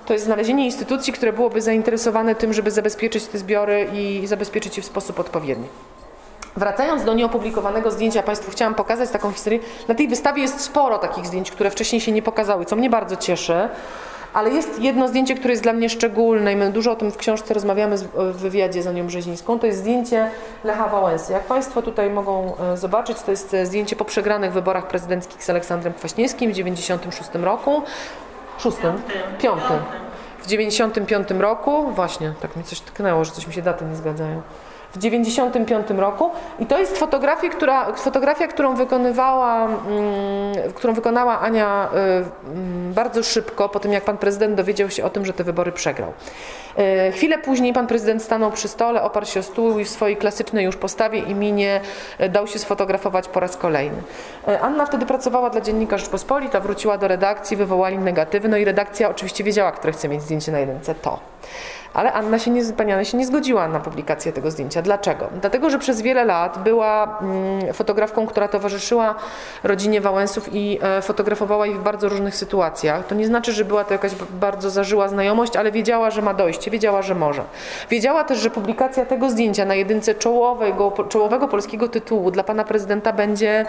to 0.05 0.13
jest 0.13 0.25
znalezienie 0.25 0.65
instytucji, 0.65 1.13
które 1.13 1.33
byłoby 1.33 1.61
zainteresowane 1.61 2.35
tym, 2.35 2.53
żeby 2.53 2.71
zabezpieczyć 2.71 3.25
te 3.25 3.37
zbiory 3.37 3.87
i 3.93 4.27
zabezpieczyć 4.27 4.77
je 4.77 4.83
w 4.83 4.85
sposób 4.85 5.19
odpowiedni. 5.19 5.67
Wracając 6.57 7.03
do 7.03 7.13
nieopublikowanego 7.13 7.91
zdjęcia, 7.91 8.23
Państwu 8.23 8.51
chciałam 8.51 8.75
pokazać 8.75 9.09
taką 9.09 9.31
historię. 9.31 9.59
Na 9.87 9.95
tej 9.95 10.07
wystawie 10.07 10.41
jest 10.41 10.61
sporo 10.61 10.97
takich 10.97 11.25
zdjęć, 11.25 11.51
które 11.51 11.69
wcześniej 11.69 12.01
się 12.01 12.11
nie 12.11 12.21
pokazały, 12.21 12.65
co 12.65 12.75
mnie 12.75 12.89
bardzo 12.89 13.15
cieszy. 13.15 13.69
Ale 14.33 14.49
jest 14.49 14.79
jedno 14.79 15.07
zdjęcie, 15.07 15.35
które 15.35 15.51
jest 15.51 15.63
dla 15.63 15.73
mnie 15.73 15.89
szczególne 15.89 16.53
i 16.53 16.55
my 16.55 16.71
dużo 16.71 16.91
o 16.91 16.95
tym 16.95 17.11
w 17.11 17.17
książce 17.17 17.53
rozmawiamy 17.53 17.97
w 17.97 18.37
wywiadzie 18.37 18.83
z 18.83 18.87
Anią 18.87 19.07
Brzezińską. 19.07 19.59
To 19.59 19.67
jest 19.67 19.79
zdjęcie 19.79 20.31
Lecha 20.63 20.87
Wałęsy. 20.87 21.33
Jak 21.33 21.43
Państwo 21.43 21.81
tutaj 21.81 22.09
mogą 22.09 22.53
e, 22.57 22.77
zobaczyć, 22.77 23.21
to 23.21 23.31
jest 23.31 23.53
e, 23.53 23.65
zdjęcie 23.65 23.95
po 23.95 24.05
przegranych 24.05 24.53
wyborach 24.53 24.87
prezydenckich 24.87 25.43
z 25.43 25.49
Aleksandrem 25.49 25.93
Kwaśniewskim 25.93 26.51
w 26.51 26.53
1996 26.53 27.29
roku. 27.45 27.81
Szóstym? 28.57 29.01
Piątym. 29.39 29.77
W 30.43 30.47
95 30.47 31.27
roku, 31.39 31.91
właśnie, 31.91 32.33
tak 32.41 32.55
mi 32.55 32.63
coś 32.63 32.79
tknęło, 32.79 33.25
że 33.25 33.31
coś 33.31 33.47
mi 33.47 33.53
się 33.53 33.61
daty 33.61 33.85
nie 33.85 33.95
zgadzają. 33.95 34.41
W 34.97 34.99
95 34.99 35.87
roku 35.97 36.31
i 36.59 36.65
to 36.65 36.79
jest 36.79 36.97
fotografia, 36.97 37.49
która, 37.49 37.93
fotografia, 37.93 38.47
którą 38.47 38.75
wykonywała, 38.75 39.65
mm, 39.65 40.73
którą 40.73 40.93
wykonała 40.93 41.39
Ania 41.39 41.89
y, 41.93 41.97
mm, 42.51 42.93
bardzo 42.93 43.23
szybko 43.23 43.69
po 43.69 43.79
tym, 43.79 43.91
jak 43.91 44.03
pan 44.03 44.17
prezydent 44.17 44.55
dowiedział 44.55 44.89
się 44.89 45.03
o 45.03 45.09
tym, 45.09 45.25
że 45.25 45.33
te 45.33 45.43
wybory 45.43 45.71
przegrał. 45.71 46.13
Y, 47.09 47.11
Chwilę 47.11 47.37
później 47.37 47.73
pan 47.73 47.87
prezydent 47.87 48.23
stanął 48.23 48.51
przy 48.51 48.67
stole, 48.67 49.01
oparł 49.01 49.25
się 49.25 49.39
o 49.39 49.43
stół 49.43 49.79
i 49.79 49.85
w 49.85 49.89
swojej 49.89 50.17
klasycznej 50.17 50.65
już 50.65 50.75
postawie 50.75 51.19
i 51.19 51.35
minie 51.35 51.81
y, 52.21 52.29
dał 52.29 52.47
się 52.47 52.59
sfotografować 52.59 53.27
po 53.27 53.39
raz 53.39 53.57
kolejny. 53.57 54.01
Anna 54.61 54.85
wtedy 54.85 55.05
pracowała 55.05 55.49
dla 55.49 55.61
Dziennika 55.61 55.97
Rzeczpospolita, 55.97 56.59
wróciła 56.59 56.97
do 56.97 57.07
redakcji, 57.07 57.57
wywołali 57.57 57.97
negatywy, 57.97 58.49
no 58.49 58.57
i 58.57 58.65
redakcja 58.65 59.09
oczywiście 59.09 59.43
wiedziała, 59.43 59.71
które 59.71 59.93
chce 59.93 60.09
mieć 60.09 60.21
zdjęcie 60.21 60.51
na 60.51 60.59
jedynce, 60.59 60.95
to. 60.95 61.19
Ale 61.97 62.13
Anna 62.13 62.39
się 62.39 62.51
nie, 62.51 62.63
pani 62.73 62.91
Anna 62.91 63.03
się 63.03 63.17
nie 63.17 63.25
zgodziła 63.25 63.67
na 63.67 63.79
publikację 63.79 64.33
tego 64.33 64.51
zdjęcia. 64.51 64.81
Dlaczego? 64.81 65.29
Dlatego, 65.41 65.69
że 65.69 65.79
przez 65.79 66.01
wiele 66.01 66.25
lat 66.25 66.63
była 66.63 67.19
mm, 67.21 67.73
fotografką, 67.73 68.27
która 68.27 68.47
towarzyszyła 68.47 69.15
rodzinie 69.63 70.01
Wałęsów 70.01 70.49
i 70.53 70.79
e, 70.81 71.01
fotografowała 71.01 71.67
ich 71.67 71.79
w 71.79 71.83
bardzo 71.83 72.09
różnych 72.09 72.35
sytuacjach. 72.35 73.07
To 73.07 73.15
nie 73.15 73.27
znaczy, 73.27 73.53
że 73.53 73.65
była 73.65 73.83
to 73.83 73.93
jakaś 73.93 74.11
bardzo 74.15 74.69
zażyła 74.69 75.07
znajomość, 75.07 75.55
ale 75.55 75.71
wiedziała, 75.71 76.11
że 76.11 76.21
ma 76.21 76.33
dojście, 76.33 76.71
wiedziała, 76.71 77.01
że 77.01 77.15
może. 77.15 77.43
Wiedziała 77.89 78.23
też, 78.23 78.39
że 78.39 78.49
publikacja 78.49 79.05
tego 79.05 79.29
zdjęcia 79.29 79.65
na 79.65 79.75
jedynce 79.75 80.15
czołowego, 80.15 80.93
czołowego 81.09 81.47
polskiego 81.47 81.87
tytułu 81.87 82.31
dla 82.31 82.43
pana 82.43 82.63
prezydenta 82.63 83.13
będzie 83.13 83.65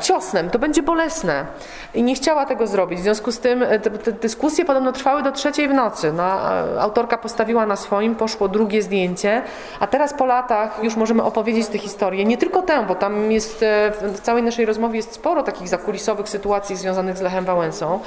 ciosnem, 0.00 0.50
to 0.50 0.58
będzie 0.58 0.82
bolesne. 0.82 1.46
I 1.94 2.02
nie 2.02 2.14
chciała 2.14 2.46
tego 2.46 2.66
zrobić. 2.66 2.98
W 2.98 3.02
związku 3.02 3.32
z 3.32 3.38
tym 3.38 3.62
e, 3.62 3.78
te, 3.78 4.12
dyskusje 4.12 4.64
podobno 4.64 4.92
trwały 4.92 5.22
do 5.22 5.32
trzeciej 5.32 5.68
w 5.68 5.74
nocy. 5.74 6.12
No, 6.12 6.22
a 6.22 6.64
autorka 6.80 7.18
postawiła 7.18 7.66
na 7.66 7.76
swoim, 7.76 8.14
poszło 8.14 8.48
drugie 8.48 8.82
zdjęcie, 8.82 9.42
a 9.80 9.86
teraz 9.86 10.14
po 10.14 10.26
latach 10.26 10.78
już 10.82 10.96
możemy 10.96 11.22
opowiedzieć 11.22 11.66
tę 11.66 11.78
historię. 11.78 12.24
Nie 12.24 12.38
tylko 12.38 12.62
tę, 12.62 12.84
bo 12.88 12.94
tam 12.94 13.32
jest 13.32 13.62
e, 13.62 13.92
w 14.02 14.20
całej 14.20 14.42
naszej 14.42 14.66
rozmowie 14.66 14.96
jest 14.96 15.12
sporo 15.12 15.42
takich 15.42 15.68
zakulisowych 15.68 16.28
sytuacji 16.28 16.76
związanych 16.76 17.16
z 17.16 17.20
Lechem 17.20 17.44
Wałęsą. 17.44 18.00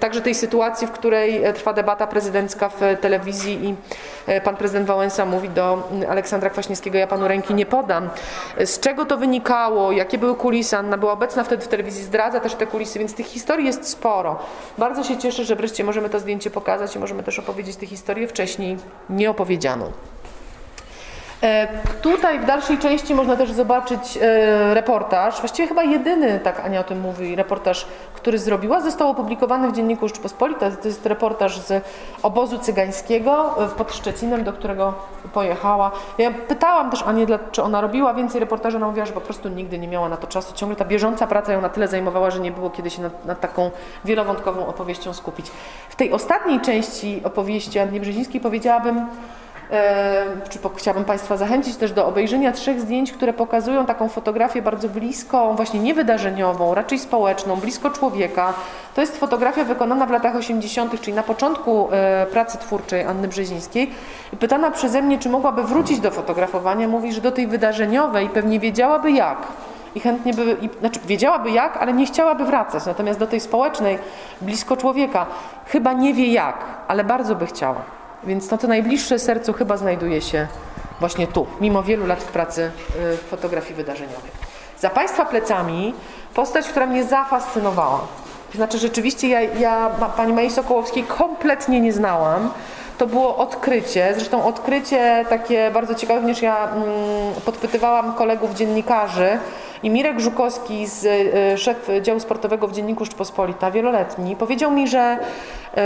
Także 0.00 0.20
tej 0.20 0.34
sytuacji, 0.34 0.86
w 0.86 0.90
której 0.90 1.44
e, 1.44 1.52
trwa 1.52 1.72
debata 1.72 2.06
prezydencka 2.06 2.68
w 2.68 2.82
e, 2.82 2.96
telewizji 2.96 3.64
i 3.64 3.74
e, 4.26 4.40
pan 4.40 4.56
prezydent 4.56 4.86
Wałęsa 4.86 5.24
mówi 5.24 5.48
do 5.48 5.88
mm, 5.92 6.10
Aleksandra 6.10 6.50
Kwaśniewskiego, 6.50 6.98
ja 6.98 7.06
panu 7.06 7.28
ręki 7.28 7.54
nie 7.54 7.66
podam. 7.66 8.08
E, 8.56 8.66
Z 8.66 8.80
czego 8.80 9.04
to 9.04 9.16
wynikało, 9.16 9.92
jakie 9.92 10.18
były 10.18 10.34
kulisy, 10.34 10.76
Anna 10.76 10.96
była 10.96 11.15
obecna 11.16 11.44
wtedy 11.44 11.64
w 11.64 11.68
telewizji, 11.68 12.04
zdradza 12.04 12.40
też 12.40 12.54
te 12.54 12.66
kulisy, 12.66 12.98
więc 12.98 13.14
tych 13.14 13.26
historii 13.26 13.66
jest 13.66 13.88
sporo. 13.88 14.38
Bardzo 14.78 15.04
się 15.04 15.18
cieszę, 15.18 15.44
że 15.44 15.56
wreszcie 15.56 15.84
możemy 15.84 16.10
to 16.10 16.20
zdjęcie 16.20 16.50
pokazać 16.50 16.96
i 16.96 16.98
możemy 16.98 17.22
też 17.22 17.38
opowiedzieć 17.38 17.76
tę 17.76 17.86
historię 17.86 18.28
wcześniej 18.28 18.76
nieopowiedzianą. 19.10 19.92
E, 21.46 21.68
Tutaj 22.02 22.38
w 22.38 22.44
dalszej 22.44 22.78
części 22.78 23.14
można 23.14 23.36
też 23.36 23.52
zobaczyć 23.52 24.18
e, 24.22 24.74
reportaż, 24.74 25.38
właściwie 25.40 25.68
chyba 25.68 25.82
jedyny, 25.82 26.40
tak 26.40 26.60
Ania 26.60 26.80
o 26.80 26.84
tym 26.84 27.00
mówi, 27.00 27.36
reportaż, 27.36 27.86
który 28.14 28.38
zrobiła. 28.38 28.80
Został 28.80 29.10
opublikowany 29.10 29.68
w 29.68 29.72
Dzienniku 29.72 30.08
Rzeczpospolita. 30.08 30.70
To 30.70 30.88
jest 30.88 31.06
reportaż 31.06 31.58
z 31.58 31.84
obozu 32.22 32.58
cygańskiego 32.58 33.64
e, 33.64 33.68
pod 33.68 33.94
Szczecinem, 33.94 34.44
do 34.44 34.52
którego 34.52 34.94
pojechała. 35.32 35.90
Ja 36.18 36.30
pytałam 36.30 36.90
też 36.90 37.02
Anię, 37.02 37.26
czy 37.52 37.62
ona 37.62 37.80
robiła 37.80 38.14
więcej 38.14 38.40
reportaży. 38.40 38.76
Ona 38.76 38.86
mówiła, 38.86 39.06
że 39.06 39.12
po 39.12 39.20
prostu 39.20 39.48
nigdy 39.48 39.78
nie 39.78 39.88
miała 39.88 40.08
na 40.08 40.16
to 40.16 40.26
czasu. 40.26 40.54
Ciągle 40.54 40.76
ta 40.76 40.84
bieżąca 40.84 41.26
praca 41.26 41.52
ją 41.52 41.60
na 41.60 41.68
tyle 41.68 41.88
zajmowała, 41.88 42.30
że 42.30 42.40
nie 42.40 42.52
było 42.52 42.70
kiedy 42.70 42.90
się 42.90 43.02
nad, 43.02 43.24
nad 43.24 43.40
taką 43.40 43.70
wielowątkową 44.04 44.66
opowieścią 44.66 45.12
skupić. 45.12 45.46
W 45.88 45.96
tej 45.96 46.12
ostatniej 46.12 46.60
części 46.60 47.20
opowieści 47.24 47.78
Ani 47.78 48.00
Brzezińskiej 48.00 48.40
powiedziałabym, 48.40 49.06
czy 50.48 50.58
chciałabym 50.76 51.04
Państwa 51.04 51.36
zachęcić 51.36 51.76
też 51.76 51.92
do 51.92 52.06
obejrzenia 52.06 52.52
trzech 52.52 52.80
zdjęć, 52.80 53.12
które 53.12 53.32
pokazują 53.32 53.86
taką 53.86 54.08
fotografię 54.08 54.62
bardzo 54.62 54.88
bliską, 54.88 55.56
właśnie 55.56 55.80
niewydarzeniową, 55.80 56.74
raczej 56.74 56.98
społeczną, 56.98 57.56
blisko 57.56 57.90
człowieka. 57.90 58.54
To 58.94 59.00
jest 59.00 59.16
fotografia 59.16 59.64
wykonana 59.64 60.06
w 60.06 60.10
latach 60.10 60.36
80., 60.36 61.00
czyli 61.00 61.16
na 61.16 61.22
początku 61.22 61.88
e, 61.92 62.26
pracy 62.26 62.58
twórczej 62.58 63.02
Anny 63.02 63.28
Brzezińskiej. 63.28 63.90
Pytana 64.40 64.70
przeze 64.70 65.02
mnie, 65.02 65.18
czy 65.18 65.28
mogłaby 65.28 65.62
wrócić 65.62 66.00
do 66.00 66.10
fotografowania, 66.10 66.88
mówi, 66.88 67.12
że 67.12 67.20
do 67.20 67.32
tej 67.32 67.46
wydarzeniowej 67.46 68.28
pewnie 68.28 68.60
wiedziałaby 68.60 69.12
jak. 69.12 69.38
I 69.94 70.00
chętnie 70.00 70.34
by, 70.34 70.56
i, 70.60 70.68
znaczy 70.80 71.00
wiedziałaby 71.06 71.50
jak, 71.50 71.76
ale 71.76 71.92
nie 71.92 72.06
chciałaby 72.06 72.44
wracać. 72.44 72.86
Natomiast 72.86 73.18
do 73.18 73.26
tej 73.26 73.40
społecznej, 73.40 73.98
blisko 74.40 74.76
człowieka, 74.76 75.26
chyba 75.66 75.92
nie 75.92 76.14
wie 76.14 76.26
jak, 76.26 76.64
ale 76.88 77.04
bardzo 77.04 77.34
by 77.34 77.46
chciała. 77.46 77.96
Więc 78.26 78.50
no 78.50 78.58
to 78.58 78.68
najbliższe 78.68 79.18
sercu 79.18 79.52
chyba 79.52 79.76
znajduje 79.76 80.22
się 80.22 80.46
właśnie 81.00 81.26
tu, 81.26 81.46
mimo 81.60 81.82
wielu 81.82 82.06
lat 82.06 82.22
w 82.22 82.32
pracy 82.32 82.70
y, 83.12 83.16
w 83.16 83.20
fotografii 83.20 83.74
wydarzeniowej. 83.74 84.30
Za 84.78 84.90
Państwa 84.90 85.24
plecami 85.24 85.94
postać, 86.34 86.68
która 86.68 86.86
mnie 86.86 87.04
zafascynowała. 87.04 88.00
To 88.50 88.56
znaczy 88.56 88.78
rzeczywiście 88.78 89.28
ja, 89.28 89.40
ja 89.40 89.90
Pani 90.16 90.32
Marii 90.32 90.50
Sokołowskiej 90.50 91.04
kompletnie 91.04 91.80
nie 91.80 91.92
znałam. 91.92 92.50
To 92.98 93.06
było 93.06 93.36
odkrycie, 93.36 94.14
zresztą 94.16 94.44
odkrycie 94.44 95.24
takie 95.28 95.70
bardzo 95.70 95.94
ciekawe, 95.94 96.20
również 96.20 96.42
ja 96.42 96.68
mm, 96.68 96.86
podpytywałam 97.44 98.14
kolegów 98.14 98.54
dziennikarzy 98.54 99.38
i 99.86 99.90
Mirek 99.90 100.20
Żukowski, 100.20 100.86
z, 100.86 101.04
y, 101.04 101.58
szef 101.58 101.88
działu 102.02 102.20
sportowego 102.20 102.68
w 102.68 102.72
Dzienniku 102.72 103.04
Rzeczpospolita, 103.04 103.70
wieloletni, 103.70 104.36
powiedział 104.36 104.70
mi, 104.70 104.88
że 104.88 105.18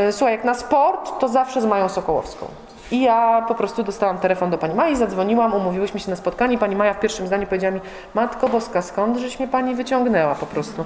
y, 0.08 0.12
słuchaj, 0.12 0.34
jak 0.34 0.44
na 0.44 0.54
sport, 0.54 1.18
to 1.18 1.28
zawsze 1.28 1.60
z 1.60 1.66
Mają 1.66 1.88
Sokołowską. 1.88 2.46
I 2.90 3.00
ja 3.00 3.44
po 3.48 3.54
prostu 3.54 3.82
dostałam 3.82 4.18
telefon 4.18 4.50
do 4.50 4.58
pani 4.58 4.74
Mai, 4.74 4.96
zadzwoniłam, 4.96 5.54
umówiłyśmy 5.54 6.00
się 6.00 6.10
na 6.10 6.16
spotkanie. 6.16 6.58
Pani 6.58 6.76
Maja 6.76 6.94
w 6.94 7.00
pierwszym 7.00 7.26
zdaniu 7.26 7.46
powiedziała 7.46 7.74
mi, 7.74 7.80
Matko 8.14 8.48
Boska, 8.48 8.82
skąd 8.82 9.18
żeś 9.18 9.38
mnie 9.38 9.48
pani 9.48 9.74
wyciągnęła 9.74 10.34
po 10.34 10.46
prostu? 10.46 10.84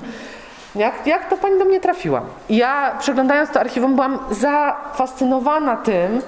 Jak, 0.74 1.06
jak 1.06 1.28
to 1.28 1.36
pani 1.36 1.58
do 1.58 1.64
mnie 1.64 1.80
trafiła? 1.80 2.22
I 2.48 2.56
ja 2.56 2.96
przeglądając 2.98 3.50
to 3.50 3.60
archiwum 3.60 3.94
byłam 3.94 4.18
zafascynowana 4.30 5.76
tym, 5.76 6.22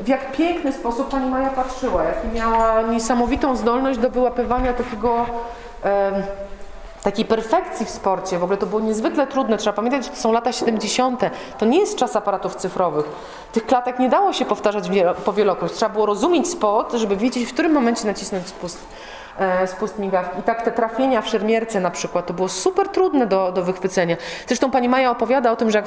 w 0.00 0.08
jak 0.08 0.32
piękny 0.32 0.72
sposób 0.72 1.08
pani 1.08 1.30
Maja 1.30 1.50
patrzyła, 1.50 2.04
jak 2.04 2.34
miała 2.34 2.82
niesamowitą 2.82 3.56
zdolność 3.56 3.98
do 3.98 4.10
wyłapywania 4.10 4.72
takiego 4.72 5.26
takiej 7.02 7.24
perfekcji 7.24 7.86
w 7.86 7.90
sporcie. 7.90 8.38
W 8.38 8.42
ogóle 8.44 8.58
to 8.58 8.66
było 8.66 8.80
niezwykle 8.80 9.26
trudne. 9.26 9.58
Trzeba 9.58 9.76
pamiętać, 9.76 10.04
że 10.04 10.10
to 10.10 10.16
są 10.16 10.32
lata 10.32 10.52
70. 10.52 11.20
To 11.58 11.66
nie 11.66 11.78
jest 11.78 11.96
czas 11.96 12.16
aparatów 12.16 12.56
cyfrowych. 12.56 13.06
Tych 13.52 13.66
klatek 13.66 13.98
nie 13.98 14.08
dało 14.08 14.32
się 14.32 14.44
powtarzać 14.44 14.88
po. 15.24 15.72
Trzeba 15.72 15.92
było 15.92 16.06
rozumieć 16.06 16.48
sport, 16.48 16.94
żeby 16.94 17.16
wiedzieć, 17.16 17.48
w 17.48 17.52
którym 17.52 17.72
momencie 17.72 18.06
nacisnąć 18.06 18.46
spust 18.46 18.86
spust 19.66 19.98
e, 19.98 20.02
migawki. 20.02 20.40
I 20.40 20.42
tak 20.42 20.62
te 20.62 20.72
trafienia 20.72 21.22
w 21.22 21.28
szermierce 21.28 21.80
na 21.80 21.90
przykład, 21.90 22.26
to 22.26 22.34
było 22.34 22.48
super 22.48 22.88
trudne 22.88 23.26
do, 23.26 23.52
do 23.52 23.62
wychwycenia. 23.62 24.16
Zresztą 24.46 24.70
pani 24.70 24.88
Maja 24.88 25.10
opowiada 25.10 25.52
o 25.52 25.56
tym, 25.56 25.70
że 25.70 25.78
jak 25.78 25.86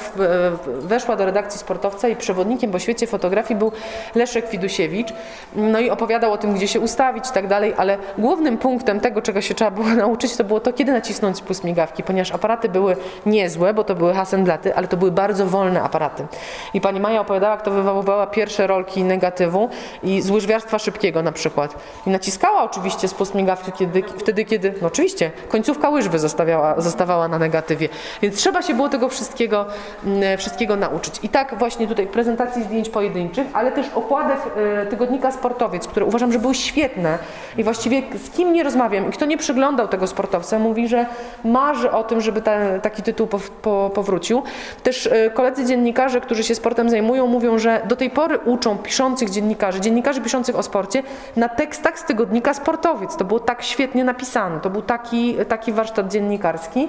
weszła 0.80 1.16
do 1.16 1.24
redakcji 1.24 1.60
sportowca 1.60 2.08
i 2.08 2.16
przewodnikiem 2.16 2.70
po 2.70 2.78
świecie 2.78 3.06
fotografii 3.06 3.58
był 3.58 3.72
Leszek 4.14 4.50
Widusiewicz, 4.50 5.08
no 5.56 5.80
i 5.80 5.90
opowiadał 5.90 6.32
o 6.32 6.38
tym, 6.38 6.54
gdzie 6.54 6.68
się 6.68 6.80
ustawić 6.80 7.30
i 7.30 7.32
tak 7.32 7.48
dalej, 7.48 7.74
ale 7.76 7.98
głównym 8.18 8.58
punktem 8.58 9.00
tego, 9.00 9.22
czego 9.22 9.40
się 9.40 9.54
trzeba 9.54 9.70
było 9.70 9.88
nauczyć, 10.04 10.36
to 10.36 10.44
było 10.44 10.60
to, 10.60 10.72
kiedy 10.72 10.92
nacisnąć 10.92 11.36
spust 11.36 11.64
migawki, 11.64 12.02
ponieważ 12.02 12.32
aparaty 12.32 12.68
były 12.68 12.96
niezłe, 13.26 13.74
bo 13.74 13.84
to 13.84 13.94
były 13.94 14.14
Hasselblatty, 14.14 14.76
ale 14.76 14.88
to 14.88 14.96
były 14.96 15.10
bardzo 15.10 15.46
wolne 15.46 15.82
aparaty. 15.82 16.26
I 16.74 16.80
pani 16.80 17.00
Maja 17.00 17.20
opowiadała, 17.20 17.54
jak 17.54 17.62
to 17.62 17.70
wywoływała 17.70 18.26
pierwsze 18.26 18.66
rolki 18.66 19.04
negatywu 19.04 19.68
i 20.02 20.22
z 20.22 20.30
łyżwiarstwa 20.30 20.78
szybkiego 20.78 21.22
na 21.22 21.32
przykład. 21.32 21.76
I 22.06 22.10
naciskała 22.10 22.62
oczywiście 22.62 23.08
spust 23.08 23.34
migawki, 23.34 23.41
kiedy, 23.78 24.02
wtedy, 24.18 24.44
kiedy, 24.44 24.74
no 24.82 24.86
oczywiście, 24.86 25.30
końcówka 25.48 25.88
łyżwy 25.88 26.18
zostawiała, 26.18 26.80
zostawała 26.80 27.28
na 27.28 27.38
negatywie. 27.38 27.88
Więc 28.22 28.36
trzeba 28.36 28.62
się 28.62 28.74
było 28.74 28.88
tego 28.88 29.08
wszystkiego, 29.08 29.66
mm, 30.04 30.38
wszystkiego 30.38 30.76
nauczyć. 30.76 31.14
I 31.22 31.28
tak 31.28 31.58
właśnie 31.58 31.88
tutaj 31.88 32.06
prezentacji 32.06 32.64
zdjęć 32.64 32.88
pojedynczych, 32.88 33.46
ale 33.52 33.72
też 33.72 33.86
okładek 33.94 34.38
e, 34.56 34.86
tygodnika 34.86 35.32
Sportowiec, 35.32 35.86
które 35.86 36.06
uważam, 36.06 36.32
że 36.32 36.38
były 36.38 36.54
świetne 36.54 37.18
i 37.56 37.64
właściwie 37.64 38.02
z 38.24 38.30
kim 38.30 38.52
nie 38.52 38.62
rozmawiam 38.62 39.08
i 39.08 39.12
kto 39.12 39.26
nie 39.26 39.38
przyglądał 39.38 39.88
tego 39.88 40.06
sportowca, 40.06 40.58
mówi, 40.58 40.88
że 40.88 41.06
marzy 41.44 41.90
o 41.90 42.04
tym, 42.04 42.20
żeby 42.20 42.42
ta, 42.42 42.78
taki 42.78 43.02
tytuł 43.02 43.26
po, 43.62 43.90
powrócił. 43.94 44.42
Też 44.82 45.06
e, 45.06 45.30
koledzy 45.30 45.64
dziennikarze, 45.64 46.20
którzy 46.20 46.44
się 46.44 46.54
sportem 46.54 46.90
zajmują, 46.90 47.26
mówią, 47.26 47.58
że 47.58 47.82
do 47.88 47.96
tej 47.96 48.10
pory 48.10 48.38
uczą 48.38 48.78
piszących 48.78 49.30
dziennikarzy, 49.30 49.80
dziennikarzy 49.80 50.20
piszących 50.20 50.56
o 50.56 50.62
sporcie 50.62 51.02
na 51.36 51.48
tekstach 51.48 51.98
z 51.98 52.04
tygodnika 52.04 52.54
Sportowiec. 52.54 53.16
To 53.16 53.24
było 53.32 53.40
tak 53.40 53.62
świetnie 53.62 54.04
napisane, 54.04 54.60
to 54.60 54.70
był 54.70 54.82
taki, 54.82 55.36
taki 55.48 55.72
warsztat 55.72 56.08
dziennikarski. 56.08 56.88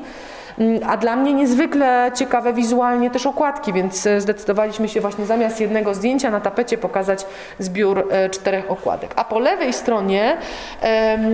Mm, 0.60 0.80
a 0.88 0.98
dla 0.98 1.16
mnie 1.16 1.34
niezwykle 1.34 2.12
ciekawe 2.16 2.54
wizualnie 2.54 3.12
też 3.12 3.26
okładki, 3.26 3.74
więc 3.74 4.06
e, 4.06 4.22
zdecydowaliśmy 4.22 4.90
się 4.90 5.02
właśnie 5.02 5.26
zamiast 5.26 5.62
jednego 5.62 5.94
zdjęcia 5.94 6.32
na 6.32 6.40
tapecie 6.40 6.78
pokazać 6.78 7.26
zbiór 7.60 8.08
e, 8.12 8.30
czterech 8.30 8.72
okładek. 8.72 9.14
A 9.16 9.24
po 9.24 9.40
lewej 9.40 9.74
stronie 9.74 10.38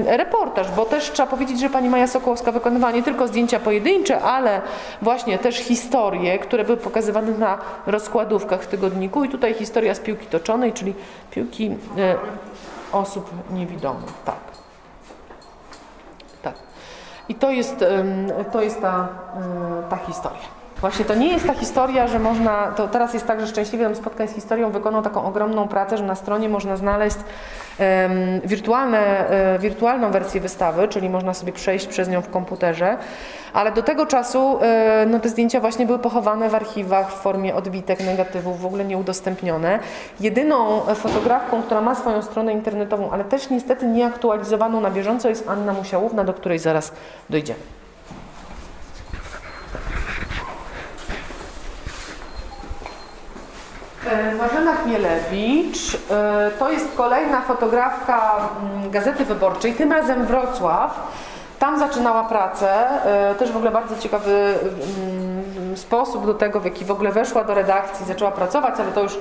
reportaż, 0.05 0.72
bo 0.72 0.86
też 0.86 1.12
trzeba 1.12 1.30
powiedzieć, 1.30 1.60
że 1.60 1.70
pani 1.70 1.89
Maja 1.89 2.07
Sokołowska 2.07 2.51
wykonywała 2.51 2.91
nie 2.91 3.03
tylko 3.03 3.28
zdjęcia 3.28 3.60
pojedyncze, 3.60 4.22
ale 4.22 4.62
właśnie 5.01 5.38
też 5.38 5.55
historie, 5.57 6.39
które 6.39 6.64
były 6.64 6.78
pokazywane 6.78 7.32
na 7.32 7.57
rozkładówkach 7.86 8.62
w 8.62 8.68
tygodniku 8.68 9.24
i 9.24 9.30
tutaj 9.30 9.53
historia 9.53 9.95
z 9.95 9.99
piłki 9.99 10.26
toczonej, 10.26 10.74
czyli 10.74 10.93
piłki 11.32 11.72
e, 11.97 12.16
osób 12.91 13.30
niewidomych. 13.53 14.14
Tak. 14.26 14.49
I 17.30 17.36
to 17.36 17.51
jest, 17.51 17.86
to 18.51 18.61
jest 18.61 18.82
ta, 18.82 19.07
ta 19.89 19.97
historia. 19.97 20.59
Właśnie 20.82 21.05
to 21.05 21.15
nie 21.15 21.27
jest 21.27 21.47
ta 21.47 21.53
historia, 21.53 22.07
że 22.07 22.19
można, 22.19 22.71
to 22.71 22.88
teraz 22.88 23.13
jest 23.13 23.27
tak, 23.27 23.41
że 23.41 23.47
Szczęśliwie 23.47 23.84
Dom 23.86 23.95
Spotkań 23.95 24.27
z 24.27 24.32
Historią 24.32 24.71
wykonał 24.71 25.01
taką 25.01 25.25
ogromną 25.25 25.67
pracę, 25.67 25.97
że 25.97 26.03
na 26.03 26.15
stronie 26.15 26.49
można 26.49 26.77
znaleźć 26.77 27.17
um, 27.17 28.41
wirtualne, 28.45 29.30
e, 29.30 29.59
wirtualną 29.59 30.11
wersję 30.11 30.41
wystawy, 30.41 30.88
czyli 30.88 31.09
można 31.09 31.34
sobie 31.34 31.53
przejść 31.53 31.88
przez 31.88 32.09
nią 32.09 32.21
w 32.21 32.30
komputerze, 32.30 32.97
ale 33.53 33.71
do 33.71 33.84
tego 33.84 34.05
czasu 34.05 34.59
e, 34.61 35.05
no, 35.09 35.19
te 35.19 35.30
zdjęcia 35.30 35.59
właśnie 35.59 35.86
były 35.86 35.99
pochowane 35.99 36.49
w 36.49 36.55
archiwach 36.55 37.11
w 37.11 37.21
formie 37.21 37.55
odbitek, 37.55 37.99
negatywów, 37.99 38.61
w 38.61 38.65
ogóle 38.65 38.86
nieudostępnione. 38.86 39.80
Jedyną 40.19 40.82
fotografką, 40.95 41.61
która 41.61 41.82
ma 41.82 41.95
swoją 41.95 42.21
stronę 42.21 42.53
internetową, 42.53 43.11
ale 43.11 43.23
też 43.23 43.49
niestety 43.49 43.88
nieaktualizowaną 43.88 44.82
na 44.82 44.91
bieżąco 44.91 45.30
jest 45.30 45.49
Anna 45.49 45.73
Musiałówna, 45.73 46.23
do 46.23 46.34
której 46.34 46.59
zaraz 46.59 46.93
dojdziemy. 47.30 47.78
Marzena 54.38 54.76
Chmielewicz 54.76 55.97
e, 56.12 56.52
to 56.60 56.72
jest 56.72 56.95
kolejna 56.95 57.41
fotografka 57.41 58.50
mm, 58.62 58.91
Gazety 58.91 59.26
Wyborczej, 59.26 59.74
tym 59.74 59.91
razem 59.91 60.26
Wrocław. 60.26 61.08
Tam 61.60 61.80
zaczynała 61.80 62.24
pracę, 62.24 62.88
e, 63.32 63.36
też 63.36 63.52
w 63.52 63.56
ogóle 63.56 63.72
bardzo 63.72 63.97
ciekawy 63.97 64.56
mm, 64.97 65.78
sposób 65.78 66.26
do 66.26 66.34
tego, 66.34 66.60
w 66.60 66.66
jaki 66.66 66.86
w 66.86 66.91
ogóle 66.91 67.12
weszła 67.12 67.43
do 67.43 67.54
redakcji, 67.54 68.06
zaczęła 68.06 68.32
pracować, 68.32 68.80
ale 68.80 68.91
to 68.91 69.04
już 69.04 69.18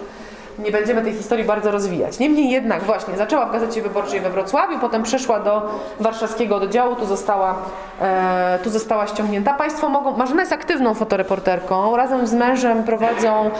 nie 0.59 0.70
będziemy 0.70 1.02
tej 1.02 1.12
historii 1.12 1.44
bardzo 1.44 1.70
rozwijać. 1.70 2.18
Niemniej 2.18 2.50
jednak 2.50 2.82
właśnie 2.82 3.16
zaczęła 3.16 3.46
w 3.46 3.52
Gazecie 3.52 3.82
Wyborczej 3.82 4.20
we 4.20 4.30
Wrocławiu, 4.30 4.78
potem 4.78 5.02
przeszła 5.02 5.40
do 5.40 5.70
warszawskiego 6.00 6.56
oddziału, 6.56 6.96
tu 6.96 7.06
została, 7.06 7.54
e, 8.00 8.59
tu 8.64 8.70
została 8.70 9.06
ściągnięta. 9.06 9.54
Państwo 9.54 9.88
mogą, 9.88 10.16
Marzena 10.16 10.40
jest 10.42 10.52
aktywną 10.52 10.94
fotoreporterką, 10.94 11.96
razem 11.96 12.26
z 12.26 12.34
mężem 12.34 12.84
prowadzą 12.84 13.50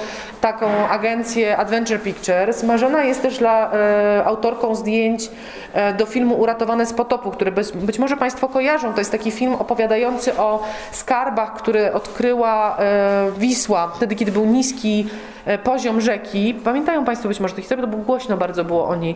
taką 0.41 0.67
agencję 0.89 1.57
Adventure 1.57 2.01
Pictures. 2.01 2.63
Marzena 2.63 3.03
jest 3.03 3.23
też 3.23 3.39
dla, 3.39 3.73
e, 3.73 4.25
autorką 4.25 4.75
zdjęć 4.75 5.31
e, 5.73 5.93
do 5.93 6.07
filmu 6.07 6.35
Uratowane 6.35 6.87
z 6.87 6.93
potopu, 6.93 7.31
który 7.31 7.53
być, 7.53 7.73
być, 7.73 7.99
może 7.99 8.17
Państwo 8.17 8.49
kojarzą. 8.49 8.93
To 8.93 8.99
jest 8.99 9.13
taki 9.13 9.31
film 9.31 9.55
opowiadający 9.55 10.37
o 10.37 10.63
skarbach, 10.93 11.55
które 11.55 11.93
odkryła 11.93 12.77
e, 12.79 13.31
Wisła, 13.39 13.89
wtedy 13.97 14.15
kiedy 14.15 14.33
był 14.33 14.45
niski 14.45 15.07
E, 15.49 15.59
poziom 15.59 16.01
rzeki. 16.01 16.55
Pamiętają 16.89 17.07
Państwo 17.07 17.29
być 17.29 17.41
może 17.41 17.55
tę 17.55 17.63
historię, 17.63 17.83
to 17.83 17.89
było 17.89 18.03
głośno 18.03 18.37
bardzo 18.37 18.65
było 18.65 18.89
o 18.89 18.97
niej. 18.97 19.15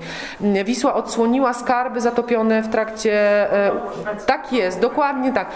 Wisła 0.65 0.95
odsłoniła 0.95 1.53
skarby 1.55 2.01
zatopione 2.01 2.63
w 2.63 2.69
trakcie... 2.69 3.13
E, 3.53 3.73
tak 4.27 4.53
jest, 4.53 4.81
dokładnie 4.81 5.33
tak. 5.33 5.47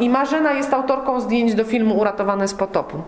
I 0.00 0.08
Marzena 0.10 0.52
jest 0.52 0.74
autorką 0.74 1.20
zdjęć 1.20 1.54
do 1.54 1.64
filmu 1.64 1.98
Uratowane 1.98 2.48
z 2.48 2.54
potopu. 2.54 3.02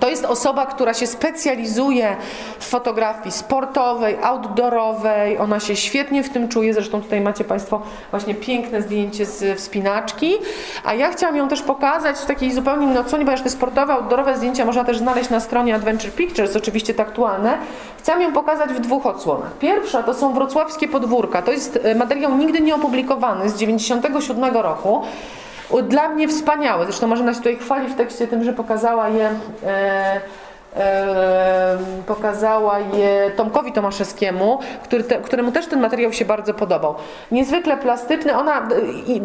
To 0.00 0.08
jest 0.08 0.24
osoba, 0.24 0.66
która 0.66 0.94
się 0.94 1.06
specjalizuje 1.06 2.16
w 2.58 2.64
fotografii 2.64 3.32
sportowej, 3.32 4.16
outdoorowej. 4.22 5.38
Ona 5.38 5.60
się 5.60 5.76
świetnie 5.76 6.22
w 6.22 6.28
tym 6.28 6.48
czuje. 6.48 6.74
Zresztą 6.74 7.02
tutaj 7.02 7.20
macie 7.20 7.44
Państwo 7.44 7.82
właśnie 8.10 8.34
piękne 8.34 8.82
zdjęcie 8.82 9.26
z 9.26 9.58
wspinaczki. 9.58 10.34
A 10.84 10.94
ja 10.94 11.10
chciałam 11.10 11.36
ją 11.36 11.48
też 11.48 11.62
pokazać 11.62 12.16
w 12.16 12.26
takiej 12.26 12.52
zupełnie 12.52 13.00
odsłonie, 13.00 13.24
ponieważ 13.24 13.42
te 13.42 13.50
sportowe, 13.50 13.92
outdoorowe 13.92 14.36
zdjęcia 14.36 14.64
można 14.64 14.84
też 14.84 14.98
znaleźć 14.98 15.30
na 15.30 15.40
stronie 15.40 15.74
Adventure 15.74 16.10
Pictures, 16.10 16.56
oczywiście 16.56 16.94
te 16.94 17.02
aktualne. 17.02 17.58
Chciałam 17.98 18.22
ją 18.22 18.32
pokazać 18.32 18.70
w 18.70 18.80
dwóch 18.80 19.06
odsłonach. 19.06 19.58
Pierwsza 19.58 20.02
to 20.02 20.14
są 20.14 20.34
wrocławskie 20.34 20.88
podwórka. 20.88 21.42
To 21.42 21.52
jest 21.52 21.78
e, 21.82 21.94
materiał 21.94 22.36
nigdy 22.36 22.60
nie 22.60 22.74
opublikowany 22.74 23.50
z 23.50 23.56
97 23.56 24.56
roku 24.56 25.02
dla 25.88 26.08
mnie 26.08 26.28
wspaniałe. 26.28 26.84
Zresztą 26.84 27.06
Marzena 27.06 27.32
się 27.32 27.38
tutaj 27.38 27.56
chwali 27.56 27.88
w 27.88 27.94
tekście 27.94 28.26
tym, 28.26 28.44
że 28.44 28.52
pokazała 28.52 29.08
je 29.08 29.30
e, 29.66 30.20
pokazała 32.06 32.78
je 32.78 33.30
Tomkowi 33.36 33.72
Tomaszewskiemu, 33.72 34.58
który 34.84 35.04
te, 35.04 35.18
któremu 35.18 35.52
też 35.52 35.66
ten 35.66 35.80
materiał 35.80 36.12
się 36.12 36.24
bardzo 36.24 36.54
podobał. 36.54 36.94
Niezwykle 37.30 37.76
plastyczny, 37.76 38.36
ona, 38.36 38.68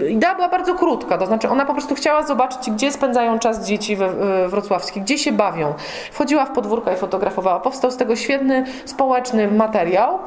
idea 0.09 0.35
była 0.35 0.49
bardzo 0.49 0.75
krótka, 0.75 1.17
to 1.17 1.25
znaczy 1.25 1.49
ona 1.49 1.65
po 1.65 1.73
prostu 1.73 1.95
chciała 1.95 2.23
zobaczyć, 2.23 2.71
gdzie 2.71 2.91
spędzają 2.91 3.39
czas 3.39 3.67
dzieci 3.67 3.95
we, 3.95 4.09
wrocławskie, 4.47 5.01
gdzie 5.01 5.17
się 5.17 5.31
bawią. 5.31 5.73
Wchodziła 6.11 6.45
w 6.45 6.51
podwórka 6.51 6.93
i 6.93 6.95
fotografowała. 6.95 7.59
Powstał 7.59 7.91
z 7.91 7.97
tego 7.97 8.15
świetny 8.15 8.65
społeczny 8.85 9.47
materiał. 9.47 10.19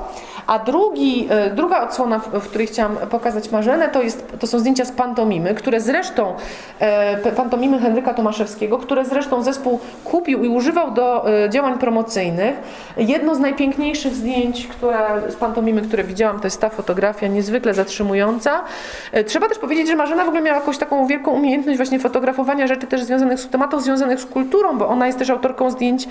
A 0.47 0.59
drugi, 0.59 1.29
e, 1.31 1.51
druga 1.51 1.83
odsłona, 1.83 2.19
w 2.19 2.49
której 2.49 2.67
chciałam 2.67 2.97
pokazać 2.97 3.51
Marzenę, 3.51 3.89
to, 3.89 4.03
jest, 4.03 4.39
to 4.41 4.47
są 4.47 4.59
zdjęcia 4.59 4.85
z 4.85 4.93
pantomimy, 4.93 5.55
które 5.55 5.81
zresztą, 5.81 6.35
e, 6.79 7.33
pantomimy 7.33 7.79
Henryka 7.79 8.15
Tomaszewskiego, 8.15 8.79
które 8.79 9.05
zresztą 9.05 9.43
zespół 9.43 9.81
kupił 10.05 10.45
i 10.45 10.49
używał 10.49 10.91
do 10.91 11.14
E, 11.23 11.51
działań 11.51 11.79
promocyjnych. 11.79 12.55
Jedno 12.97 13.35
z 13.35 13.39
najpiękniejszych 13.39 14.15
zdjęć 14.15 14.67
które, 14.67 14.99
z 15.29 15.35
pantomimy, 15.35 15.83
które 15.83 16.05
widziałam, 16.05 16.41
to 16.41 16.47
jest 16.47 16.61
ta 16.61 16.69
fotografia, 16.69 17.27
niezwykle 17.27 17.75
zatrzymująca. 17.75 18.65
E, 19.13 19.25
trzeba 19.25 19.49
też 19.49 19.59
powiedzieć, 19.59 19.89
że 19.89 19.97
Marzena 19.97 20.25
w 20.25 20.29
ogóle 20.29 20.43
miała 20.43 20.59
jakąś 20.59 20.79
taką 20.79 21.07
wielką 21.07 21.31
umiejętność 21.31 21.77
właśnie 21.77 21.99
fotografowania 21.99 22.67
rzeczy 22.67 22.87
też 22.87 23.03
związanych 23.05 23.41
z 23.41 23.49
tematów 23.49 23.83
związanych 23.83 24.21
z 24.21 24.27
kulturą, 24.27 24.79
bo 24.79 24.89
ona 24.89 25.07
jest 25.07 25.19
też 25.19 25.31
autorką 25.31 25.71
zdjęć 25.71 26.09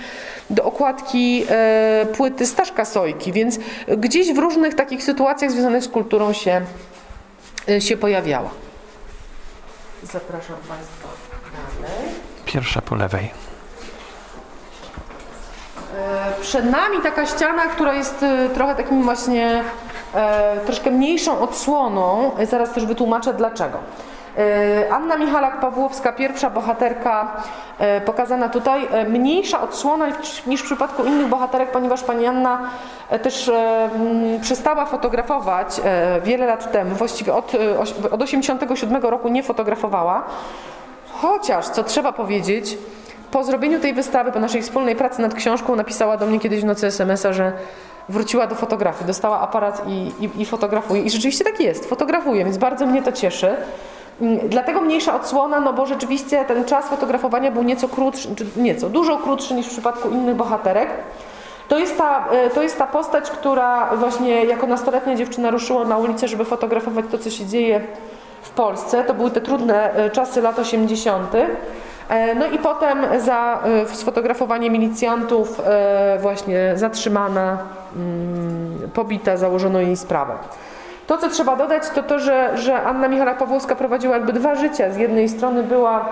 do 0.50 0.64
okładki 0.64 1.46
e, 1.50 2.06
płyty 2.18 2.46
Staszka 2.46 2.86
Sojki, 2.86 3.32
więc 3.32 3.60
gdzieś 3.98 4.34
w 4.34 4.38
różnych 4.38 4.76
takich 4.76 5.04
sytuacjach 5.04 5.52
związanych 5.52 5.84
z 5.84 5.88
kulturą 5.88 6.34
się, 6.34 6.62
e, 7.70 7.82
się 7.82 7.98
pojawiała. 7.98 8.50
Zapraszam 10.04 10.56
Państwa 10.68 11.08
dalej. 11.82 12.10
Pierwsza 12.46 12.82
po 12.82 12.96
lewej. 12.96 13.43
E, 15.94 16.42
Przed 16.42 16.66
nami 16.72 16.98
taka 17.04 17.26
ściana, 17.26 17.62
która 17.62 17.94
jest 17.94 18.26
trochę 18.54 18.76
takim 18.76 19.04
właśnie 19.04 19.64
troszkę 20.66 20.92
mniejszą 20.92 21.40
odsłoną. 21.40 22.32
Zaraz 22.50 22.72
też 22.72 22.86
wytłumaczę 22.86 23.34
dlaczego. 23.34 23.78
Anna 24.92 25.18
Michalak-Pawłowska, 25.18 26.16
pierwsza 26.16 26.50
bohaterka 26.50 27.42
pokazana 28.06 28.50
tutaj, 28.50 28.88
mniejsza 29.10 29.62
odsłona 29.62 30.06
niż 30.48 30.62
w 30.62 30.66
przypadku 30.66 31.04
innych 31.04 31.28
bohaterek, 31.28 31.72
ponieważ 31.72 32.04
pani 32.04 32.26
Anna 32.26 32.60
też 33.24 33.52
przestała 34.42 34.86
fotografować 34.86 35.82
wiele 36.24 36.46
lat 36.46 36.72
temu, 36.72 36.96
właściwie 36.96 37.34
od, 37.34 37.52
od 38.12 38.22
87 38.22 39.02
roku 39.02 39.28
nie 39.28 39.44
fotografowała, 39.44 40.24
chociaż, 41.22 41.66
co 41.66 41.84
trzeba 41.84 42.12
powiedzieć, 42.12 42.78
po 43.34 43.44
zrobieniu 43.44 43.80
tej 43.80 43.94
wystawy, 43.94 44.32
po 44.32 44.40
naszej 44.40 44.62
wspólnej 44.62 44.96
pracy 44.96 45.22
nad 45.22 45.34
książką, 45.34 45.76
napisała 45.76 46.18
do 46.18 46.26
mnie 46.26 46.40
kiedyś 46.40 46.62
w 46.62 46.66
nocy 46.66 46.88
SMS-a, 46.88 47.34
że 47.34 47.54
wróciła 48.10 48.48
do 48.48 48.56
fotografii, 48.56 49.06
dostała 49.08 49.40
aparat 49.40 49.84
i, 49.88 50.12
i, 50.26 50.42
i 50.42 50.46
fotografuje. 50.46 51.02
I 51.02 51.10
rzeczywiście 51.10 51.44
tak 51.44 51.60
jest, 51.60 51.86
fotografuje, 51.86 52.46
więc 52.46 52.58
bardzo 52.58 52.86
mnie 52.86 53.02
to 53.02 53.12
cieszy. 53.12 53.56
Mm, 54.22 54.50
dlatego 54.50 54.82
mniejsza 54.82 55.16
odsłona, 55.16 55.60
no 55.60 55.74
bo 55.74 55.86
rzeczywiście 55.86 56.46
ten 56.46 56.66
czas 56.66 56.86
fotografowania 56.86 57.52
był 57.52 57.64
nieco 57.64 57.88
krótszy, 57.88 58.36
czy 58.36 58.46
nieco, 58.58 58.90
dużo 58.90 59.18
krótszy 59.18 59.54
niż 59.54 59.66
w 59.68 59.70
przypadku 59.70 60.10
innych 60.10 60.36
bohaterek. 60.36 60.90
To 61.68 61.78
jest, 61.78 61.98
ta, 61.98 62.28
e, 62.32 62.50
to 62.50 62.64
jest 62.64 62.78
ta 62.78 62.88
postać, 62.88 63.30
która 63.30 63.96
właśnie 63.96 64.46
jako 64.46 64.68
nastoletnia 64.68 65.16
dziewczyna 65.16 65.52
ruszyła 65.52 65.86
na 65.86 65.98
ulicę, 65.98 66.28
żeby 66.28 66.46
fotografować 66.46 67.06
to, 67.12 67.18
co 67.18 67.30
się 67.30 67.46
dzieje 67.46 67.82
w 68.42 68.50
Polsce. 68.50 69.04
To 69.04 69.14
były 69.14 69.32
te 69.32 69.42
trudne 69.42 69.94
e, 69.94 70.10
czasy 70.10 70.42
lat 70.42 70.60
80. 70.60 71.32
E, 72.14 72.36
no 72.36 72.46
i 72.46 72.58
potem 72.58 73.06
za 73.20 73.60
sfotografowanie 73.94 74.70
milicjantów 74.70 75.62
właśnie 76.20 76.72
zatrzymana, 76.76 77.58
mm, 77.96 78.90
pobita, 78.94 79.38
założono 79.38 79.80
jej 79.80 79.98
sprawę. 79.98 80.34
To, 81.08 81.18
co 81.18 81.30
trzeba 81.30 81.56
dodać, 81.56 81.84
to 81.90 82.04
to, 82.04 82.20
że, 82.20 82.58
że 82.58 82.84
Anna 82.84 83.08
Michala 83.08 83.34
Pawłowska 83.34 83.76
prowadziła 83.76 84.14
jakby 84.14 84.34
dwa 84.34 84.56
życia. 84.56 84.92
Z 84.92 84.98
jednej 84.98 85.30
strony 85.30 85.64
była 85.64 86.10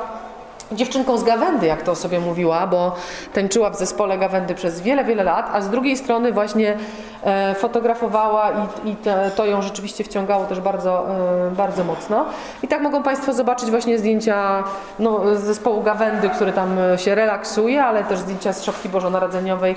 dziewczynką 0.72 1.18
z 1.18 1.24
Gawędy, 1.24 1.68
jak 1.68 1.82
to 1.82 1.96
sobie 1.96 2.20
mówiła, 2.20 2.68
bo 2.68 2.96
tańczyła 3.34 3.70
w 3.70 3.78
zespole 3.78 4.18
Gawędy 4.18 4.56
przez 4.56 4.82
wiele, 4.82 5.04
wiele 5.04 5.24
lat, 5.24 5.50
a 5.54 5.62
z 5.62 5.70
drugiej 5.70 5.98
strony 5.98 6.32
właśnie 6.32 6.78
e, 7.24 7.56
fotografowała 7.56 8.52
i, 8.52 8.90
i 8.90 8.96
te, 8.96 9.32
to 9.36 9.46
ją 9.46 9.62
rzeczywiście 9.62 10.04
wciągało 10.04 10.46
też 10.46 10.60
bardzo, 10.60 11.06
e, 11.48 11.52
bardzo 11.52 11.84
mocno. 11.84 12.26
I 12.64 12.68
tak 12.68 12.82
mogą 12.82 13.04
Państwo 13.04 13.34
zobaczyć 13.34 13.72
właśnie 13.72 13.98
zdjęcia 13.98 14.64
no, 15.00 15.36
zespołu 15.36 15.84
Gawędy, 15.84 16.30
który 16.30 16.54
tam 16.54 16.78
się 16.98 17.16
relaksuje, 17.16 17.84
ale 17.84 18.04
też 18.04 18.20
zdjęcia 18.20 18.54
z 18.54 18.64
szopki 18.64 18.90
bożonarodzeniowej 18.90 19.76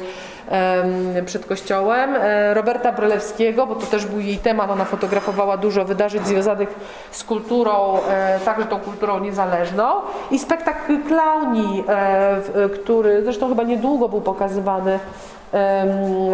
e, 0.48 1.22
przed 1.26 1.46
kościołem. 1.46 2.16
E, 2.16 2.54
Roberta 2.54 2.92
Brylewskiego, 2.92 3.66
bo 3.66 3.74
to 3.74 3.86
też 3.86 4.06
był 4.06 4.20
jej 4.20 4.38
temat, 4.38 4.70
ona 4.70 4.84
fotografowała 4.84 5.56
dużo 5.56 5.84
wydarzeń 5.84 6.24
związanych 6.24 6.74
z 7.10 7.24
kulturą, 7.24 7.98
e, 8.08 8.40
także 8.40 8.66
tą 8.66 8.80
kulturą 8.80 9.20
niezależną 9.20 9.84
i 10.30 10.38
spektakl 10.38 10.83
Klauni, 11.08 11.84
e, 11.88 12.68
który 12.68 13.24
zresztą 13.24 13.48
chyba 13.48 13.62
niedługo 13.62 14.08
był 14.08 14.20
pokazywany 14.20 14.98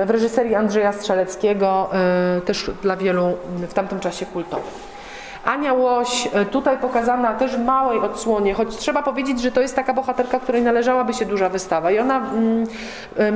w 0.07 0.11
reżyserii 0.11 0.55
Andrzeja 0.55 0.93
Strzeleckiego, 0.93 1.91
e, 1.93 2.41
też 2.41 2.71
dla 2.83 2.97
wielu 2.97 3.25
w 3.69 3.75
tamtym 3.75 4.01
czasie 4.01 4.27
kultowy. 4.27 4.63
Ania 5.45 5.73
Łoś, 5.73 6.29
e, 6.33 6.45
tutaj 6.45 6.79
pokazana 6.79 7.35
też 7.35 7.57
w 7.57 7.65
małej 7.65 7.99
odsłonie, 7.99 8.55
choć 8.55 8.77
trzeba 8.77 9.03
powiedzieć, 9.03 9.41
że 9.41 9.53
to 9.53 9.61
jest 9.61 9.77
taka 9.77 9.95
bohaterka, 9.95 10.41
której 10.41 10.63
należałaby 10.63 11.15
się 11.15 11.27
duża 11.27 11.49
wystawa. 11.49 11.91
I 11.91 11.99
ona 11.99 12.17
mm, 12.17 12.67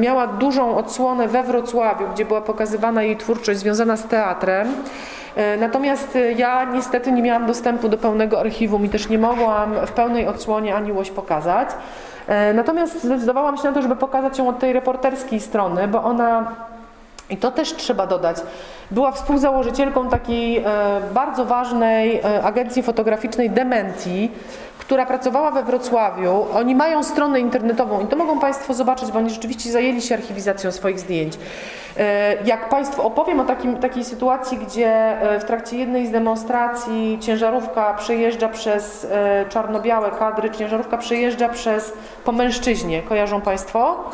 miała 0.00 0.26
dużą 0.26 0.76
odsłonę 0.76 1.28
we 1.28 1.42
Wrocławiu, 1.42 2.04
gdzie 2.14 2.24
była 2.24 2.40
pokazywana 2.40 3.02
jej 3.02 3.16
twórczość 3.16 3.60
związana 3.60 3.96
z 3.96 4.06
teatrem. 4.06 4.74
E, 5.36 5.56
natomiast 5.56 6.16
e, 6.16 6.32
ja 6.32 6.64
niestety 6.64 7.12
nie 7.12 7.22
miałam 7.22 7.46
dostępu 7.46 7.88
do 7.88 7.98
pełnego 7.98 8.40
archiwum 8.40 8.84
i 8.84 8.88
też 8.88 9.08
nie 9.08 9.18
mogłam 9.18 9.74
w 9.86 9.92
pełnej 9.92 10.26
odsłonie 10.26 10.76
Ani 10.76 10.92
Łoś 10.92 11.10
pokazać. 11.10 11.68
E, 12.26 12.52
natomiast 12.52 13.04
zdecydowałam 13.04 13.56
się 13.56 13.64
na 13.64 13.72
to, 13.72 13.82
żeby 13.82 13.96
pokazać 13.96 14.38
ją 14.38 14.48
od 14.48 14.58
tej 14.58 14.72
reporterskiej 14.72 15.40
strony, 15.40 15.88
bo 15.88 16.02
ona 16.02 16.54
i 17.30 17.36
to 17.36 17.50
też 17.50 17.74
trzeba 17.76 18.06
dodać. 18.06 18.36
Była 18.90 19.12
współzałożycielką 19.12 20.08
takiej 20.08 20.64
bardzo 21.14 21.44
ważnej 21.44 22.22
agencji 22.42 22.82
fotograficznej 22.82 23.50
Dementi, 23.50 24.30
która 24.78 25.06
pracowała 25.06 25.50
we 25.50 25.62
Wrocławiu. 25.62 26.46
Oni 26.54 26.74
mają 26.74 27.02
stronę 27.02 27.40
internetową 27.40 28.00
i 28.00 28.06
to 28.06 28.16
mogą 28.16 28.40
Państwo 28.40 28.74
zobaczyć, 28.74 29.12
bo 29.12 29.18
oni 29.18 29.30
rzeczywiście 29.30 29.72
zajęli 29.72 30.02
się 30.02 30.14
archiwizacją 30.14 30.72
swoich 30.72 31.00
zdjęć. 31.00 31.38
E, 31.96 32.36
jak 32.44 32.68
Państwu 32.68 33.02
opowiem 33.02 33.40
o 33.40 33.44
takim, 33.44 33.76
takiej 33.76 34.04
sytuacji, 34.04 34.58
gdzie 34.58 34.90
e, 34.90 35.40
w 35.40 35.44
trakcie 35.44 35.78
jednej 35.78 36.06
z 36.06 36.10
demonstracji 36.10 37.18
ciężarówka 37.20 37.94
przejeżdża 37.94 38.48
przez 38.48 39.06
e, 39.10 39.44
czarno-białe 39.48 40.10
kadry, 40.10 40.50
ciężarówka 40.50 40.98
przejeżdża 40.98 41.48
przez 41.48 41.92
po 42.24 42.32
mężczyźnie, 42.32 43.02
kojarzą 43.02 43.40
Państwo? 43.40 44.10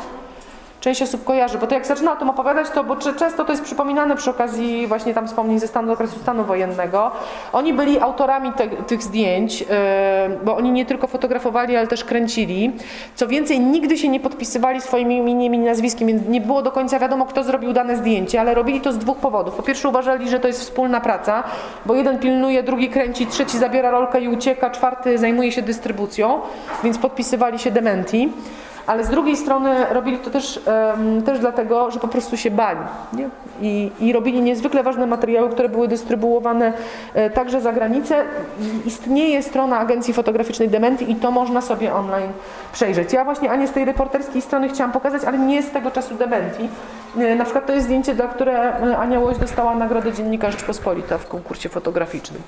Część 0.81 1.01
osób 1.01 1.23
kojarzy, 1.23 1.57
bo 1.57 1.67
to 1.67 1.75
jak 1.75 1.85
zaczyna 1.85 2.13
o 2.13 2.15
tym 2.15 2.29
opowiadać, 2.29 2.69
to 2.69 2.83
bo 2.83 2.95
często 2.95 3.45
to 3.45 3.51
jest 3.51 3.63
przypominane 3.63 4.15
przy 4.15 4.29
okazji 4.29 4.87
właśnie 4.87 5.13
tam 5.13 5.27
wspomnień 5.27 5.59
ze 5.59 5.67
stanu 5.67 5.93
okresu 5.93 6.19
stanu 6.19 6.43
wojennego. 6.43 7.11
Oni 7.53 7.73
byli 7.73 7.99
autorami 7.99 8.53
te, 8.53 8.67
tych 8.67 9.03
zdjęć, 9.03 9.61
yy, 9.61 9.67
bo 10.43 10.55
oni 10.55 10.71
nie 10.71 10.85
tylko 10.85 11.07
fotografowali, 11.07 11.75
ale 11.75 11.87
też 11.87 12.03
kręcili. 12.03 12.71
Co 13.15 13.27
więcej, 13.27 13.59
nigdy 13.59 13.97
się 13.97 14.09
nie 14.09 14.19
podpisywali 14.19 14.81
swoimi 14.81 15.17
imieniem 15.17 15.55
i 15.55 15.57
nazwiskiem, 15.57 16.07
więc 16.07 16.27
nie 16.27 16.41
było 16.41 16.61
do 16.61 16.71
końca 16.71 16.99
wiadomo, 16.99 17.25
kto 17.25 17.43
zrobił 17.43 17.73
dane 17.73 17.97
zdjęcie, 17.97 18.41
ale 18.41 18.53
robili 18.53 18.81
to 18.81 18.93
z 18.93 18.97
dwóch 18.97 19.17
powodów. 19.17 19.55
Po 19.55 19.63
pierwsze 19.63 19.89
uważali, 19.89 20.29
że 20.29 20.39
to 20.39 20.47
jest 20.47 20.59
wspólna 20.59 21.01
praca, 21.01 21.43
bo 21.85 21.95
jeden 21.95 22.19
pilnuje, 22.19 22.63
drugi 22.63 22.89
kręci, 22.89 23.27
trzeci 23.27 23.57
zabiera 23.57 23.91
rolkę 23.91 24.21
i 24.21 24.27
ucieka, 24.27 24.69
czwarty 24.69 25.17
zajmuje 25.17 25.51
się 25.51 25.61
dystrybucją, 25.61 26.41
więc 26.83 26.97
podpisywali 26.97 27.59
się 27.59 27.71
dementi 27.71 28.29
ale 28.87 29.03
z 29.03 29.09
drugiej 29.09 29.37
strony 29.37 29.85
robili 29.91 30.17
to 30.17 30.29
też, 30.29 30.59
też 31.25 31.39
dlatego, 31.39 31.91
że 31.91 31.99
po 31.99 32.07
prostu 32.07 32.37
się 32.37 32.51
bali. 32.51 32.79
Nie? 33.13 33.29
I, 33.61 33.91
I 33.99 34.13
robili 34.13 34.41
niezwykle 34.41 34.83
ważne 34.83 35.07
materiały, 35.07 35.49
które 35.49 35.69
były 35.69 35.87
dystrybuowane 35.87 36.73
e, 37.13 37.29
także 37.29 37.61
za 37.61 37.73
granicę. 37.73 38.23
Istnieje 38.85 39.43
strona 39.43 39.79
agencji 39.79 40.13
fotograficznej 40.13 40.69
Dementi 40.69 41.11
i 41.11 41.15
to 41.15 41.31
można 41.31 41.61
sobie 41.61 41.93
online 41.93 42.31
przejrzeć. 42.73 43.13
Ja 43.13 43.25
właśnie 43.25 43.51
Anię 43.51 43.67
z 43.67 43.71
tej 43.71 43.85
reporterskiej 43.85 44.41
strony 44.41 44.69
chciałam 44.69 44.91
pokazać, 44.91 45.23
ale 45.23 45.37
nie 45.37 45.63
z 45.63 45.71
tego 45.71 45.91
czasu 45.91 46.15
Dementi. 46.15 46.69
E, 47.17 47.35
na 47.35 47.43
przykład 47.43 47.65
to 47.65 47.73
jest 47.73 47.85
zdjęcie, 47.85 48.15
dla 48.15 48.27
które 48.27 48.53
e, 48.53 48.97
Ania 48.97 49.19
Łoś 49.19 49.37
dostała 49.37 49.75
Nagrodę 49.75 50.13
Dziennikarz 50.13 50.51
Rzeczpospolita 50.51 51.17
w 51.17 51.27
konkursie 51.27 51.69
fotograficznym. 51.69 52.41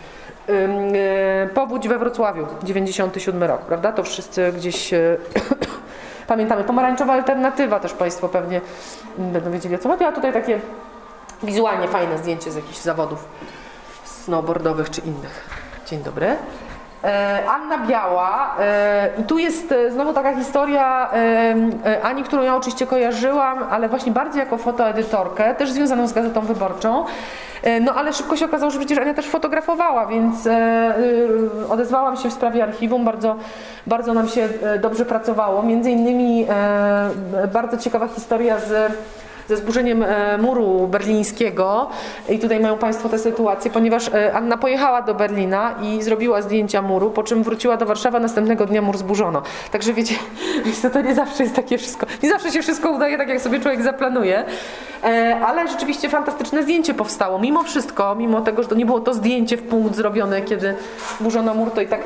Powódź 1.54 1.88
we 1.88 1.98
Wrocławiu, 1.98 2.48
97 2.64 3.44
rok, 3.44 3.62
prawda? 3.62 3.92
To 3.92 4.04
wszyscy 4.04 4.54
gdzieś 4.56 4.94
pamiętamy. 6.28 6.64
Pomarańczowa 6.64 7.14
alternatywa 7.14 7.80
też 7.80 7.94
Państwo 7.94 8.30
pewnie 8.30 8.62
będą 9.18 9.52
wiedzieli 9.52 9.76
o 9.76 9.78
co 9.78 9.90
chodzi, 9.90 10.04
a 10.04 10.12
tutaj 10.12 10.34
takie 10.34 10.62
wizualnie 11.44 11.88
fajne 11.88 12.18
zdjęcie 12.18 12.52
z 12.52 12.56
jakichś 12.56 12.78
zawodów 12.78 13.26
snowboardowych 14.06 14.90
czy 14.90 15.02
innych. 15.02 15.50
Dzień 15.86 16.04
dobry. 16.04 16.36
E, 17.04 17.44
Anna 17.50 17.78
Biała 17.78 18.56
e, 18.60 19.10
i 19.18 19.24
tu 19.24 19.38
jest 19.40 19.72
e, 19.72 19.92
znowu 19.92 20.14
taka 20.14 20.36
historia 20.36 21.10
Ani, 22.04 22.24
którą 22.24 22.44
ja 22.44 22.56
oczywiście 22.56 22.88
kojarzyłam, 22.88 23.64
ale 23.70 23.90
właśnie 23.90 24.12
bardziej 24.12 24.40
jako 24.40 24.58
fotoedytorkę, 24.58 25.56
też 25.56 25.72
związaną 25.72 26.08
z 26.08 26.14
Gazetą 26.14 26.42
Wyborczą. 26.42 27.06
No 27.82 27.94
ale 27.96 28.14
szybko 28.14 28.38
się 28.38 28.46
okazało, 28.46 28.72
że 28.72 28.80
przecież 28.80 28.98
Ania 28.98 29.14
też 29.14 29.26
fotografowała, 29.26 30.06
więc 30.06 30.48
odezwałam 31.70 32.18
się 32.18 32.30
w 32.30 32.34
sprawie 32.34 32.64
archiwum, 32.64 33.06
bardzo, 33.06 33.36
bardzo 33.88 34.14
nam 34.14 34.28
się 34.28 34.50
dobrze 34.82 35.06
pracowało. 35.06 35.64
Między 35.64 35.92
innymi 35.92 36.48
bardzo 37.54 37.78
ciekawa 37.78 38.08
historia 38.08 38.60
z 38.60 38.94
ze 39.50 39.58
zburzeniem 39.58 40.04
e, 40.04 40.38
muru 40.38 40.88
berlińskiego 40.88 41.90
i 42.30 42.40
tutaj 42.40 42.60
mają 42.60 42.78
Państwo 42.78 43.10
tę 43.10 43.20
sytuację, 43.20 43.72
ponieważ 43.72 44.08
e, 44.08 44.34
Anna 44.34 44.58
pojechała 44.58 45.02
do 45.02 45.14
Berlina 45.14 45.76
i 45.82 46.02
zrobiła 46.02 46.42
zdjęcia 46.42 46.82
muru, 46.82 47.12
po 47.12 47.24
czym 47.24 47.44
wróciła 47.44 47.78
do 47.78 47.86
Warszawy, 47.86 48.20
następnego 48.20 48.66
dnia 48.66 48.82
mur 48.82 48.98
zburzono. 48.98 49.42
Także 49.72 49.94
wiecie, 49.94 50.16
to 50.94 51.02
nie 51.02 51.16
zawsze 51.16 51.44
jest 51.44 51.56
takie 51.56 51.78
wszystko, 51.78 52.06
nie 52.24 52.30
zawsze 52.30 52.52
się 52.52 52.62
wszystko 52.62 52.92
udaje 52.92 53.18
tak, 53.18 53.30
jak 53.30 53.42
sobie 53.42 53.60
człowiek 53.60 53.82
zaplanuje, 53.82 54.46
e, 55.04 55.40
ale 55.46 55.68
rzeczywiście 55.68 56.10
fantastyczne 56.10 56.64
zdjęcie 56.64 56.94
powstało. 56.94 57.40
Mimo 57.40 57.64
wszystko, 57.64 58.16
mimo 58.16 58.42
tego, 58.42 58.64
że 58.64 58.70
to 58.70 58.76
nie 58.76 58.86
było 58.86 59.00
to 59.00 59.14
zdjęcie 59.14 59.58
w 59.58 59.64
punkt 59.64 59.96
zrobione, 59.96 60.42
kiedy 60.42 60.76
burzono 61.20 61.54
mur, 61.54 61.72
to 61.72 61.82
i 61.82 61.88
tak 61.88 62.02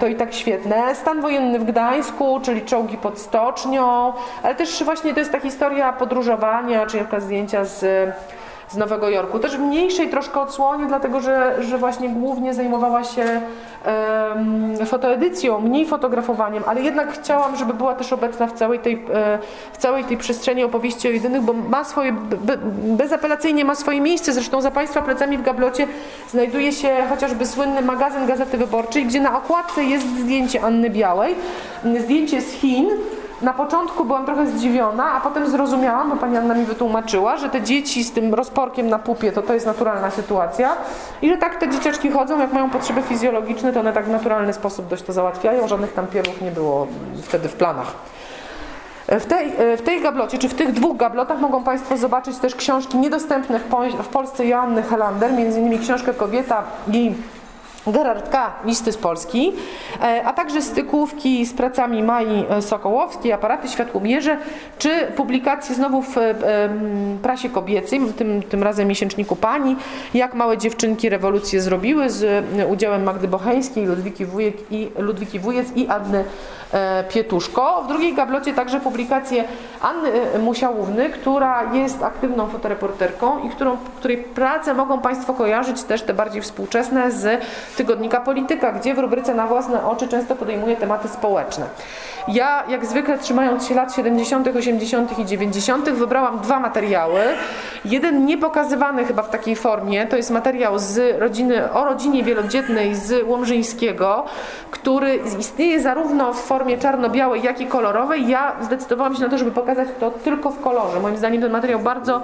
to 0.00 0.06
i 0.06 0.14
tak 0.14 0.34
świetne. 0.34 0.94
Stan 0.94 1.20
wojenny 1.20 1.58
w 1.58 1.64
Gdańsku, 1.64 2.40
czyli 2.42 2.62
czołgi 2.62 2.96
pod 2.96 3.18
stocznią, 3.18 4.12
ale 4.42 4.54
też 4.54 4.84
właśnie 4.84 5.14
to 5.14 5.20
jest 5.20 5.32
ta 5.32 5.40
historia 5.40 5.92
podróżowania, 5.92 6.86
czy 6.86 6.96
jakaś 6.96 7.22
zdjęcia 7.22 7.64
z 7.64 7.84
z 8.74 8.76
Nowego 8.76 9.08
Jorku. 9.08 9.38
Też 9.38 9.56
w 9.56 9.60
mniejszej 9.60 10.08
troszkę 10.08 10.40
odsłonie, 10.40 10.86
dlatego 10.86 11.20
że, 11.20 11.54
że 11.60 11.78
właśnie 11.78 12.08
głównie 12.08 12.54
zajmowała 12.54 13.04
się 13.04 13.22
em, 13.84 14.86
fotoedycją, 14.86 15.60
mniej 15.60 15.86
fotografowaniem, 15.86 16.62
ale 16.66 16.80
jednak 16.80 17.12
chciałam, 17.12 17.56
żeby 17.56 17.74
była 17.74 17.94
też 17.94 18.12
obecna 18.12 18.46
w 18.46 18.52
całej 18.52 18.78
tej, 18.78 18.94
e, 19.12 19.38
w 19.72 19.78
całej 19.78 20.04
tej 20.04 20.16
przestrzeni 20.16 20.64
opowieści 20.64 21.08
o 21.08 21.10
jedynych, 21.10 21.42
bo 21.42 21.52
ma 21.52 21.84
swoje, 21.84 22.12
be, 22.12 22.56
bezapelacyjnie 22.96 23.64
ma 23.64 23.74
swoje 23.74 24.00
miejsce. 24.00 24.32
Zresztą 24.32 24.60
za 24.60 24.70
Państwa 24.70 25.02
plecami 25.02 25.38
w 25.38 25.42
gablocie 25.42 25.86
znajduje 26.30 26.72
się 26.72 26.88
chociażby 27.08 27.46
słynny 27.46 27.82
magazyn 27.82 28.26
Gazety 28.26 28.58
Wyborczej, 28.58 29.04
gdzie 29.04 29.20
na 29.20 29.38
okładce 29.38 29.84
jest 29.84 30.06
zdjęcie 30.06 30.62
Anny 30.62 30.90
Białej, 30.90 31.34
zdjęcie 32.00 32.40
z 32.40 32.52
Chin, 32.52 32.88
na 33.44 33.52
początku 33.52 34.04
byłam 34.04 34.26
trochę 34.26 34.46
zdziwiona, 34.46 35.12
a 35.12 35.20
potem 35.20 35.50
zrozumiałam, 35.50 36.10
bo 36.10 36.16
pani 36.16 36.36
Anna 36.36 36.54
mi 36.54 36.64
wytłumaczyła, 36.64 37.36
że 37.36 37.48
te 37.48 37.62
dzieci 37.62 38.04
z 38.04 38.12
tym 38.12 38.34
rozporkiem 38.34 38.88
na 38.88 38.98
pupie 38.98 39.32
to 39.32 39.42
to 39.42 39.54
jest 39.54 39.66
naturalna 39.66 40.10
sytuacja 40.10 40.76
i 41.22 41.28
że 41.28 41.36
tak 41.36 41.56
te 41.56 41.68
dzieciaczki 41.68 42.10
chodzą, 42.10 42.38
jak 42.38 42.52
mają 42.52 42.70
potrzeby 42.70 43.02
fizjologiczne, 43.02 43.72
to 43.72 43.80
one 43.80 43.92
tak 43.92 44.04
w 44.04 44.10
naturalny 44.10 44.52
sposób 44.52 44.86
dość 44.86 45.02
to 45.02 45.12
załatwiają, 45.12 45.68
żadnych 45.68 45.92
tam 45.92 46.06
pierów 46.06 46.40
nie 46.42 46.50
było 46.50 46.86
wtedy 47.22 47.48
w 47.48 47.54
planach. 47.54 47.92
W 49.08 49.26
tej, 49.26 49.52
w 49.76 49.82
tej 49.82 50.02
gablocie, 50.02 50.38
czy 50.38 50.48
w 50.48 50.54
tych 50.54 50.72
dwóch 50.72 50.96
gablotach 50.96 51.40
mogą 51.40 51.64
Państwo 51.64 51.96
zobaczyć 51.96 52.38
też 52.38 52.54
książki 52.54 52.98
niedostępne 52.98 53.60
w 54.02 54.08
Polsce 54.08 54.46
Joanny 54.46 54.82
Helander, 54.82 55.32
między 55.32 55.60
innymi 55.60 55.78
książkę 55.78 56.14
Kobieta 56.14 56.62
i 56.92 57.14
Gerard 57.86 58.28
K. 58.28 58.52
Listy 58.64 58.92
z 58.92 58.96
Polski, 58.96 59.52
a 60.24 60.32
także 60.32 60.62
stykówki 60.62 61.46
z 61.46 61.52
pracami 61.52 62.02
Mai 62.02 62.44
Sokołowskiej, 62.60 63.32
aparaty 63.32 63.68
światłomierze, 63.68 64.36
czy 64.78 64.90
publikacje 65.16 65.74
znowu 65.74 66.02
w 66.02 66.14
prasie 67.22 67.48
kobiecej, 67.48 68.00
tym, 68.16 68.42
tym 68.42 68.62
razem 68.62 68.88
miesięczniku 68.88 69.36
Pani, 69.36 69.76
jak 70.14 70.34
małe 70.34 70.58
dziewczynki 70.58 71.08
rewolucję 71.08 71.60
zrobiły 71.60 72.10
z 72.10 72.44
udziałem 72.70 73.02
Magdy 73.02 73.28
Bocheńskiej, 73.28 73.86
Ludwiki 73.86 74.24
Wujek 74.24 74.54
i 74.70 74.90
Ludwiki 74.98 75.38
Wujec 75.38 75.76
i 75.76 75.88
Adny 75.88 76.24
Pietuszko. 77.08 77.82
W 77.82 77.88
drugiej 77.88 78.14
gablocie 78.14 78.52
także 78.52 78.80
publikacje 78.80 79.44
Anny 79.82 80.10
Musiałówny, 80.42 81.10
która 81.10 81.74
jest 81.74 82.02
aktywną 82.02 82.46
fotoreporterką 82.46 83.44
i 83.44 83.48
którą, 83.48 83.76
której 83.96 84.16
pracę 84.16 84.74
mogą 84.74 85.00
Państwo 85.00 85.34
kojarzyć 85.34 85.82
też 85.82 86.02
te 86.02 86.14
bardziej 86.14 86.42
współczesne 86.42 87.10
z 87.10 87.42
tygodnika 87.74 88.20
Polityka, 88.20 88.72
gdzie 88.72 88.94
w 88.94 88.98
rubryce 88.98 89.34
na 89.34 89.46
własne 89.46 89.86
oczy 89.86 90.08
często 90.08 90.36
podejmuje 90.36 90.76
tematy 90.76 91.08
społeczne. 91.08 91.66
Ja, 92.28 92.64
jak 92.68 92.86
zwykle, 92.86 93.18
trzymając 93.18 93.66
się 93.66 93.74
lat 93.74 93.94
70., 93.94 94.48
80. 94.56 95.18
i 95.18 95.26
90., 95.26 95.90
wybrałam 95.90 96.38
dwa 96.38 96.60
materiały. 96.60 97.20
Jeden 97.84 98.26
niepokazywany 98.26 99.04
chyba 99.04 99.22
w 99.22 99.30
takiej 99.30 99.56
formie, 99.56 100.06
to 100.06 100.16
jest 100.16 100.30
materiał 100.30 100.78
z 100.78 101.20
rodziny, 101.20 101.72
o 101.72 101.84
rodzinie 101.84 102.22
wielodzietnej 102.22 102.94
z 102.94 103.26
Łomżyńskiego, 103.26 104.24
który 104.70 105.20
istnieje 105.38 105.80
zarówno 105.80 106.32
w 106.32 106.40
formie 106.40 106.78
czarno-białej, 106.78 107.42
jak 107.42 107.60
i 107.60 107.66
kolorowej. 107.66 108.28
Ja 108.28 108.56
zdecydowałam 108.60 109.14
się 109.14 109.20
na 109.20 109.28
to, 109.28 109.38
żeby 109.38 109.50
pokazać 109.50 109.88
to 110.00 110.10
tylko 110.10 110.50
w 110.50 110.60
kolorze. 110.60 111.00
Moim 111.00 111.16
zdaniem 111.16 111.42
ten 111.42 111.52
materiał 111.52 111.80
bardzo, 111.80 112.22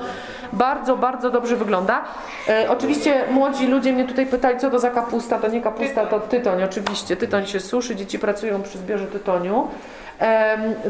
bardzo, 0.53 0.97
bardzo 0.97 1.31
dobrze 1.31 1.57
wygląda. 1.57 2.05
E, 2.49 2.71
oczywiście 2.71 3.25
młodzi 3.31 3.67
ludzie 3.67 3.93
mnie 3.93 4.05
tutaj 4.05 4.27
pytali, 4.27 4.59
co 4.59 4.71
to 4.71 4.79
za 4.79 4.91
kapusta, 4.91 5.39
to 5.39 5.49
nie 5.49 5.61
kapusta, 5.61 6.07
to 6.07 6.21
tytoń. 6.21 6.63
Oczywiście, 6.63 7.17
tytoń 7.17 7.47
się 7.47 7.61
suszy, 7.61 7.97
dzieci 7.97 8.19
pracują 8.19 8.63
przy 8.63 8.79
zbiorze 8.79 9.07
tytoniu. 9.07 9.69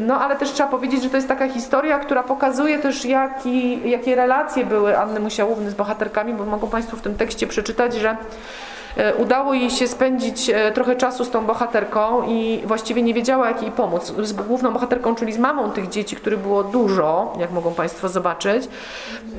No 0.01 0.21
ale 0.21 0.35
też 0.35 0.51
trzeba 0.51 0.69
powiedzieć, 0.69 1.03
że 1.03 1.09
to 1.09 1.15
jest 1.15 1.27
taka 1.27 1.47
historia, 1.47 1.99
która 1.99 2.23
pokazuje 2.23 2.79
też 2.79 3.05
jaki, 3.05 3.89
jakie 3.89 4.15
relacje 4.15 4.65
były 4.65 4.97
Anny 4.99 5.19
Musiałówny 5.19 5.71
z 5.71 5.73
bohaterkami, 5.73 6.33
bo 6.33 6.45
mogą 6.45 6.67
Państwo 6.67 6.97
w 6.97 7.01
tym 7.01 7.15
tekście 7.15 7.47
przeczytać, 7.47 7.93
że 7.93 8.17
udało 9.17 9.53
jej 9.53 9.69
się 9.69 9.87
spędzić 9.87 10.49
e, 10.49 10.71
trochę 10.71 10.95
czasu 10.95 11.25
z 11.25 11.29
tą 11.29 11.45
bohaterką 11.45 12.27
i 12.27 12.61
właściwie 12.65 13.01
nie 13.01 13.13
wiedziała, 13.13 13.47
jak 13.47 13.61
jej 13.61 13.71
pomóc. 13.71 14.13
Z 14.23 14.33
główną 14.33 14.73
bohaterką, 14.73 15.15
czyli 15.15 15.33
z 15.33 15.37
mamą 15.37 15.71
tych 15.71 15.89
dzieci, 15.89 16.15
których 16.15 16.39
było 16.39 16.63
dużo, 16.63 17.33
jak 17.39 17.51
mogą 17.51 17.73
Państwo 17.73 18.09
zobaczyć, 18.09 18.67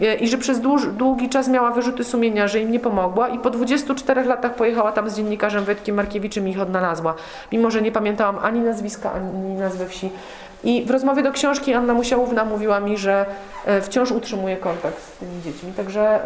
e, 0.03 0.15
i 0.15 0.29
że 0.29 0.39
przez 0.39 0.61
długi 0.97 1.29
czas 1.29 1.49
miała 1.49 1.71
wyrzuty 1.71 2.05
sumienia, 2.05 2.49
że 2.49 2.61
im 2.61 2.73
nie 2.73 2.81
pomogła 2.81 3.29
i 3.29 3.39
po 3.39 3.51
24 3.51 4.25
latach 4.25 4.55
pojechała 4.55 4.93
tam 4.93 5.11
z 5.11 5.17
dziennikarzem 5.17 5.65
Wojtkiem 5.65 5.97
Markiewiczem 5.97 6.49
i 6.49 6.51
ich 6.51 6.61
odnalazła. 6.61 7.15
Mimo, 7.53 7.71
że 7.71 7.83
nie 7.83 7.93
pamiętałam 7.93 8.39
ani 8.43 8.61
nazwiska, 8.61 9.13
ani 9.13 9.55
nazwy 9.55 9.87
wsi. 9.87 10.11
I 10.65 10.85
w 10.85 10.91
rozmowie 10.91 11.23
do 11.23 11.33
książki 11.33 11.75
Anna 11.75 11.95
Musiałówna 11.95 12.45
mówiła 12.45 12.81
mi, 12.81 12.99
że 12.99 13.27
wciąż 13.83 14.11
utrzymuje 14.11 14.57
kontakt 14.57 15.03
z 15.03 15.19
tymi 15.19 15.43
dziećmi. 15.43 15.73
Także 15.73 16.21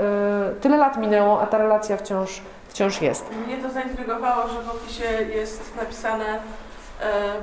tyle 0.60 0.76
lat 0.76 0.98
minęło, 0.98 1.40
a 1.40 1.46
ta 1.46 1.58
relacja 1.58 1.96
wciąż 1.96 2.42
wciąż 2.76 3.02
jest. 3.02 3.24
Mnie 3.46 3.56
to 3.56 3.70
zaintrygowało, 3.70 4.48
że 4.48 4.62
w 4.62 4.70
opisie 4.70 5.04
jest 5.34 5.76
napisane, 5.76 6.38
e, 7.00 7.34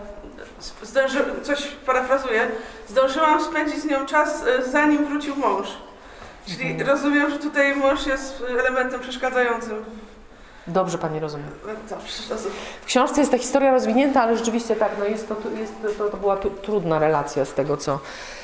zdąży, 0.84 1.26
coś 1.44 1.68
parafrazuję, 1.86 2.48
zdążyłam 2.90 3.44
spędzić 3.44 3.82
z 3.82 3.86
nią 3.86 4.06
czas, 4.06 4.44
e, 4.48 4.64
zanim 4.64 5.06
wrócił 5.06 5.36
mąż. 5.36 5.68
Czyli 6.48 6.72
mhm. 6.72 6.90
rozumiem, 6.90 7.30
że 7.30 7.40
tutaj 7.40 7.76
mąż 7.76 8.06
jest 8.06 8.44
elementem 8.60 9.00
przeszkadzającym. 9.00 9.86
Dobrze 10.68 10.98
Pani 10.98 11.20
rozumie. 11.20 11.44
Dobrze, 11.90 12.24
rozumiem. 12.30 12.58
W 12.82 12.86
książce 12.86 13.22
jest 13.22 13.32
ta 13.32 13.38
historia 13.38 13.72
rozwinięta, 13.72 14.22
ale 14.22 14.38
rzeczywiście 14.38 14.76
tak, 14.76 14.92
no 15.00 15.06
jest 15.06 15.28
to, 15.28 15.36
jest, 15.60 15.98
to, 15.98 16.10
to 16.10 16.18
była 16.18 16.38
trudna 16.38 17.00
relacja 17.00 17.46
z 17.46 17.54
tego, 17.54 17.78
co, 17.78 18.00
E, 18.00 18.43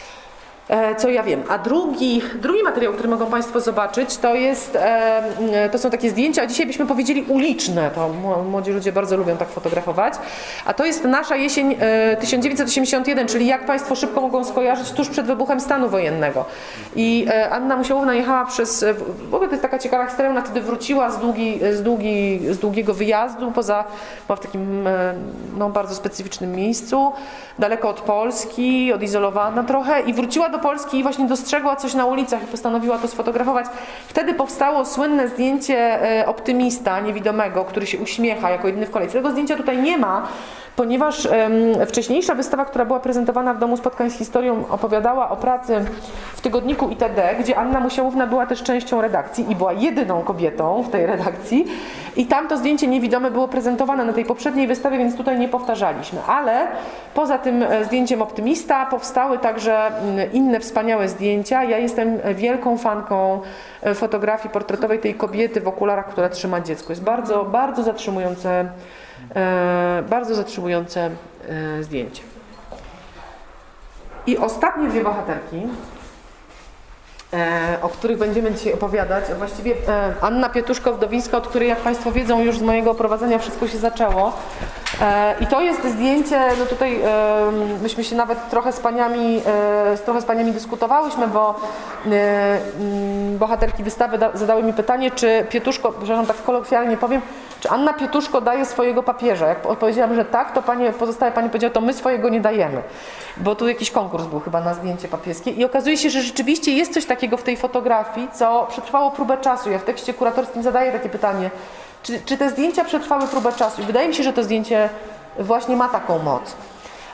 co 0.97 1.09
ja 1.09 1.23
wiem. 1.23 1.43
A 1.47 1.57
drugi, 1.57 2.21
drugi 2.41 2.63
materiał, 2.63 2.93
który 2.93 3.09
mogą 3.09 3.25
Państwo 3.25 3.59
zobaczyć, 3.59 4.17
to, 4.17 4.35
jest, 4.35 4.75
e, 4.75 5.69
to 5.71 5.77
są 5.77 5.89
takie 5.89 6.09
zdjęcia, 6.09 6.41
a 6.41 6.47
dzisiaj 6.47 6.65
byśmy 6.65 6.85
powiedzieli 6.85 7.21
uliczne, 7.21 7.91
to 7.95 8.09
młodzi 8.49 8.71
ludzie 8.71 8.91
bardzo 8.91 9.17
lubią 9.17 9.37
tak 9.37 9.49
fotografować, 9.49 10.13
a 10.65 10.73
to 10.73 10.85
jest 10.85 11.03
nasza 11.03 11.35
jesień 11.35 11.75
1981, 12.19 13.25
e, 13.25 13.29
czyli 13.29 13.47
jak 13.47 13.65
Państwo 13.65 13.95
szybko 13.95 14.21
mogą 14.21 14.43
skojarzyć, 14.43 14.91
tuż 14.91 15.09
przed 15.09 15.25
wybuchem 15.25 15.59
stanu 15.59 15.89
wojennego. 15.89 16.45
I 16.95 17.27
Anna 17.51 17.77
Musiałowna 17.77 18.13
jechała 18.13 18.45
przez, 18.45 18.85
w 19.29 19.33
ogóle 19.33 19.49
to 19.49 19.53
jest 19.53 19.61
taka 19.61 19.79
ciekawa 19.79 20.05
historia, 20.05 20.31
ona 20.31 20.41
wtedy 20.41 20.61
wróciła 20.61 21.11
z, 21.11 21.19
długi, 21.19 21.59
z, 21.71 21.83
długi, 21.83 22.39
z 22.49 22.57
długiego 22.57 22.93
wyjazdu, 22.93 23.51
poza, 23.51 23.83
była 24.27 24.35
w 24.35 24.39
takim 24.39 24.87
no, 25.57 25.69
bardzo 25.69 25.95
specyficznym 25.95 26.51
miejscu, 26.51 27.11
daleko 27.59 27.89
od 27.89 28.01
Polski, 28.01 28.93
odizolowana 28.93 29.63
trochę 29.63 30.01
i 30.01 30.13
wróciła 30.13 30.49
do 30.49 30.58
Polski 30.59 31.03
właśnie 31.03 31.27
dostrzegła 31.27 31.75
coś 31.75 31.93
na 31.93 32.05
ulicach 32.05 32.43
i 32.43 32.47
postanowiła 32.47 32.97
to 32.97 33.07
sfotografować. 33.07 33.65
Wtedy 34.07 34.33
powstało 34.33 34.85
słynne 34.85 35.27
zdjęcie 35.27 35.77
e, 36.19 36.25
optymista 36.27 36.99
niewidomego, 36.99 37.65
który 37.65 37.87
się 37.87 37.97
uśmiecha 37.97 38.49
jako 38.49 38.67
jedyny 38.67 38.85
w 38.85 38.91
kolejce. 38.91 39.13
Tego 39.13 39.31
zdjęcia 39.31 39.55
tutaj 39.55 39.81
nie 39.81 39.97
ma, 39.97 40.27
ponieważ 40.75 41.27
wcześniejsza 41.87 42.35
wystawa, 42.35 42.65
która 42.65 42.85
była 42.85 42.99
prezentowana 42.99 43.53
w 43.53 43.59
Domu 43.59 43.77
Spotkań 43.77 44.09
z 44.09 44.17
Historią, 44.17 44.63
opowiadała 44.69 45.29
o 45.29 45.37
pracy 45.37 45.85
w 46.35 46.41
tygodniku 46.41 46.89
ITD, 46.89 47.35
gdzie 47.39 47.57
Anna 47.57 47.79
Musiałówna 47.79 48.27
była 48.27 48.45
też 48.45 48.63
częścią 48.63 49.01
redakcji 49.01 49.51
i 49.51 49.55
była 49.55 49.73
jedyną 49.73 50.21
kobietą 50.21 50.83
w 50.83 50.89
tej 50.89 51.05
redakcji. 51.05 51.65
I 52.19 52.25
tam 52.25 52.47
to 52.47 52.57
zdjęcie 52.57 52.87
niewidome 52.87 53.31
było 53.31 53.47
prezentowane 53.47 54.05
na 54.05 54.13
tej 54.13 54.25
poprzedniej 54.25 54.67
wystawie, 54.67 54.97
więc 54.97 55.17
tutaj 55.17 55.39
nie 55.39 55.47
powtarzaliśmy. 55.47 56.19
Ale 56.27 56.67
poza 57.13 57.37
tym 57.37 57.63
e, 57.63 57.85
zdjęciem 57.85 58.21
optymista 58.21 58.85
powstały 58.85 59.37
także 59.37 59.87
mm, 59.87 60.31
inne 60.31 60.59
wspaniałe 60.59 61.09
zdjęcia. 61.09 61.63
Ja 61.63 61.77
jestem 61.77 62.19
wielką 62.35 62.77
fanką 62.77 63.41
e, 63.81 63.95
fotografii 63.95 64.53
portretowej 64.53 64.99
tej 64.99 65.15
kobiety 65.15 65.61
w 65.61 65.67
okularach, 65.67 66.07
która 66.07 66.29
trzyma 66.29 66.61
dziecko. 66.61 66.91
Jest 66.91 67.03
bardzo, 67.03 67.45
bardzo 67.45 67.83
zatrzymujące 67.83 68.65
E, 69.35 70.03
bardzo 70.09 70.35
zatrzymujące 70.35 71.09
zdjęcie. 71.81 72.23
I 74.27 74.37
ostatnie 74.37 74.87
dwie 74.87 75.03
bohaterki, 75.03 75.61
o 77.81 77.89
których 77.89 78.17
będziemy 78.17 78.51
dzisiaj 78.51 78.73
opowiadać, 78.73 79.25
właściwie 79.37 79.73
Anna 80.21 80.49
Pietuszko-Wdowińska, 80.49 81.37
od 81.37 81.47
której 81.47 81.69
jak 81.69 81.77
Państwo 81.77 82.11
wiedzą 82.11 82.41
już 82.41 82.57
z 82.57 82.61
mojego 82.61 82.91
oprowadzenia 82.91 83.39
wszystko 83.39 83.67
się 83.67 83.77
zaczęło. 83.77 84.31
I 85.39 85.47
to 85.47 85.61
jest 85.61 85.83
zdjęcie, 85.83 86.39
no 86.59 86.65
tutaj 86.65 86.99
myśmy 87.81 88.03
się 88.03 88.15
nawet 88.15 88.49
trochę 88.49 88.71
z 88.71 88.79
paniami, 88.79 89.41
trochę 90.05 90.21
z 90.21 90.25
paniami 90.25 90.51
dyskutowałyśmy, 90.51 91.27
bo 91.27 91.55
bohaterki 93.39 93.83
wystawy 93.83 94.19
zadały 94.33 94.63
mi 94.63 94.73
pytanie, 94.73 95.11
czy 95.11 95.45
Pietuszko, 95.49 95.91
przepraszam, 95.91 96.25
tak 96.25 96.43
kolokwialnie 96.43 96.97
powiem, 96.97 97.21
czy 97.59 97.69
Anna 97.69 97.93
Pietuszko 97.93 98.41
daje 98.41 98.65
swojego 98.65 99.03
papieża? 99.03 99.47
Jak 99.47 99.65
odpowiedziałam, 99.65 100.15
że 100.15 100.25
tak, 100.25 100.51
to 100.51 100.61
panie, 100.61 100.91
pozostałe 100.91 101.31
pani 101.31 101.49
powiedziała, 101.49 101.73
to 101.73 101.81
my 101.81 101.93
swojego 101.93 102.29
nie 102.29 102.41
dajemy. 102.41 102.83
Bo 103.37 103.55
tu 103.55 103.67
jakiś 103.67 103.91
konkurs 103.91 104.25
był 104.25 104.39
chyba 104.39 104.61
na 104.61 104.73
zdjęcie 104.73 105.07
papieskie 105.07 105.51
i 105.51 105.65
okazuje 105.65 105.97
się, 105.97 106.09
że 106.09 106.21
rzeczywiście 106.21 106.71
jest 106.71 106.93
coś 106.93 107.05
takiego 107.05 107.37
w 107.37 107.43
tej 107.43 107.57
fotografii, 107.57 108.27
co 108.33 108.67
przetrwało 108.69 109.11
próbę 109.11 109.37
czasu. 109.37 109.71
Ja 109.71 109.79
w 109.79 109.83
tekście 109.83 110.13
kuratorskim 110.13 110.63
zadaję 110.63 110.91
takie 110.91 111.09
pytanie, 111.09 111.49
czy, 112.03 112.21
czy 112.25 112.37
te 112.37 112.49
zdjęcia 112.49 112.83
przetrwały 112.83 113.27
próbę 113.27 113.53
czasu? 113.53 113.81
I 113.81 113.85
wydaje 113.85 114.07
mi 114.07 114.15
się, 114.15 114.23
że 114.23 114.33
to 114.33 114.43
zdjęcie 114.43 114.89
właśnie 115.39 115.75
ma 115.75 115.89
taką 115.89 116.19
moc. 116.19 116.55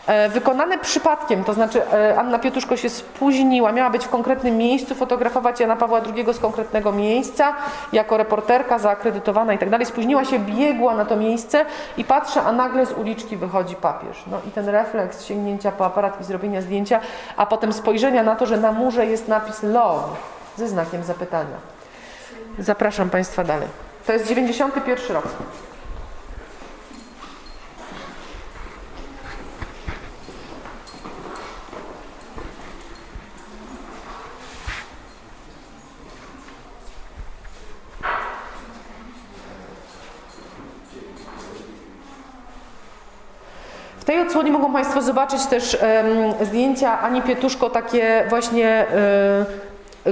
E, 0.08 0.30
Wykonane 0.30 0.78
przypadkiem, 0.78 1.44
to 1.44 1.54
znaczy 1.54 1.92
e, 1.92 2.20
Anna 2.20 2.40
Pietruszko 2.40 2.78
się 2.78 2.90
spóźniła, 2.90 3.72
miała 3.72 3.90
być 3.90 4.06
w 4.06 4.10
konkretnym 4.10 4.58
miejscu, 4.58 4.96
fotografować 4.96 5.60
Jana 5.60 5.76
Pawła 5.76 6.02
II 6.16 6.34
z 6.34 6.40
konkretnego 6.40 6.92
miejsca, 6.92 7.54
jako 7.94 8.18
reporterka 8.18 8.80
zaakredytowana 8.80 9.54
i 9.54 9.58
tak 9.58 9.70
dalej. 9.70 9.86
Spóźniła 9.86 10.26
się, 10.26 10.40
biegła 10.40 10.96
na 10.96 11.06
to 11.06 11.16
miejsce 11.16 11.66
i 11.98 12.04
patrzę, 12.04 12.42
a 12.42 12.52
nagle 12.52 12.86
z 12.86 12.92
uliczki 12.92 13.38
wychodzi 13.38 13.76
papież. 13.76 14.24
No 14.28 14.38
i 14.48 14.52
ten 14.52 14.70
refleks 14.70 15.26
sięgnięcia 15.26 15.72
po 15.72 15.86
aparat 15.86 16.22
i 16.22 16.24
zrobienia 16.24 16.62
zdjęcia, 16.62 17.00
a 17.38 17.46
potem 17.46 17.74
spojrzenia 17.74 18.24
na 18.24 18.36
to, 18.36 18.46
że 18.46 18.58
na 18.58 18.72
murze 18.72 19.06
jest 19.06 19.28
napis 19.28 19.64
love 19.64 20.16
ze 20.58 20.68
znakiem 20.68 21.04
zapytania. 21.04 21.58
Zapraszam 22.60 23.10
Państwa 23.10 23.44
dalej. 23.44 23.68
To 24.08 24.14
jest 24.14 24.28
91 24.28 25.16
rok. 25.16 25.26
W 44.06 44.08
tej 44.08 44.20
odsłonie 44.20 44.52
mogą 44.52 44.74
Państwo 44.74 45.02
zobaczyć 45.02 45.46
też 45.46 45.78
zdjęcia 46.42 47.00
Ani 47.02 47.22
Pietuszko, 47.22 47.70
takie 47.70 48.26
właśnie 48.30 48.68
e, 48.68 49.46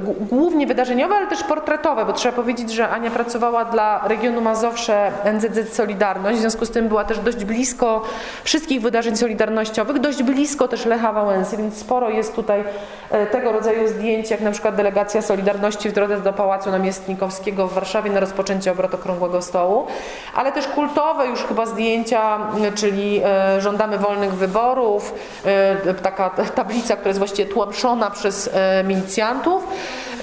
głównie 0.02 0.68
wydarzeniowe, 0.68 1.16
ale 1.16 1.28
też 1.28 1.44
portretowe, 1.44 2.06
bo 2.06 2.14
trzeba 2.14 2.36
powiedzieć, 2.36 2.72
że 2.72 2.90
Ania 2.90 3.12
pracowała 3.12 3.66
dla 3.66 4.08
regionu 4.08 4.42
Mazowsze 4.42 5.12
NZZ 5.34 5.76
Solidarność, 5.76 6.38
w 6.38 6.42
związku 6.42 6.66
z 6.66 6.72
tym 6.72 6.88
była 6.88 7.04
też 7.04 7.20
dość 7.20 7.46
blisko 7.46 8.02
wszystkich 8.44 8.82
wydarzeń 8.82 9.18
solidarnościowych, 9.18 10.00
dość 10.00 10.24
blisko 10.24 10.68
też 10.68 10.86
Lecha 10.86 11.14
Wałęsy, 11.14 11.58
więc 11.58 11.78
sporo 11.78 12.10
jest 12.10 12.36
tutaj 12.36 12.64
e, 13.12 13.28
tego 13.28 13.52
rodzaju 13.52 13.88
zdjęć, 13.88 14.32
jak 14.32 14.42
na 14.42 14.52
przykład 14.52 14.76
delegacja 14.76 15.22
Solidarności 15.22 15.90
w 15.90 15.94
drodze 15.94 16.22
do 16.22 16.34
Pałacu 16.34 16.72
Namiestnikowskiego 16.72 17.68
w 17.68 17.74
Warszawie 17.74 18.12
na 18.12 18.20
rozpoczęcie 18.20 18.72
obrotu 18.72 18.96
Okrągłego 18.96 19.42
Stołu, 19.42 19.88
ale 20.36 20.52
też 20.52 20.68
kultowe 20.68 21.28
już 21.28 21.44
chyba 21.44 21.66
zdjęcia, 21.66 22.40
czyli 22.76 23.22
e, 23.26 23.62
żądamy 23.62 23.98
wolnych 23.98 24.34
wyborów, 24.34 25.14
e, 25.46 25.94
taka 25.94 26.30
tablica, 26.30 26.96
która 26.96 27.08
jest 27.08 27.20
właściwie 27.20 27.50
tłamszona 27.50 28.12
przez 28.12 28.50
milicjantów. 28.84 29.68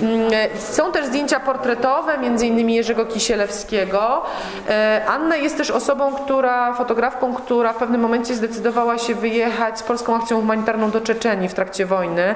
Mm, 0.03 0.30
Są 0.59 0.92
też 0.92 1.07
zdjęcia 1.07 1.40
portretowe, 1.40 2.18
między 2.18 2.46
innymi 2.46 2.74
Jerzego 2.74 3.07
Kisielewskiego. 3.07 4.22
E, 4.68 5.03
Anna 5.09 5.36
jest 5.36 5.57
też 5.57 5.70
osobą, 5.70 6.12
która, 6.14 6.74
fotografką, 6.74 7.34
która 7.34 7.72
w 7.72 7.76
pewnym 7.76 8.01
momencie 8.01 8.34
zdecydowała 8.34 8.98
się 8.98 9.14
wyjechać 9.14 9.78
z 9.78 9.82
polską 9.82 10.16
akcją 10.16 10.40
humanitarną 10.40 10.90
do 10.90 11.01
Czeczenii 11.01 11.48
w 11.48 11.55
trakcie 11.55 11.86
wojny 11.86 12.34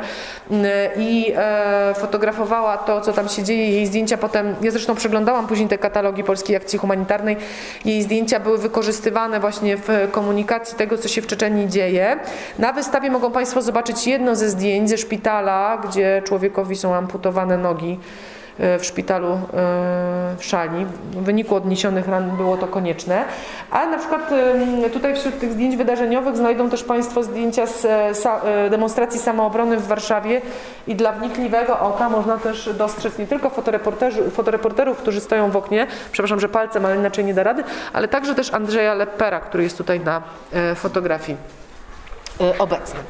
Mm, 0.51 0.67
i 0.97 1.33
e, 1.37 1.95
fotografowała 1.95 2.77
to, 2.77 3.01
co 3.01 3.13
tam 3.13 3.29
się 3.29 3.43
dzieje. 3.43 3.71
Jej 3.71 3.87
zdjęcia 3.87 4.17
potem, 4.17 4.55
ja 4.63 4.71
zresztą 4.71 4.95
przeglądałam 4.95 5.47
później 5.47 5.69
te 5.69 5.79
katalogi 5.79 6.25
Polskiej 6.25 6.57
Akcji 6.57 6.79
Humanitarnej, 6.79 7.37
jej 7.85 8.03
zdjęcia 8.03 8.41
były 8.41 8.59
wykorzystywane 8.59 9.41
właśnie 9.41 9.77
w 9.77 9.89
komunikacji 10.11 10.77
tego, 10.79 10.99
co 10.99 11.09
się 11.09 11.23
w 11.23 11.27
Czeczenii 11.27 11.69
dzieje. 11.69 12.17
Na 12.59 12.73
wystawie 12.73 13.11
mogą 13.11 13.31
Państwo 13.31 13.63
zobaczyć 13.63 14.07
jedno 14.07 14.37
ze 14.37 14.49
zdjęć 14.51 14.89
ze 14.89 14.99
szpitala, 14.99 15.83
gdzie 15.89 16.23
człowiekowi 16.25 16.77
są 16.77 16.95
amputowane 16.95 17.54
nogi 17.59 17.99
e, 18.59 18.79
w 18.79 18.85
szpitalu 18.85 19.29
e, 19.29 19.39
w 20.39 20.45
Szali. 20.45 20.87
W 21.13 21.23
wyniku 21.25 21.55
odniesionych 21.55 22.09
ran 22.09 22.37
było 22.37 22.57
to 22.57 22.67
konieczne. 22.67 23.25
A 23.71 23.87
na 23.87 23.99
przykład 23.99 24.31
tutaj 24.93 25.17
wśród 25.17 25.41
tych 25.41 25.53
zdjęć 25.53 25.77
wydarzeniowych 25.77 26.37
znajdą 26.37 26.71
też 26.71 26.85
Państwo 26.85 27.23
zdjęcia 27.23 27.67
z 27.67 27.85
e, 27.85 28.71
demonstracji 28.71 29.21
samoobrony 29.21 29.77
w 29.77 29.87
Warszawie 29.87 30.41
i 30.87 30.95
dla 30.95 31.13
wnikliwego 31.13 31.81
oka 31.81 32.09
można 32.09 32.39
też 32.39 32.71
dostrzec 32.79 33.19
nie 33.19 33.27
tylko 33.27 33.51
fotoreporterów, 34.31 34.99
którzy 34.99 35.21
stoją 35.21 35.51
w 35.51 35.57
oknie, 35.57 35.87
przepraszam, 36.13 36.41
że 36.41 36.49
palcem, 36.49 36.85
ale 36.85 36.97
inaczej 36.97 37.25
nie 37.25 37.35
da 37.35 37.43
rady, 37.43 37.65
ale 37.93 38.09
także 38.09 38.35
też 38.35 38.55
Andrzeja 38.55 38.95
Lepera, 38.95 39.41
który 39.41 39.63
jest 39.63 39.79
tutaj 39.79 40.01
na 40.01 40.23
fotografii 40.75 41.37
obecny. 42.59 43.01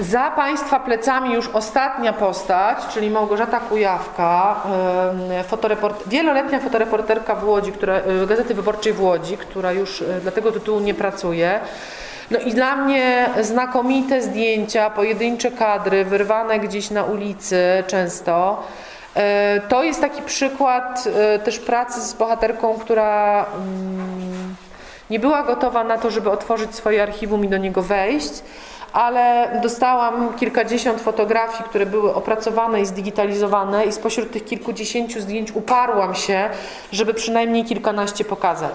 Za 0.00 0.30
Państwa 0.30 0.80
plecami 0.80 1.34
już 1.34 1.48
ostatnia 1.48 2.12
postać, 2.12 2.78
czyli 2.94 3.10
Małgorzata 3.10 3.60
Kujawka, 3.60 4.60
wieloletnia 6.06 6.60
fotoreporterka 6.60 7.34
w 7.34 7.44
Łodzi, 7.48 7.72
która, 7.72 7.94
e, 7.94 8.26
Gazety 8.26 8.54
Wyborczej 8.54 8.92
w 8.92 9.02
Łodzi, 9.02 9.36
która 9.36 9.72
już 9.72 10.02
e, 10.02 10.20
dla 10.20 10.32
tego 10.32 10.52
tytułu 10.52 10.80
nie 10.80 10.94
pracuje. 10.94 11.60
No 12.30 12.38
i 12.38 12.54
dla 12.54 12.76
mnie 12.76 13.30
znakomite 13.40 14.22
zdjęcia, 14.22 14.90
pojedyncze 14.90 15.50
kadry, 15.50 16.04
wyrwane 16.04 16.60
gdzieś 16.60 16.90
na 16.90 17.04
ulicy 17.04 17.84
często. 17.86 18.62
E, 19.14 19.60
To 19.68 19.82
jest 19.82 20.00
taki 20.00 20.22
przykład 20.22 21.04
e, 21.06 21.38
też 21.38 21.58
pracy 21.58 22.00
z 22.00 22.14
bohaterką, 22.14 22.78
która 22.78 23.46
mm, 23.56 24.54
nie 25.10 25.20
była 25.20 25.42
gotowa 25.42 25.84
na 25.84 25.98
to, 25.98 26.10
żeby 26.10 26.30
otworzyć 26.30 26.74
swoje 26.74 27.02
archiwum 27.02 27.44
i 27.44 27.48
do 27.48 27.56
niego 27.56 27.82
wejść, 27.82 28.32
ale 28.92 29.50
dostałam 29.62 30.34
kilkadziesiąt 30.34 31.00
fotografii, 31.00 31.64
które 31.64 31.86
były 31.86 32.14
opracowane 32.14 32.80
i 32.80 32.86
zdigitalizowane 32.86 33.84
i 33.84 33.92
spośród 33.92 34.32
tych 34.32 34.44
kilkudziesięciu 34.44 35.20
zdjęć 35.20 35.52
uparłam 35.52 36.14
się, 36.14 36.50
żeby 36.92 37.14
przynajmniej 37.14 37.64
kilkanaście 37.64 38.24
pokazać. 38.24 38.74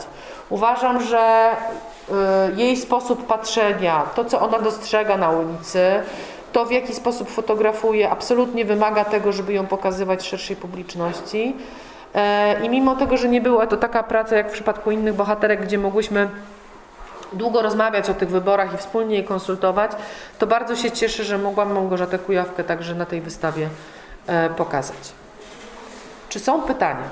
Uważam, 0.50 1.02
że 1.02 1.52
y, 1.52 2.14
jej 2.56 2.78
sposób 2.78 3.28
patrzenia, 3.28 4.04
to 4.16 4.26
co 4.26 4.42
ona 4.42 4.60
dostrzega 4.60 5.18
na 5.18 5.30
ulicy, 5.30 5.82
to 6.52 6.66
w 6.66 6.72
jaki 6.72 6.94
sposób 6.94 7.30
fotografuje, 7.30 8.10
absolutnie 8.10 8.66
wymaga 8.66 9.06
tego, 9.06 9.32
żeby 9.32 9.54
ją 9.54 9.68
pokazywać 9.68 10.28
szerszej 10.28 10.56
publiczności. 10.56 11.56
E, 12.16 12.66
I 12.66 12.70
mimo 12.70 12.96
tego, 12.96 13.18
że 13.18 13.30
nie 13.30 13.42
była 13.42 13.68
to 13.68 13.78
taka 13.78 14.04
praca 14.04 14.36
jak 14.36 14.50
w 14.50 14.54
przypadku 14.54 14.92
innych 14.92 15.16
bohaterek, 15.16 15.62
gdzie 15.62 15.78
mogłyśmy 15.78 16.30
długo 17.36 17.62
rozmawiać 17.62 18.10
o 18.10 18.14
tych 18.14 18.30
wyborach 18.30 18.74
i 18.74 18.78
wspólnie 18.78 19.16
je 19.16 19.24
konsultować, 19.24 19.92
to 20.40 20.48
bardzo 20.48 20.76
się 20.76 20.92
cieszę, 20.92 21.24
że 21.24 21.38
mogłam 21.38 21.74
Małgorzatę 21.74 22.20
Kujawkę 22.20 22.64
także 22.64 22.96
na 22.96 23.06
tej 23.06 23.22
wystawie 23.22 23.70
e, 24.28 24.50
pokazać. 24.50 25.14
Czy 26.30 26.40
są 26.40 26.62
pytania? 26.62 27.10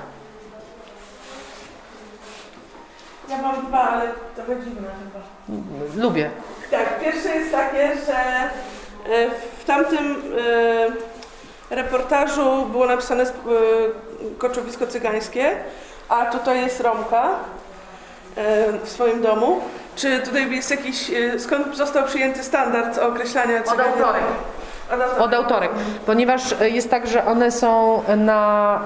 Ja 3.28 3.42
mam 3.42 3.66
dwa, 3.66 3.80
ale 3.80 4.10
trochę 4.34 4.56
dziwne 4.56 4.88
chyba. 5.04 6.02
Lubię. 6.02 6.30
Tak, 6.70 7.00
pierwsze 7.00 7.28
jest 7.28 7.52
takie, 7.52 7.92
że 8.06 8.16
e, 9.14 9.30
w 9.60 9.64
tamtym 9.64 10.22
e, 11.70 11.76
reportażu 11.76 12.66
było 12.66 12.86
napisane 12.86 13.24
koczowisko 14.38 14.86
cygańskie, 14.86 15.56
a 16.08 16.26
tutaj 16.26 16.60
jest 16.60 16.80
Romka 16.80 17.30
w 18.84 18.88
swoim 18.88 19.22
domu. 19.22 19.60
Czy 19.96 20.20
tutaj 20.20 20.50
jest 20.50 20.70
jakiś, 20.70 21.10
e, 21.10 21.38
skąd 21.38 21.76
został 21.76 22.04
przyjęty 22.04 22.42
standard 22.42 22.98
określania. 22.98 23.60
Od 23.60 23.80
autorek. 23.80 24.22
Od 25.18 25.34
autorek, 25.34 25.70
ponieważ 26.06 26.54
e, 26.60 26.70
jest 26.70 26.90
tak, 26.90 27.06
że 27.06 27.26
one 27.26 27.50
są 27.50 28.02
na, 28.16 28.80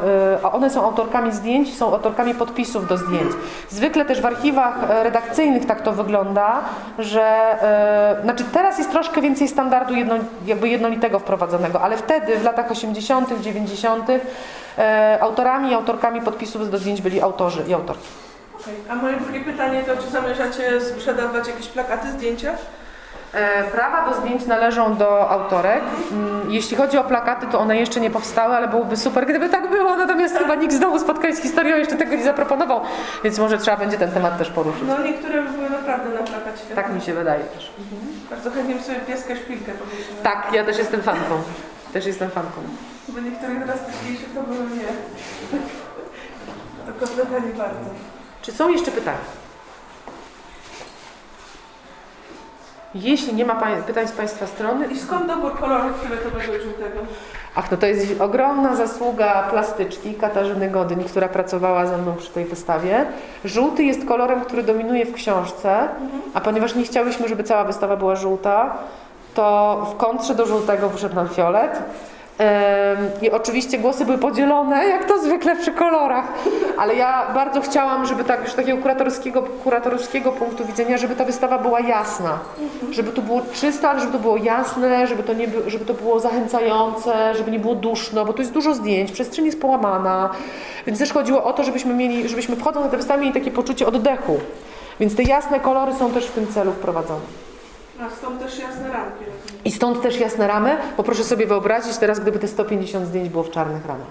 e, 0.44 0.52
one 0.52 0.70
są 0.70 0.84
autorkami 0.84 1.32
zdjęć, 1.32 1.76
są 1.76 1.92
autorkami 1.92 2.34
podpisów 2.34 2.88
do 2.88 2.96
zdjęć. 2.96 3.32
Zwykle 3.68 4.04
też 4.04 4.20
w 4.20 4.26
archiwach 4.26 4.74
redakcyjnych 4.88 5.66
tak 5.66 5.82
to 5.82 5.92
wygląda, 5.92 6.60
że 6.98 7.56
znaczy 8.22 8.44
teraz 8.52 8.78
jest 8.78 8.90
troszkę 8.90 9.20
więcej 9.20 9.48
standardu 9.48 9.94
jedno, 9.94 10.14
jakby 10.46 10.68
jednolitego 10.68 11.18
wprowadzonego, 11.18 11.80
ale 11.80 11.96
wtedy 11.96 12.36
w 12.36 12.44
latach 12.44 12.70
80., 12.70 13.40
90. 13.40 14.08
E, 14.78 15.18
autorami 15.20 15.70
i 15.70 15.74
autorkami 15.74 16.20
podpisów 16.20 16.70
do 16.70 16.78
zdjęć 16.78 17.02
byli 17.02 17.20
autorzy 17.20 17.64
i 17.68 17.74
autorki. 17.74 18.08
A 18.90 18.94
moje 18.94 19.16
drugie 19.16 19.40
pytanie 19.40 19.82
to, 19.84 19.96
czy 20.02 20.10
zamierzacie 20.10 20.80
sprzedawać 20.80 21.48
jakieś 21.48 21.66
plakaty, 21.68 22.10
zdjęcia? 22.12 22.52
E, 23.32 23.64
Prawa 23.64 24.10
do 24.10 24.16
zdjęć 24.20 24.46
należą 24.46 24.96
do 24.96 25.30
autorek. 25.30 25.82
Mm, 26.12 26.50
Jeśli 26.50 26.76
chodzi 26.76 26.98
o 26.98 27.04
plakaty, 27.04 27.46
to 27.46 27.58
one 27.60 27.76
jeszcze 27.76 28.00
nie 28.00 28.10
powstały, 28.10 28.56
ale 28.56 28.68
byłoby 28.68 28.96
super, 28.96 29.26
gdyby 29.26 29.48
tak 29.48 29.70
było. 29.70 29.96
Natomiast 29.96 30.38
chyba 30.38 30.54
nikt 30.54 30.74
znowu 30.74 30.98
spotkań 30.98 31.32
z 31.36 31.40
historią 31.40 31.76
jeszcze 31.76 31.96
tego 31.96 32.16
nie 32.16 32.24
zaproponował, 32.24 32.80
więc 33.24 33.38
może 33.38 33.58
trzeba 33.58 33.76
będzie 33.76 33.98
ten 33.98 34.10
temat 34.10 34.38
też 34.38 34.50
poruszyć. 34.50 34.82
No 34.86 34.98
niektóre 35.02 35.42
były 35.42 35.70
naprawdę 35.70 36.08
na 36.14 36.18
plakacie. 36.26 36.74
Tak 36.74 36.94
mi 36.94 37.00
się 37.00 37.14
wydaje 37.14 37.44
też. 37.44 37.72
Bardzo 38.30 38.50
chętnie 38.50 38.74
bym 38.74 38.84
sobie 38.84 39.00
pieska 39.00 39.36
szpilkę 39.36 39.72
powiedziała. 39.72 40.22
Tak, 40.22 40.52
ja 40.52 40.64
też 40.64 40.78
jestem 40.78 41.02
fanką. 41.02 41.42
Też 41.92 42.06
jestem 42.06 42.30
fanką. 42.30 42.60
Bo 43.08 43.20
niektóre 43.20 43.54
drastyczniejsze 43.54 44.24
to 44.34 44.42
były 44.42 44.58
nie. 44.64 44.88
To 46.86 47.06
kotleta 47.06 47.38
nie 47.46 47.52
bardzo. 47.54 47.90
Czy 48.48 48.54
są 48.54 48.68
jeszcze 48.68 48.90
pytania? 48.90 49.18
Jeśli 52.94 53.34
nie 53.34 53.44
ma 53.44 53.62
pytań 53.86 54.08
z 54.08 54.12
Państwa 54.12 54.46
strony, 54.46 54.86
I 54.86 54.98
skąd 54.98 55.26
dobór 55.26 55.58
kolorów 55.58 55.92
fioletowego 56.02 56.54
i 56.54 56.62
żółtego? 56.62 57.00
Ach, 57.54 57.70
no 57.70 57.76
to 57.76 57.86
jest 57.86 58.20
ogromna 58.20 58.76
zasługa 58.76 59.42
plastyczki 59.50 60.14
Katarzyny 60.14 60.70
Godyń, 60.70 61.04
która 61.04 61.28
pracowała 61.28 61.86
ze 61.86 61.98
mną 61.98 62.16
przy 62.16 62.30
tej 62.30 62.44
wystawie. 62.44 63.06
Żółty 63.44 63.84
jest 63.84 64.08
kolorem, 64.08 64.40
który 64.40 64.62
dominuje 64.62 65.06
w 65.06 65.14
książce, 65.14 65.88
a 66.34 66.40
ponieważ 66.40 66.74
nie 66.74 66.84
chciałyśmy, 66.84 67.28
żeby 67.28 67.44
cała 67.44 67.64
wystawa 67.64 67.96
była 67.96 68.16
żółta, 68.16 68.76
to 69.34 69.86
w 69.94 69.96
kontrze 69.96 70.34
do 70.34 70.46
żółtego 70.46 70.88
wyszedł 70.88 71.14
nam 71.14 71.28
fiolet. 71.28 71.82
I 73.22 73.30
oczywiście 73.30 73.78
głosy 73.78 74.04
były 74.04 74.18
podzielone, 74.18 74.86
jak 74.86 75.04
to 75.04 75.18
zwykle 75.18 75.56
przy 75.56 75.72
kolorach, 75.72 76.24
ale 76.76 76.94
ja 76.94 77.26
bardzo 77.34 77.60
chciałam, 77.60 78.06
żeby 78.06 78.24
tak 78.24 78.44
już 78.44 78.54
takiego 78.54 78.82
kuratorskiego, 78.82 79.42
kuratorskiego 79.42 80.32
punktu 80.32 80.64
widzenia, 80.66 80.98
żeby 80.98 81.16
ta 81.16 81.24
wystawa 81.24 81.58
była 81.58 81.80
jasna, 81.80 82.38
żeby 82.90 83.12
to 83.12 83.22
było 83.22 83.42
czyste, 83.54 83.88
ale 83.88 84.00
żeby 84.00 84.12
to 84.12 84.18
było 84.18 84.36
jasne, 84.36 85.06
żeby 85.06 85.22
to, 85.22 85.32
nie, 85.32 85.48
by- 85.48 85.70
żeby 85.70 85.84
to 85.84 85.94
było 85.94 86.20
zachęcające, 86.20 87.34
żeby 87.34 87.50
nie 87.50 87.58
było 87.58 87.74
duszno, 87.74 88.24
bo 88.24 88.32
tu 88.32 88.42
jest 88.42 88.52
dużo 88.52 88.74
zdjęć, 88.74 89.12
przestrzeń 89.12 89.46
jest 89.46 89.60
połamana, 89.60 90.30
więc 90.86 90.98
też 90.98 91.12
chodziło 91.12 91.44
o 91.44 91.52
to, 91.52 91.64
żebyśmy 91.64 91.94
mieli, 91.94 92.28
żebyśmy 92.28 92.56
wchodząc 92.56 92.84
na 92.84 92.90
tę 92.90 92.96
wystawę 92.96 93.20
mieli 93.20 93.34
takie 93.34 93.50
poczucie 93.50 93.86
oddechu, 93.86 94.40
więc 95.00 95.16
te 95.16 95.22
jasne 95.22 95.60
kolory 95.60 95.92
są 95.94 96.10
też 96.10 96.26
w 96.26 96.32
tym 96.32 96.46
celu 96.46 96.72
wprowadzone. 96.72 97.20
A 98.06 98.16
stąd 98.16 98.40
też 98.42 98.58
jasne 98.58 98.88
ramki. 98.92 99.24
I 99.68 99.72
stąd 99.72 100.02
też 100.02 100.20
jasne 100.20 100.46
ramy, 100.46 100.76
bo 100.96 101.02
proszę 101.02 101.24
sobie 101.24 101.46
wyobrazić 101.46 101.96
teraz, 101.96 102.20
gdyby 102.20 102.38
te 102.38 102.48
150 102.48 103.06
zdjęć 103.06 103.28
było 103.28 103.44
w 103.44 103.50
czarnych 103.50 103.86
ramach. 103.86 104.06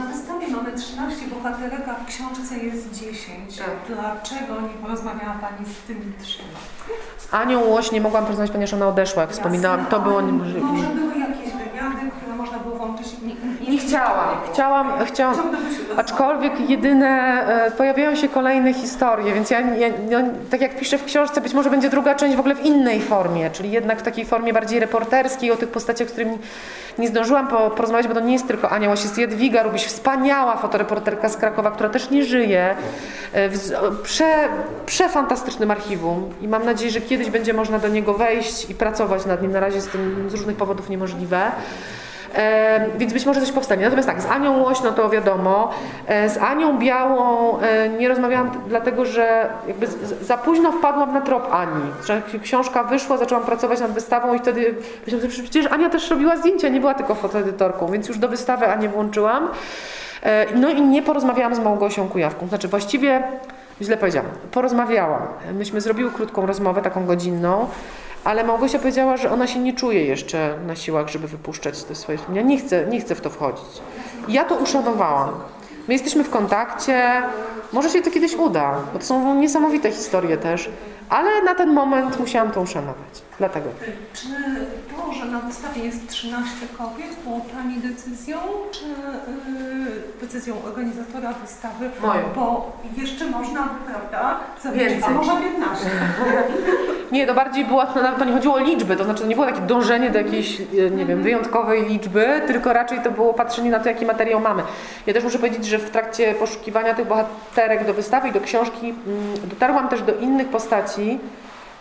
Na 0.00 0.06
wystawie 0.06 0.48
mamy 0.48 0.72
13 0.72 1.26
bohaterek, 1.34 1.88
a 1.88 1.94
w 1.94 2.06
książce 2.06 2.58
jest 2.58 2.90
10. 2.92 3.58
Tak. 3.58 3.70
Dlaczego 3.88 4.60
nie 4.60 4.74
porozmawiała 4.82 5.34
Pani 5.40 5.66
z 5.66 5.86
tymi 5.86 6.12
trzema? 6.22 6.58
Z 7.18 7.34
Anią 7.34 7.60
Łoś 7.60 7.92
nie 7.92 8.00
mogłam 8.00 8.24
porozmawiać, 8.24 8.50
ponieważ 8.50 8.74
ona 8.74 8.88
odeszła, 8.88 9.22
jak 9.22 9.30
wspominałam. 9.30 9.86
To 9.86 10.00
było 10.00 10.20
niemożliwe. 10.20 10.60
Może 10.60 10.86
były 10.86 11.18
jakieś 11.18 11.52
wywiady, 11.52 12.10
które 12.16 12.36
można 12.36 12.58
było? 12.58 12.77
Nie, 13.22 13.70
Nie 13.72 13.78
chciałam, 13.78 14.28
chciałam, 14.52 14.92
chciałam, 15.04 15.36
aczkolwiek 15.96 16.70
jedyne, 16.70 17.08
e, 17.66 17.70
pojawiają 17.70 18.14
się 18.14 18.28
kolejne 18.28 18.74
historie, 18.74 19.34
więc 19.34 19.50
ja, 19.50 19.60
ja 19.60 19.88
no, 20.10 20.18
tak 20.50 20.60
jak 20.60 20.78
piszę 20.78 20.98
w 20.98 21.04
książce, 21.04 21.40
być 21.40 21.54
może 21.54 21.70
będzie 21.70 21.90
druga 21.90 22.14
część 22.14 22.36
w 22.36 22.40
ogóle 22.40 22.54
w 22.54 22.64
innej 22.64 23.00
formie, 23.00 23.50
czyli 23.50 23.70
jednak 23.70 24.00
w 24.00 24.02
takiej 24.02 24.24
formie 24.24 24.52
bardziej 24.52 24.80
reporterskiej, 24.80 25.50
o 25.50 25.56
tych 25.56 25.68
postaciach, 25.68 26.08
z 26.08 26.12
którymi 26.12 26.38
nie 26.98 27.08
zdążyłam 27.08 27.48
po, 27.48 27.70
porozmawiać, 27.70 28.08
bo 28.08 28.14
to 28.14 28.20
nie 28.20 28.32
jest 28.32 28.46
tylko 28.46 28.70
Ania 28.70 28.88
Łoś, 28.88 29.02
jest 29.02 29.18
Jadwiga 29.18 29.62
Rubiś, 29.62 29.84
wspaniała 29.84 30.56
fotoreporterka 30.56 31.28
z 31.28 31.36
Krakowa, 31.36 31.70
która 31.70 31.88
też 31.88 32.10
nie 32.10 32.24
żyje, 32.24 32.76
e, 33.32 33.48
w 33.48 34.02
prze, 34.02 34.48
przefantastycznym 34.86 35.70
archiwum 35.70 36.34
i 36.40 36.48
mam 36.48 36.64
nadzieję, 36.64 36.90
że 36.90 37.00
kiedyś 37.00 37.30
będzie 37.30 37.52
można 37.52 37.78
do 37.78 37.88
niego 37.88 38.14
wejść 38.14 38.70
i 38.70 38.74
pracować 38.74 39.26
nad 39.26 39.42
nim, 39.42 39.52
na 39.52 39.60
razie 39.60 39.76
jest 39.76 39.92
tym 39.92 40.30
z 40.30 40.34
różnych 40.34 40.56
powodów 40.56 40.88
niemożliwe. 40.88 41.50
Więc 42.98 43.12
być 43.12 43.26
może 43.26 43.40
coś 43.40 43.52
powstanie. 43.52 43.84
Natomiast 43.84 44.08
tak, 44.08 44.20
z 44.20 44.26
Anią 44.26 44.62
Łoś, 44.62 44.82
no 44.82 44.92
to 44.92 45.10
wiadomo. 45.10 45.70
E, 46.06 46.28
z 46.28 46.38
Anią 46.38 46.78
Białą 46.78 47.58
e, 47.60 47.88
nie 47.88 48.08
rozmawiałam 48.08 48.50
dlatego, 48.68 49.04
że 49.04 49.48
jakby 49.68 49.86
za 50.22 50.38
późno 50.38 50.72
wpadłam 50.72 51.14
na 51.14 51.20
trop 51.20 51.48
Ani. 51.52 51.82
Książka 52.42 52.84
wyszła, 52.84 53.16
zaczęłam 53.16 53.44
pracować 53.44 53.80
nad 53.80 53.92
wystawą 53.92 54.34
i 54.34 54.38
wtedy 54.38 54.74
myślałam, 55.06 55.30
że 55.30 55.42
przecież 55.42 55.66
Ania 55.66 55.90
też 55.90 56.10
robiła 56.10 56.36
zdjęcia, 56.36 56.68
nie 56.68 56.80
była 56.80 56.94
tylko 56.94 57.14
fotoedytorką, 57.14 57.86
więc 57.86 58.08
już 58.08 58.18
do 58.18 58.28
wystawy 58.28 58.66
Anię 58.66 58.88
włączyłam. 58.88 59.48
E, 60.22 60.46
no 60.54 60.70
i 60.70 60.82
nie 60.82 61.02
porozmawiałam 61.02 61.54
z 61.54 61.58
Małgosią 61.58 62.08
Kujawką. 62.08 62.48
Znaczy 62.48 62.68
właściwie, 62.68 63.22
źle 63.82 63.96
powiedziałam, 63.96 64.30
porozmawiałam. 64.50 65.22
Myśmy 65.54 65.80
zrobiły 65.80 66.10
krótką 66.10 66.46
rozmowę, 66.46 66.82
taką 66.82 67.06
godzinną. 67.06 67.68
Ale 68.24 68.44
Małgosia 68.44 68.78
powiedziała, 68.78 69.16
że 69.16 69.30
ona 69.30 69.46
się 69.46 69.58
nie 69.58 69.72
czuje 69.72 70.04
jeszcze 70.04 70.54
na 70.66 70.76
siłach, 70.76 71.08
żeby 71.08 71.28
wypuszczać 71.28 71.84
te 71.84 71.94
swoje 71.94 72.18
wspomnienia. 72.18 72.48
Nie 72.48 72.58
chce, 72.58 72.86
nie 72.86 73.00
chce 73.00 73.14
w 73.14 73.20
to 73.20 73.30
wchodzić. 73.30 73.82
I 74.28 74.32
ja 74.32 74.44
to 74.44 74.54
uszanowałam. 74.54 75.30
My 75.88 75.94
jesteśmy 75.94 76.24
w 76.24 76.30
kontakcie, 76.30 77.22
może 77.72 77.90
się 77.90 78.02
to 78.02 78.10
kiedyś 78.10 78.34
uda, 78.34 78.80
bo 78.92 78.98
to 78.98 79.04
są 79.04 79.34
niesamowite 79.34 79.92
historie 79.92 80.36
też, 80.36 80.70
ale 81.10 81.42
na 81.42 81.54
ten 81.54 81.72
moment 81.72 82.20
musiałam 82.20 82.50
to 82.50 82.60
uszanować. 82.60 83.22
Dlatego. 83.38 83.70
Czy 84.12 84.28
to, 84.96 85.12
że 85.12 85.24
na 85.24 85.38
wystawie 85.38 85.84
jest 85.84 86.08
13 86.08 86.54
kobiet, 86.78 87.16
było 87.24 87.40
Pani 87.54 87.76
decyzją, 87.76 88.36
czy 88.70 88.84
y, 88.84 90.20
decyzją 90.20 90.54
organizatora 90.64 91.32
wystawy? 91.32 91.90
Moją. 92.02 92.22
Bo 92.34 92.72
jeszcze 92.96 93.26
można 93.26 93.68
prawda, 93.86 94.40
zrobić, 94.62 95.04
a 95.06 95.10
może 95.10 95.32
15. 95.36 95.90
Nie, 97.12 97.26
to 97.26 97.34
bardziej 97.34 97.64
była, 97.64 97.86
no, 97.96 98.02
nawet 98.02 98.18
to 98.18 98.24
nie 98.24 98.32
chodziło 98.32 98.54
o 98.54 98.58
liczby, 98.58 98.96
to 98.96 99.04
znaczy 99.04 99.20
to 99.20 99.26
nie 99.26 99.34
było 99.34 99.46
takie 99.46 99.60
dążenie 99.60 100.10
do 100.10 100.18
jakiejś, 100.18 100.60
e, 100.60 100.90
nie 100.90 101.06
wiem, 101.06 101.22
wyjątkowej 101.22 101.86
liczby, 101.86 102.42
tylko 102.46 102.72
raczej 102.72 103.00
to 103.00 103.10
było 103.10 103.34
patrzenie 103.34 103.70
na 103.70 103.80
to, 103.80 103.88
jaki 103.88 104.06
materiał 104.06 104.40
mamy. 104.40 104.62
Ja 105.06 105.14
też 105.14 105.24
muszę 105.24 105.38
powiedzieć, 105.38 105.66
że 105.66 105.78
w 105.78 105.90
trakcie 105.90 106.34
poszukiwania 106.34 106.94
tych 106.94 107.06
bohaterek 107.08 107.86
do 107.86 107.94
wystawy 107.94 108.28
i 108.28 108.32
do 108.32 108.40
książki 108.40 108.88
mm, 108.88 109.34
dotarłam 109.44 109.88
też 109.88 110.02
do 110.02 110.14
innych 110.14 110.48
postaci, 110.48 110.97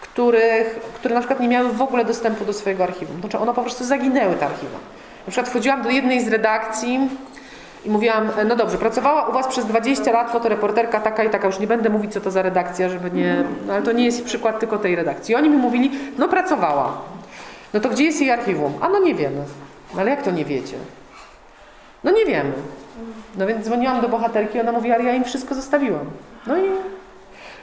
których, 0.01 0.79
które 0.95 1.15
na 1.15 1.21
przykład 1.21 1.39
nie 1.39 1.47
miały 1.47 1.69
w 1.69 1.81
ogóle 1.81 2.05
dostępu 2.05 2.45
do 2.45 2.53
swojego 2.53 2.83
archiwum. 2.83 3.19
Znaczy 3.19 3.39
one 3.39 3.53
po 3.53 3.61
prostu 3.61 3.83
zaginęły, 3.83 4.35
te 4.35 4.45
archiwa. 4.45 4.77
Na 5.27 5.31
przykład 5.31 5.49
wchodziłam 5.49 5.81
do 5.81 5.89
jednej 5.89 6.25
z 6.25 6.27
redakcji 6.27 7.09
i 7.85 7.89
mówiłam, 7.89 8.29
no 8.47 8.55
dobrze, 8.55 8.77
pracowała 8.77 9.27
u 9.27 9.33
Was 9.33 9.47
przez 9.47 9.65
20 9.65 10.11
lat 10.11 10.31
fotoreporterka 10.31 10.99
taka 10.99 11.23
i 11.23 11.29
taka, 11.29 11.47
już 11.47 11.59
nie 11.59 11.67
będę 11.67 11.89
mówić 11.89 12.13
co 12.13 12.21
to 12.21 12.31
za 12.31 12.41
redakcja, 12.41 12.89
żeby 12.89 13.11
nie, 13.11 13.43
no 13.67 13.73
ale 13.73 13.81
to 13.81 13.91
nie 13.91 14.05
jest 14.05 14.25
przykład 14.25 14.59
tylko 14.59 14.77
tej 14.77 14.95
redakcji. 14.95 15.33
I 15.33 15.35
oni 15.35 15.49
mi 15.49 15.57
mówili, 15.57 15.91
no 16.17 16.27
pracowała. 16.27 16.97
No 17.73 17.79
to 17.79 17.89
gdzie 17.89 18.03
jest 18.03 18.21
jej 18.21 18.31
archiwum? 18.31 18.73
A 18.81 18.89
no 18.89 18.99
nie 18.99 19.15
wiemy. 19.15 19.43
No 19.95 20.01
ale 20.01 20.11
jak 20.11 20.21
to 20.21 20.31
nie 20.31 20.45
wiecie? 20.45 20.75
No 22.03 22.11
nie 22.11 22.25
wiemy. 22.25 22.53
No 23.37 23.47
więc 23.47 23.65
dzwoniłam 23.65 24.01
do 24.01 24.09
bohaterki, 24.09 24.59
ona 24.59 24.71
mówi, 24.71 24.91
ale 24.91 25.03
ja 25.03 25.13
im 25.13 25.23
wszystko 25.23 25.55
zostawiłam. 25.55 26.05
No 26.47 26.57
i 26.57 26.69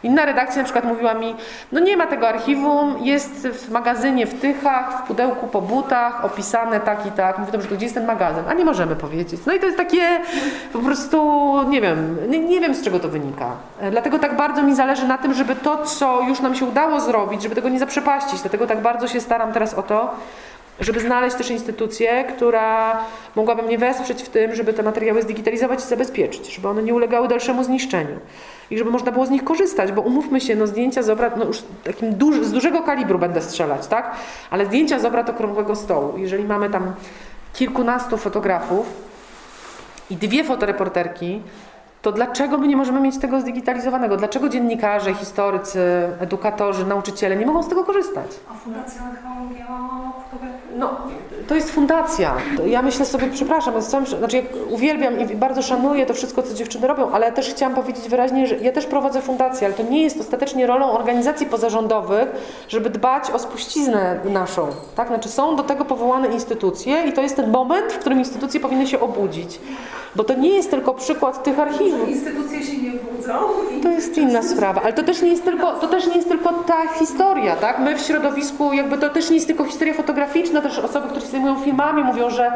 Inna 0.05 0.25
redakcja 0.25 0.59
na 0.59 0.65
przykład 0.65 0.85
mówiła 0.85 1.15
mi, 1.15 1.35
no 1.73 1.81
nie 1.81 1.97
ma 1.97 2.07
tego 2.07 2.29
archiwum, 2.29 2.95
jest 3.01 3.49
w 3.49 3.71
magazynie 3.71 4.27
w 4.27 4.41
Tychach, 4.41 5.05
w 5.05 5.07
pudełku 5.07 5.47
po 5.47 5.61
butach, 5.61 6.25
opisane 6.25 6.81
tak 6.81 7.07
i 7.07 7.11
tak. 7.11 7.39
Mówię, 7.39 7.53
dobrze, 7.53 7.69
to 7.69 7.75
gdzie 7.75 7.85
jest 7.85 7.95
ten 7.95 8.07
magazyn? 8.07 8.45
A 8.49 8.55
nie 8.55 8.65
możemy 8.65 8.97
powiedzieć. 8.97 9.41
No 9.47 9.53
i 9.53 9.61
to 9.61 9.67
jest 9.67 9.79
takie 9.79 10.21
po 10.73 10.79
prostu, 10.79 11.53
nie 11.69 11.81
wiem, 11.81 12.19
nie, 12.29 12.39
nie 12.39 12.61
wiem 12.61 12.75
z 12.75 12.83
czego 12.83 13.01
to 13.01 13.09
wynika. 13.09 13.51
Dlatego 13.91 14.19
tak 14.19 14.37
bardzo 14.37 14.63
mi 14.63 14.75
zależy 14.75 15.07
na 15.09 15.19
tym, 15.19 15.35
żeby 15.35 15.57
to, 15.57 15.85
co 15.85 16.23
już 16.29 16.41
nam 16.41 16.55
się 16.55 16.65
udało 16.65 17.01
zrobić, 17.01 17.43
żeby 17.43 17.55
tego 17.55 17.69
nie 17.69 17.79
zaprzepaścić. 17.79 18.41
Dlatego 18.41 18.67
tak 18.67 18.83
bardzo 18.83 19.09
się 19.09 19.21
staram 19.21 19.53
teraz 19.53 19.75
o 19.75 19.83
to, 19.83 20.15
żeby 20.81 21.01
znaleźć 21.01 21.37
też 21.37 21.51
instytucję, 21.51 22.25
która 22.25 22.99
mogłaby 23.37 23.63
mnie 23.63 23.79
wesprzeć 23.79 24.23
w 24.23 24.29
tym, 24.29 24.55
żeby 24.55 24.73
te 24.73 24.83
materiały 24.83 25.23
zdigitalizować 25.23 25.79
i 25.79 25.83
zabezpieczyć, 25.83 26.55
żeby 26.55 26.69
one 26.69 26.83
nie 26.83 26.95
ulegały 26.95 27.29
dalszemu 27.29 27.65
zniszczeniu 27.65 28.19
i 28.71 28.79
żeby 28.79 28.91
można 28.91 29.13
było 29.13 29.27
z 29.27 29.31
nich 29.31 29.45
korzystać, 29.45 29.93
bo 29.93 30.01
umówmy 30.01 30.41
się, 30.41 30.57
no 30.57 30.67
zdjęcia 30.67 31.03
z 31.03 31.11
obrad, 31.11 31.37
no 31.37 31.45
już 31.45 31.63
takim 31.85 32.15
duży, 32.15 32.45
z 32.45 32.53
dużego 32.53 32.83
kalibru 32.83 33.19
będę 33.19 33.43
strzelać, 33.43 33.87
tak? 33.87 34.17
Ale 34.51 34.67
zdjęcia 34.67 34.99
z 34.99 35.05
obrad 35.05 35.31
okrągłego 35.31 35.77
stołu, 35.77 36.19
jeżeli 36.19 36.45
mamy 36.45 36.71
tam 36.71 36.95
kilkunastu 37.53 38.17
fotografów 38.17 38.87
i 40.11 40.17
dwie 40.17 40.45
fotoreporterki, 40.45 41.43
to 42.05 42.13
dlaczego 42.13 42.59
my 42.59 42.69
nie 42.69 42.77
możemy 42.77 43.01
mieć 43.01 43.19
tego 43.19 43.41
zdigitalizowanego? 43.41 44.17
Dlaczego 44.17 44.49
dziennikarze, 44.49 45.15
historycy, 45.15 45.81
edukatorzy, 46.21 46.87
nauczyciele 46.87 47.37
nie 47.37 47.47
mogą 47.47 47.63
z 47.63 47.69
tego 47.69 47.85
korzystać? 47.85 48.27
A 48.51 48.55
Fundacja 48.55 49.03
Fotografii? 49.03 50.55
No, 50.77 50.97
to 51.49 51.55
jest 51.55 51.71
fundacja. 51.71 52.35
Ja 52.67 52.83
myślę 52.83 53.07
sobie, 53.07 53.27
przepraszam, 53.33 53.83
z 53.83 53.87
całym, 53.87 54.07
znaczy 54.07 54.43
uwielbiam 54.71 55.21
i 55.21 55.37
bardzo 55.37 55.63
szanuję 55.63 56.07
to 56.07 56.15
wszystko, 56.15 56.43
co 56.43 56.55
dziewczyny 56.55 56.87
robią, 56.87 57.11
ale 57.11 57.33
też 57.33 57.51
chciałam 57.51 57.75
powiedzieć 57.75 58.09
wyraźnie, 58.09 58.47
że 58.47 58.57
ja 58.57 58.73
też 58.73 58.87
prowadzę 58.87 59.23
fundację, 59.23 59.67
ale 59.67 59.77
to 59.77 59.83
nie 59.83 60.03
jest 60.03 60.21
ostatecznie 60.21 60.67
rolą 60.67 60.93
organizacji 60.93 61.47
pozarządowych, 61.47 62.29
żeby 62.69 62.91
dbać 62.91 63.31
o 63.31 63.39
spuściznę 63.39 64.21
naszą. 64.25 64.67
Tak? 64.97 65.09
Znaczy 65.09 65.29
są 65.29 65.57
do 65.57 65.63
tego 65.63 65.85
powołane 65.85 66.29
instytucje 66.29 67.05
i 67.05 67.13
to 67.13 67.23
jest 67.23 67.37
ten 67.37 67.51
moment, 67.51 67.93
w 67.93 67.99
którym 67.99 68.19
instytucje 68.19 68.61
powinny 68.61 68.87
się 68.87 69.01
obudzić. 69.01 69.61
Bo 70.17 70.25
to 70.25 70.35
nie 70.35 70.49
jest 70.49 70.71
tylko 70.71 70.95
przykład 70.95 71.43
tych 71.43 71.59
archiwów. 71.59 71.94
Instytucje 72.09 72.63
się 72.63 72.77
nie 72.83 72.91
budzą. 72.91 73.33
i- 73.79 73.81
To 73.81 73.89
jest 73.89 74.19
inna 74.19 74.43
sprawa, 74.53 74.81
ale 74.83 74.93
to 74.93 75.03
też 75.03 75.23
nie 75.23 75.29
jest 75.31 75.45
tylko, 75.45 75.73
to 75.73 75.89
też 75.89 76.07
nie 76.07 76.17
jest 76.17 76.29
tylko 76.29 76.53
ta 76.53 76.89
historia, 76.99 77.57
tak? 77.57 77.79
My 77.79 77.97
w 77.97 78.01
środowisku, 78.01 78.73
jakby 78.73 78.99
to 78.99 79.11
też 79.11 79.29
nie 79.31 79.35
jest 79.37 79.47
tylko 79.47 79.65
historia 79.65 79.95
fotograficzna, 79.95 80.61
też 80.61 80.79
osoby, 80.79 81.09
które 81.09 81.21
się 81.21 81.27
zajmują 81.27 81.57
filmami 81.61 82.05
mówią, 82.05 82.31
że 82.31 82.53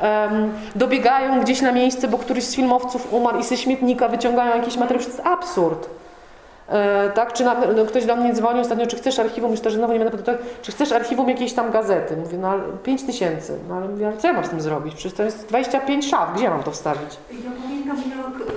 em, 0.00 0.52
dobiegają 0.74 1.40
gdzieś 1.40 1.60
na 1.62 1.72
miejsce, 1.72 2.08
bo 2.08 2.18
któryś 2.18 2.44
z 2.44 2.54
filmowców 2.56 3.12
umarł 3.12 3.38
i 3.38 3.42
ze 3.44 3.56
śmietnika 3.56 4.08
wyciągają 4.08 4.56
jakiś 4.56 4.76
materiał, 4.76 5.02
to 5.04 5.08
jest 5.10 5.22
absurd. 5.26 5.88
E, 6.68 7.10
tak, 7.14 7.32
czy 7.32 7.44
na, 7.44 7.54
no, 7.76 7.84
ktoś 7.84 8.04
do 8.06 8.16
mnie 8.16 8.32
dzwonił 8.34 8.60
ostatnio, 8.60 8.86
czy 8.86 8.96
chcesz 8.96 9.18
archiwum, 9.18 9.50
już 9.50 9.60
też 9.60 9.74
znowu 9.74 9.92
nie 9.92 9.98
będę 9.98 10.16
pytać, 10.16 10.36
czy 10.62 10.72
chcesz 10.72 10.92
archiwum 10.92 11.28
jakiejś 11.28 11.52
tam 11.52 11.70
gazety? 11.70 12.16
Mówię, 12.16 12.38
no 12.38 12.48
ale 12.48 12.62
5 12.82 13.02
tysięcy. 13.02 13.58
No 13.68 13.74
ale 13.76 13.88
mówię, 13.88 14.06
ale 14.08 14.16
co 14.16 14.26
ja 14.26 14.32
mam 14.32 14.44
z 14.44 14.48
tym 14.48 14.60
zrobić? 14.60 14.94
Przecież 14.94 15.12
to 15.12 15.22
jest 15.22 15.46
25 15.46 16.10
szaf, 16.10 16.34
gdzie 16.34 16.44
ja 16.44 16.50
mam 16.50 16.62
to 16.62 16.70
wstawić? 16.70 17.16
Ja 17.32 17.50
pamiętam, 17.62 17.96
jak 17.96 18.48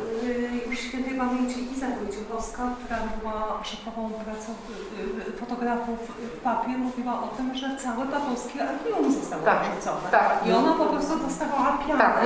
świętej 1.16 1.30
pamięci 1.30 1.74
Iza 1.74 1.86
Wojciechowska, 2.00 2.64
która 2.86 2.98
była 3.20 3.64
szefową 3.64 4.10
y, 4.10 5.30
y, 5.30 5.32
fotografów 5.32 6.00
w 6.38 6.40
papie, 6.40 6.70
mówiła 6.78 7.14
o 7.14 7.28
tym, 7.38 7.56
że 7.56 7.68
całe 7.78 8.06
papowskie 8.06 8.60
archiwum 8.70 9.12
zostało 9.14 9.44
Tak, 9.44 9.60
wyrzucone. 9.70 10.08
tak. 10.12 10.40
I 10.46 10.52
ona 10.52 10.74
po 10.74 10.86
prostu 10.86 11.20
dostawała 11.20 11.78
piany, 11.88 12.00
Tak. 12.00 12.22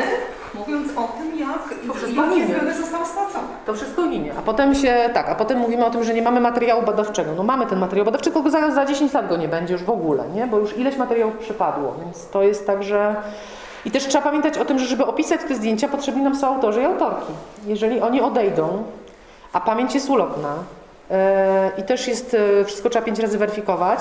mówiąc 0.54 0.88
o 0.98 1.04
tym, 1.18 1.40
jak, 1.40 1.64
To 1.88 1.94
wszystko 1.94 2.22
zbiory 2.48 2.74
zostały 2.74 3.06
stracone. 3.06 3.48
To 3.66 3.74
wszystko 3.74 4.08
ginie. 4.08 4.34
A 4.40 4.42
potem 4.42 4.76
się, 4.76 5.10
tak, 5.14 5.30
a 5.30 5.36
potem 5.36 5.58
mówimy 5.60 5.86
o 5.86 5.90
tym, 5.90 6.04
że 6.04 6.14
nie 6.14 6.22
mamy 6.22 6.40
materiału 6.40 6.82
badawczego. 6.82 7.32
No 7.38 7.44
mamy 7.44 7.66
ten 7.66 7.80
materiał 7.80 8.06
badawczy, 8.06 8.32
tylko 8.32 8.50
za, 8.50 8.72
za 8.72 8.86
10 8.86 9.14
lat 9.14 9.28
go 9.30 9.38
nie 9.38 9.48
będzie 9.48 9.74
już 9.74 9.84
w 9.84 9.90
ogóle, 9.90 10.30
nie? 10.36 10.48
Bo 10.48 10.60
już 10.60 10.78
ileś 10.78 10.98
materiałów 10.98 11.38
przepadło, 11.38 11.96
więc 12.06 12.28
to 12.30 12.44
jest 12.44 12.68
tak, 12.68 12.84
że... 12.84 13.16
I 13.86 13.92
też 13.92 14.08
trzeba 14.08 14.24
pamiętać 14.24 14.58
o 14.58 14.66
tym, 14.66 14.80
że 14.80 14.86
żeby 14.86 15.06
opisać 15.06 15.42
te 15.48 15.56
zdjęcia, 15.56 15.88
potrzebni 15.88 16.22
nam 16.22 16.36
są 16.36 16.48
autorzy 16.56 16.82
i 16.82 16.86
autorki. 16.86 17.34
Jeżeli 17.68 18.02
oni 18.02 18.22
odejdą, 18.22 18.84
a 19.54 19.60
pamięć 19.60 19.96
jest 19.96 20.10
ulotna 20.10 20.54
yy, 21.10 21.16
i 21.78 21.84
też 21.84 22.08
jest, 22.08 22.34
yy, 22.34 22.66
wszystko 22.66 22.90
trzeba 22.90 23.06
pięć 23.06 23.20
razy 23.20 23.38
weryfikować, 23.38 24.00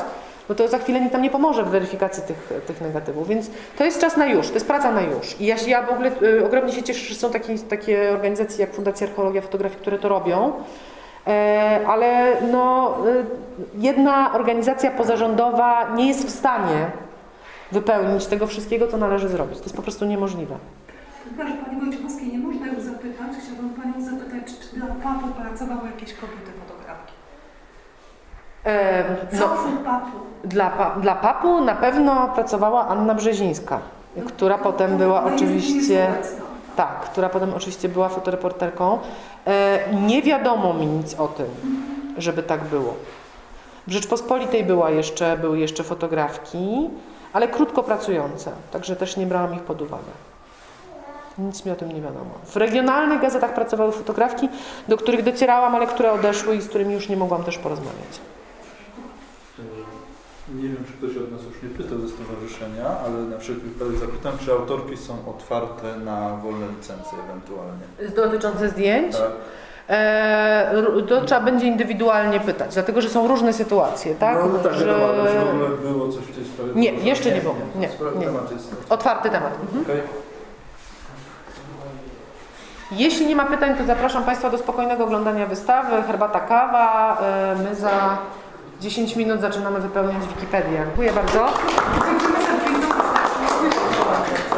no 0.49 0.55
to 0.55 0.69
za 0.69 0.79
chwilę 0.79 1.01
nikt 1.01 1.13
tam 1.13 1.23
nie 1.23 1.31
pomoże 1.31 1.63
w 1.65 1.69
weryfikacji 1.69 2.23
tych, 2.23 2.53
tych 2.67 2.81
negatywów, 2.81 3.29
więc 3.29 3.51
to 3.79 3.85
jest 3.85 4.01
czas 4.01 4.17
na 4.17 4.27
już, 4.27 4.49
to 4.49 4.55
jest 4.55 4.67
praca 4.67 4.93
na 4.93 5.01
już. 5.03 5.41
I 5.41 5.47
ja, 5.47 5.57
się- 5.57 5.71
ja 5.71 5.83
w 5.83 5.91
ogóle 5.91 6.11
ogromnie 6.47 6.73
się 6.73 6.83
cieszę, 6.83 7.07
że 7.09 7.15
są 7.15 7.31
takie, 7.31 7.59
takie 7.59 8.11
organizacje 8.13 8.61
jak 8.61 8.75
Fundacja 8.75 9.07
Archeologia 9.07 9.43
Fotografii, 9.43 9.81
które 9.81 9.99
to 9.99 10.09
robią, 10.09 10.53
e, 11.27 11.81
ale 11.89 12.37
no, 12.53 12.95
jedna 13.79 14.33
organizacja 14.35 14.91
pozarządowa 14.91 15.87
nie 15.95 16.09
jest 16.09 16.27
w 16.27 16.31
stanie 16.31 16.91
wypełnić 17.73 18.27
tego 18.27 18.47
wszystkiego, 18.47 18.89
co 18.89 18.97
należy 18.97 19.29
zrobić. 19.29 19.59
To 19.59 19.65
jest 19.65 19.77
po 19.77 19.83
prostu 19.83 20.05
niemożliwe. 20.05 20.57
Że 21.39 21.45
Pani 21.45 21.81
Wojciechowskiej 21.81 22.33
nie 22.33 22.39
można 22.39 22.67
już 22.67 22.83
zapytać, 22.83 23.29
chciałabym 23.43 23.71
Panią 23.71 24.05
zapytać, 24.05 24.53
czy 24.59 24.77
dla 24.77 24.87
papu 24.87 25.27
pracowały 25.43 25.87
jakieś 25.91 26.15
kobiety 26.15 26.51
fotografki? 26.67 27.13
E, 28.65 29.05
Co 29.39 29.49
no, 29.49 29.85
papu? 29.85 30.11
dla, 30.45 30.97
dla 31.01 31.15
papu 31.15 31.61
na 31.61 31.75
pewno 31.75 32.29
pracowała 32.29 32.89
Anna 32.89 33.15
Brzezińska, 33.15 33.81
która 34.27 34.59
potem 34.59 34.97
była 34.99 35.25
oczywiście... 35.25 36.09
obecna. 36.09 36.49
Tak, 36.77 37.01
która 37.01 37.29
potem 37.29 37.55
oczywiście 37.55 37.89
była 37.89 38.09
fotoreporterką. 38.09 38.99
E, 39.47 39.79
nie 40.07 40.23
wiadomo 40.23 40.75
mi 40.75 40.87
nic 40.87 41.15
o 41.15 41.29
tym, 41.29 41.47
żeby 42.19 42.43
tak 42.43 42.65
było. 42.65 42.95
W 43.87 43.93
Rzeczpospolitej 43.93 44.65
była 44.65 44.91
jeszcze, 44.91 45.37
były 45.37 45.59
jeszcze 45.59 45.85
fotografki, 45.85 46.91
ale 47.33 47.49
krótko 47.49 47.83
pracujące, 47.83 48.53
także 48.71 48.97
też 48.97 49.17
nie 49.17 49.27
brałam 49.27 49.55
ich 49.55 49.63
pod 49.63 49.83
uwagę. 49.83 50.13
Nic 51.39 51.65
mi 51.65 51.73
o 51.73 51.75
tym 51.77 51.89
nie 51.93 52.01
wiadomo. 52.01 52.31
W 52.45 52.57
regionalnych 52.57 53.21
gazetach 53.21 53.55
pracowały 53.55 53.93
fotografki, 53.93 54.49
do 54.89 54.97
których 54.97 55.23
docierałam, 55.23 55.75
ale 55.75 55.87
które 55.87 56.13
odeszły 56.13 56.57
i 56.57 56.61
z 56.61 56.69
którymi 56.69 56.95
już 56.95 57.09
nie 57.09 57.17
mogłam 57.17 57.45
też 57.45 57.59
porozmawiać. 57.59 58.21
Nie 60.55 60.63
wiem, 60.69 60.85
czy 60.87 60.93
ktoś 60.93 61.17
od 61.23 61.33
nas 61.33 61.41
już 61.43 61.63
nie 61.63 61.69
pytał 61.69 61.99
ze 62.01 62.09
stowarzyszenia, 62.09 62.87
ale 63.05 63.15
na 63.23 63.39
wszelki 63.39 63.63
wypadek 63.63 63.97
zapytam, 63.97 64.39
czy 64.45 64.53
autorki 64.53 64.97
są 64.97 65.15
otwarte 65.37 65.97
na 65.97 66.37
wolne 66.37 66.67
licencje 66.69 67.19
ewentualnie. 67.25 68.15
Dotyczące 68.17 68.69
zdjęć? 68.69 69.17
Tak? 69.17 69.31
E, 69.89 70.73
to 71.09 71.21
trzeba 71.21 71.41
będzie 71.41 71.67
indywidualnie 71.67 72.41
pytać, 72.41 72.75
dlatego 72.75 73.01
że 73.01 73.09
są 73.09 73.29
różne 73.29 73.53
sytuacje, 73.53 74.15
tak? 74.15 74.39
No, 74.39 74.47
no 74.47 74.59
tak, 74.59 74.75
że... 74.75 74.95
w 74.95 75.51
ogóle 75.51 75.69
było 75.69 76.09
coś 76.13 76.25
w 76.25 76.35
tej 76.35 76.45
sprawie? 76.45 76.73
Nie, 76.75 76.91
jeszcze 76.93 77.31
nie 77.31 77.41
było. 77.41 77.55
Nie, 77.75 77.89
nie. 78.19 78.29
Otwarty 78.89 79.31
temat. 79.31 79.53
Mhm. 79.63 79.83
okej. 79.83 80.01
Jeśli 82.93 83.27
nie 83.27 83.37
ma 83.37 83.45
pytań, 83.45 83.77
to 83.77 83.85
zapraszam 83.85 84.25
Państwa 84.25 84.51
do 84.51 84.59
spokojnego 84.59 85.05
oglądania 85.05 85.47
wystawy. 85.47 86.03
Herbata, 86.03 86.41
kawa. 86.41 87.19
E, 87.23 87.57
My 87.65 87.75
za 87.75 88.19
10 88.81 89.17
minut 89.17 89.41
zaczynamy 89.41 89.81
wypełniać 89.81 90.27
Wikipedię. 90.27 90.79
Dziękuję 90.87 91.13
bardzo. 91.13 91.49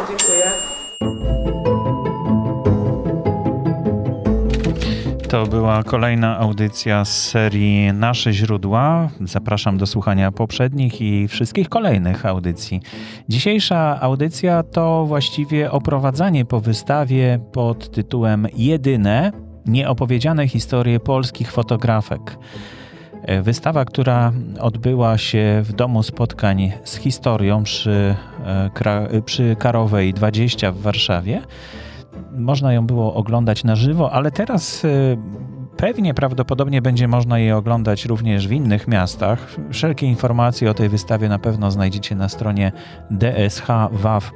Dziękuję. 0.09 0.70
To 5.31 5.47
była 5.47 5.83
kolejna 5.83 6.39
audycja 6.39 7.05
z 7.05 7.29
serii 7.29 7.93
Nasze 7.93 8.33
źródła. 8.33 9.09
Zapraszam 9.21 9.79
do 9.79 9.87
słuchania 9.87 10.33
poprzednich 10.33 11.01
i 11.01 11.29
wszystkich 11.29 11.69
kolejnych 11.69 12.27
audycji. 12.27 12.81
Dzisiejsza 13.29 14.01
audycja 14.01 14.63
to 14.63 15.05
właściwie 15.07 15.71
oprowadzanie 15.71 16.45
po 16.45 16.61
wystawie 16.61 17.39
pod 17.53 17.91
tytułem 17.91 18.47
Jedyne 18.57 19.33
nieopowiedziane 19.67 20.49
historie 20.49 21.01
polskich 21.01 21.53
fotografek. 21.53 22.39
Wystawa, 23.43 23.85
która 23.85 24.33
odbyła 24.61 25.19
się 25.19 25.63
w 25.65 25.73
Domu 25.73 26.03
Spotkań 26.03 26.73
z 26.85 26.97
Historią 26.97 27.63
przy, 27.63 28.15
e, 28.47 29.23
przy 29.23 29.57
Karowej 29.59 30.15
20 30.15 30.73
w 30.73 30.81
Warszawie. 30.81 31.43
Można 32.33 32.73
ją 32.73 32.87
było 32.87 33.15
oglądać 33.15 33.65
na 33.65 33.77
żywo, 33.77 34.13
ale 34.13 34.31
teraz 34.31 34.85
y, 34.85 35.19
pewnie 35.77 36.15
prawdopodobnie 36.15 36.83
będzie 36.83 37.09
można 37.09 37.39
je 37.39 37.57
oglądać 37.57 38.05
również 38.05 38.49
w 38.49 38.53
innych 38.53 38.89
miastach. 38.89 39.57
Wszelkie 39.73 40.07
informacje 40.07 40.71
o 40.71 40.75
tej 40.75 40.89
wystawie 40.89 41.29
na 41.29 41.39
pewno 41.39 41.71
znajdziecie 41.71 42.15
na 42.15 42.29
stronie 42.29 42.73
dshwaw.pl. 43.19 44.33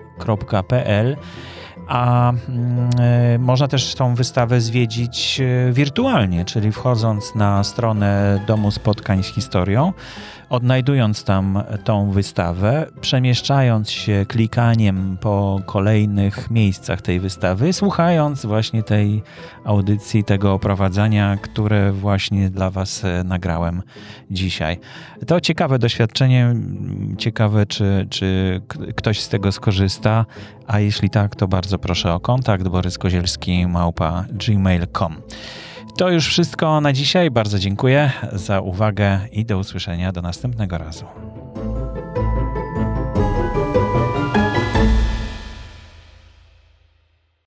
A 1.89 2.33
mm, 2.49 2.91
y, 3.35 3.39
można 3.39 3.69
też 3.69 3.95
tą 3.95 4.15
wystawę 4.15 4.61
zwiedzić 4.61 5.41
y, 5.41 5.73
wirtualnie, 5.73 6.45
czyli 6.45 6.73
wchodząc 6.73 7.35
na 7.35 7.65
stronę 7.65 8.41
Domu 8.47 8.71
Spotkań 8.71 9.23
z 9.23 9.27
Historią, 9.27 9.93
odnajdując 10.55 11.25
tam 11.25 11.63
tą 11.85 12.11
wystawę, 12.11 12.87
przemieszczając 13.01 13.91
się 13.91 14.27
klikaniem 14.29 15.17
po 15.21 15.61
kolejnych 15.67 16.51
miejscach 16.51 17.03
tej 17.03 17.21
wystawy, 17.21 17.73
słuchając 17.73 18.47
właśnie 18.47 18.83
tej 18.83 19.23
audycji, 19.65 20.25
tego 20.25 20.53
oprowadzania, 20.53 21.37
które 21.37 21.93
właśnie 21.93 22.51
dla 22.51 22.71
Was 22.71 23.05
e, 23.05 23.25
nagrałem 23.25 23.83
dzisiaj. 24.31 24.79
To 25.27 25.41
ciekawe 25.41 25.79
doświadczenie, 25.79 26.55
ciekawe 27.19 27.67
czy, 27.67 28.07
czy 28.11 28.61
ktoś 28.97 29.21
z 29.21 29.29
tego 29.29 29.53
skorzysta, 29.53 30.27
a 30.67 30.81
jeśli 30.81 31.11
tak, 31.11 31.37
to 31.37 31.49
bardzo 31.49 31.79
proszę 31.79 32.15
o 32.15 32.21
kontakt 32.21 32.69
boryskozielski 32.69 33.67
małpa 33.67 34.25
gmail.com. 34.33 35.17
To 35.97 36.11
już 36.11 36.29
wszystko 36.29 36.81
na 36.81 36.93
dzisiaj. 36.93 37.31
Bardzo 37.31 37.59
dziękuję 37.59 38.13
za 38.33 38.61
uwagę 38.61 39.21
i 39.33 39.45
do 39.45 39.59
usłyszenia 39.59 40.13
do 40.13 40.23
następnego 40.23 40.79
razu. 40.79 41.05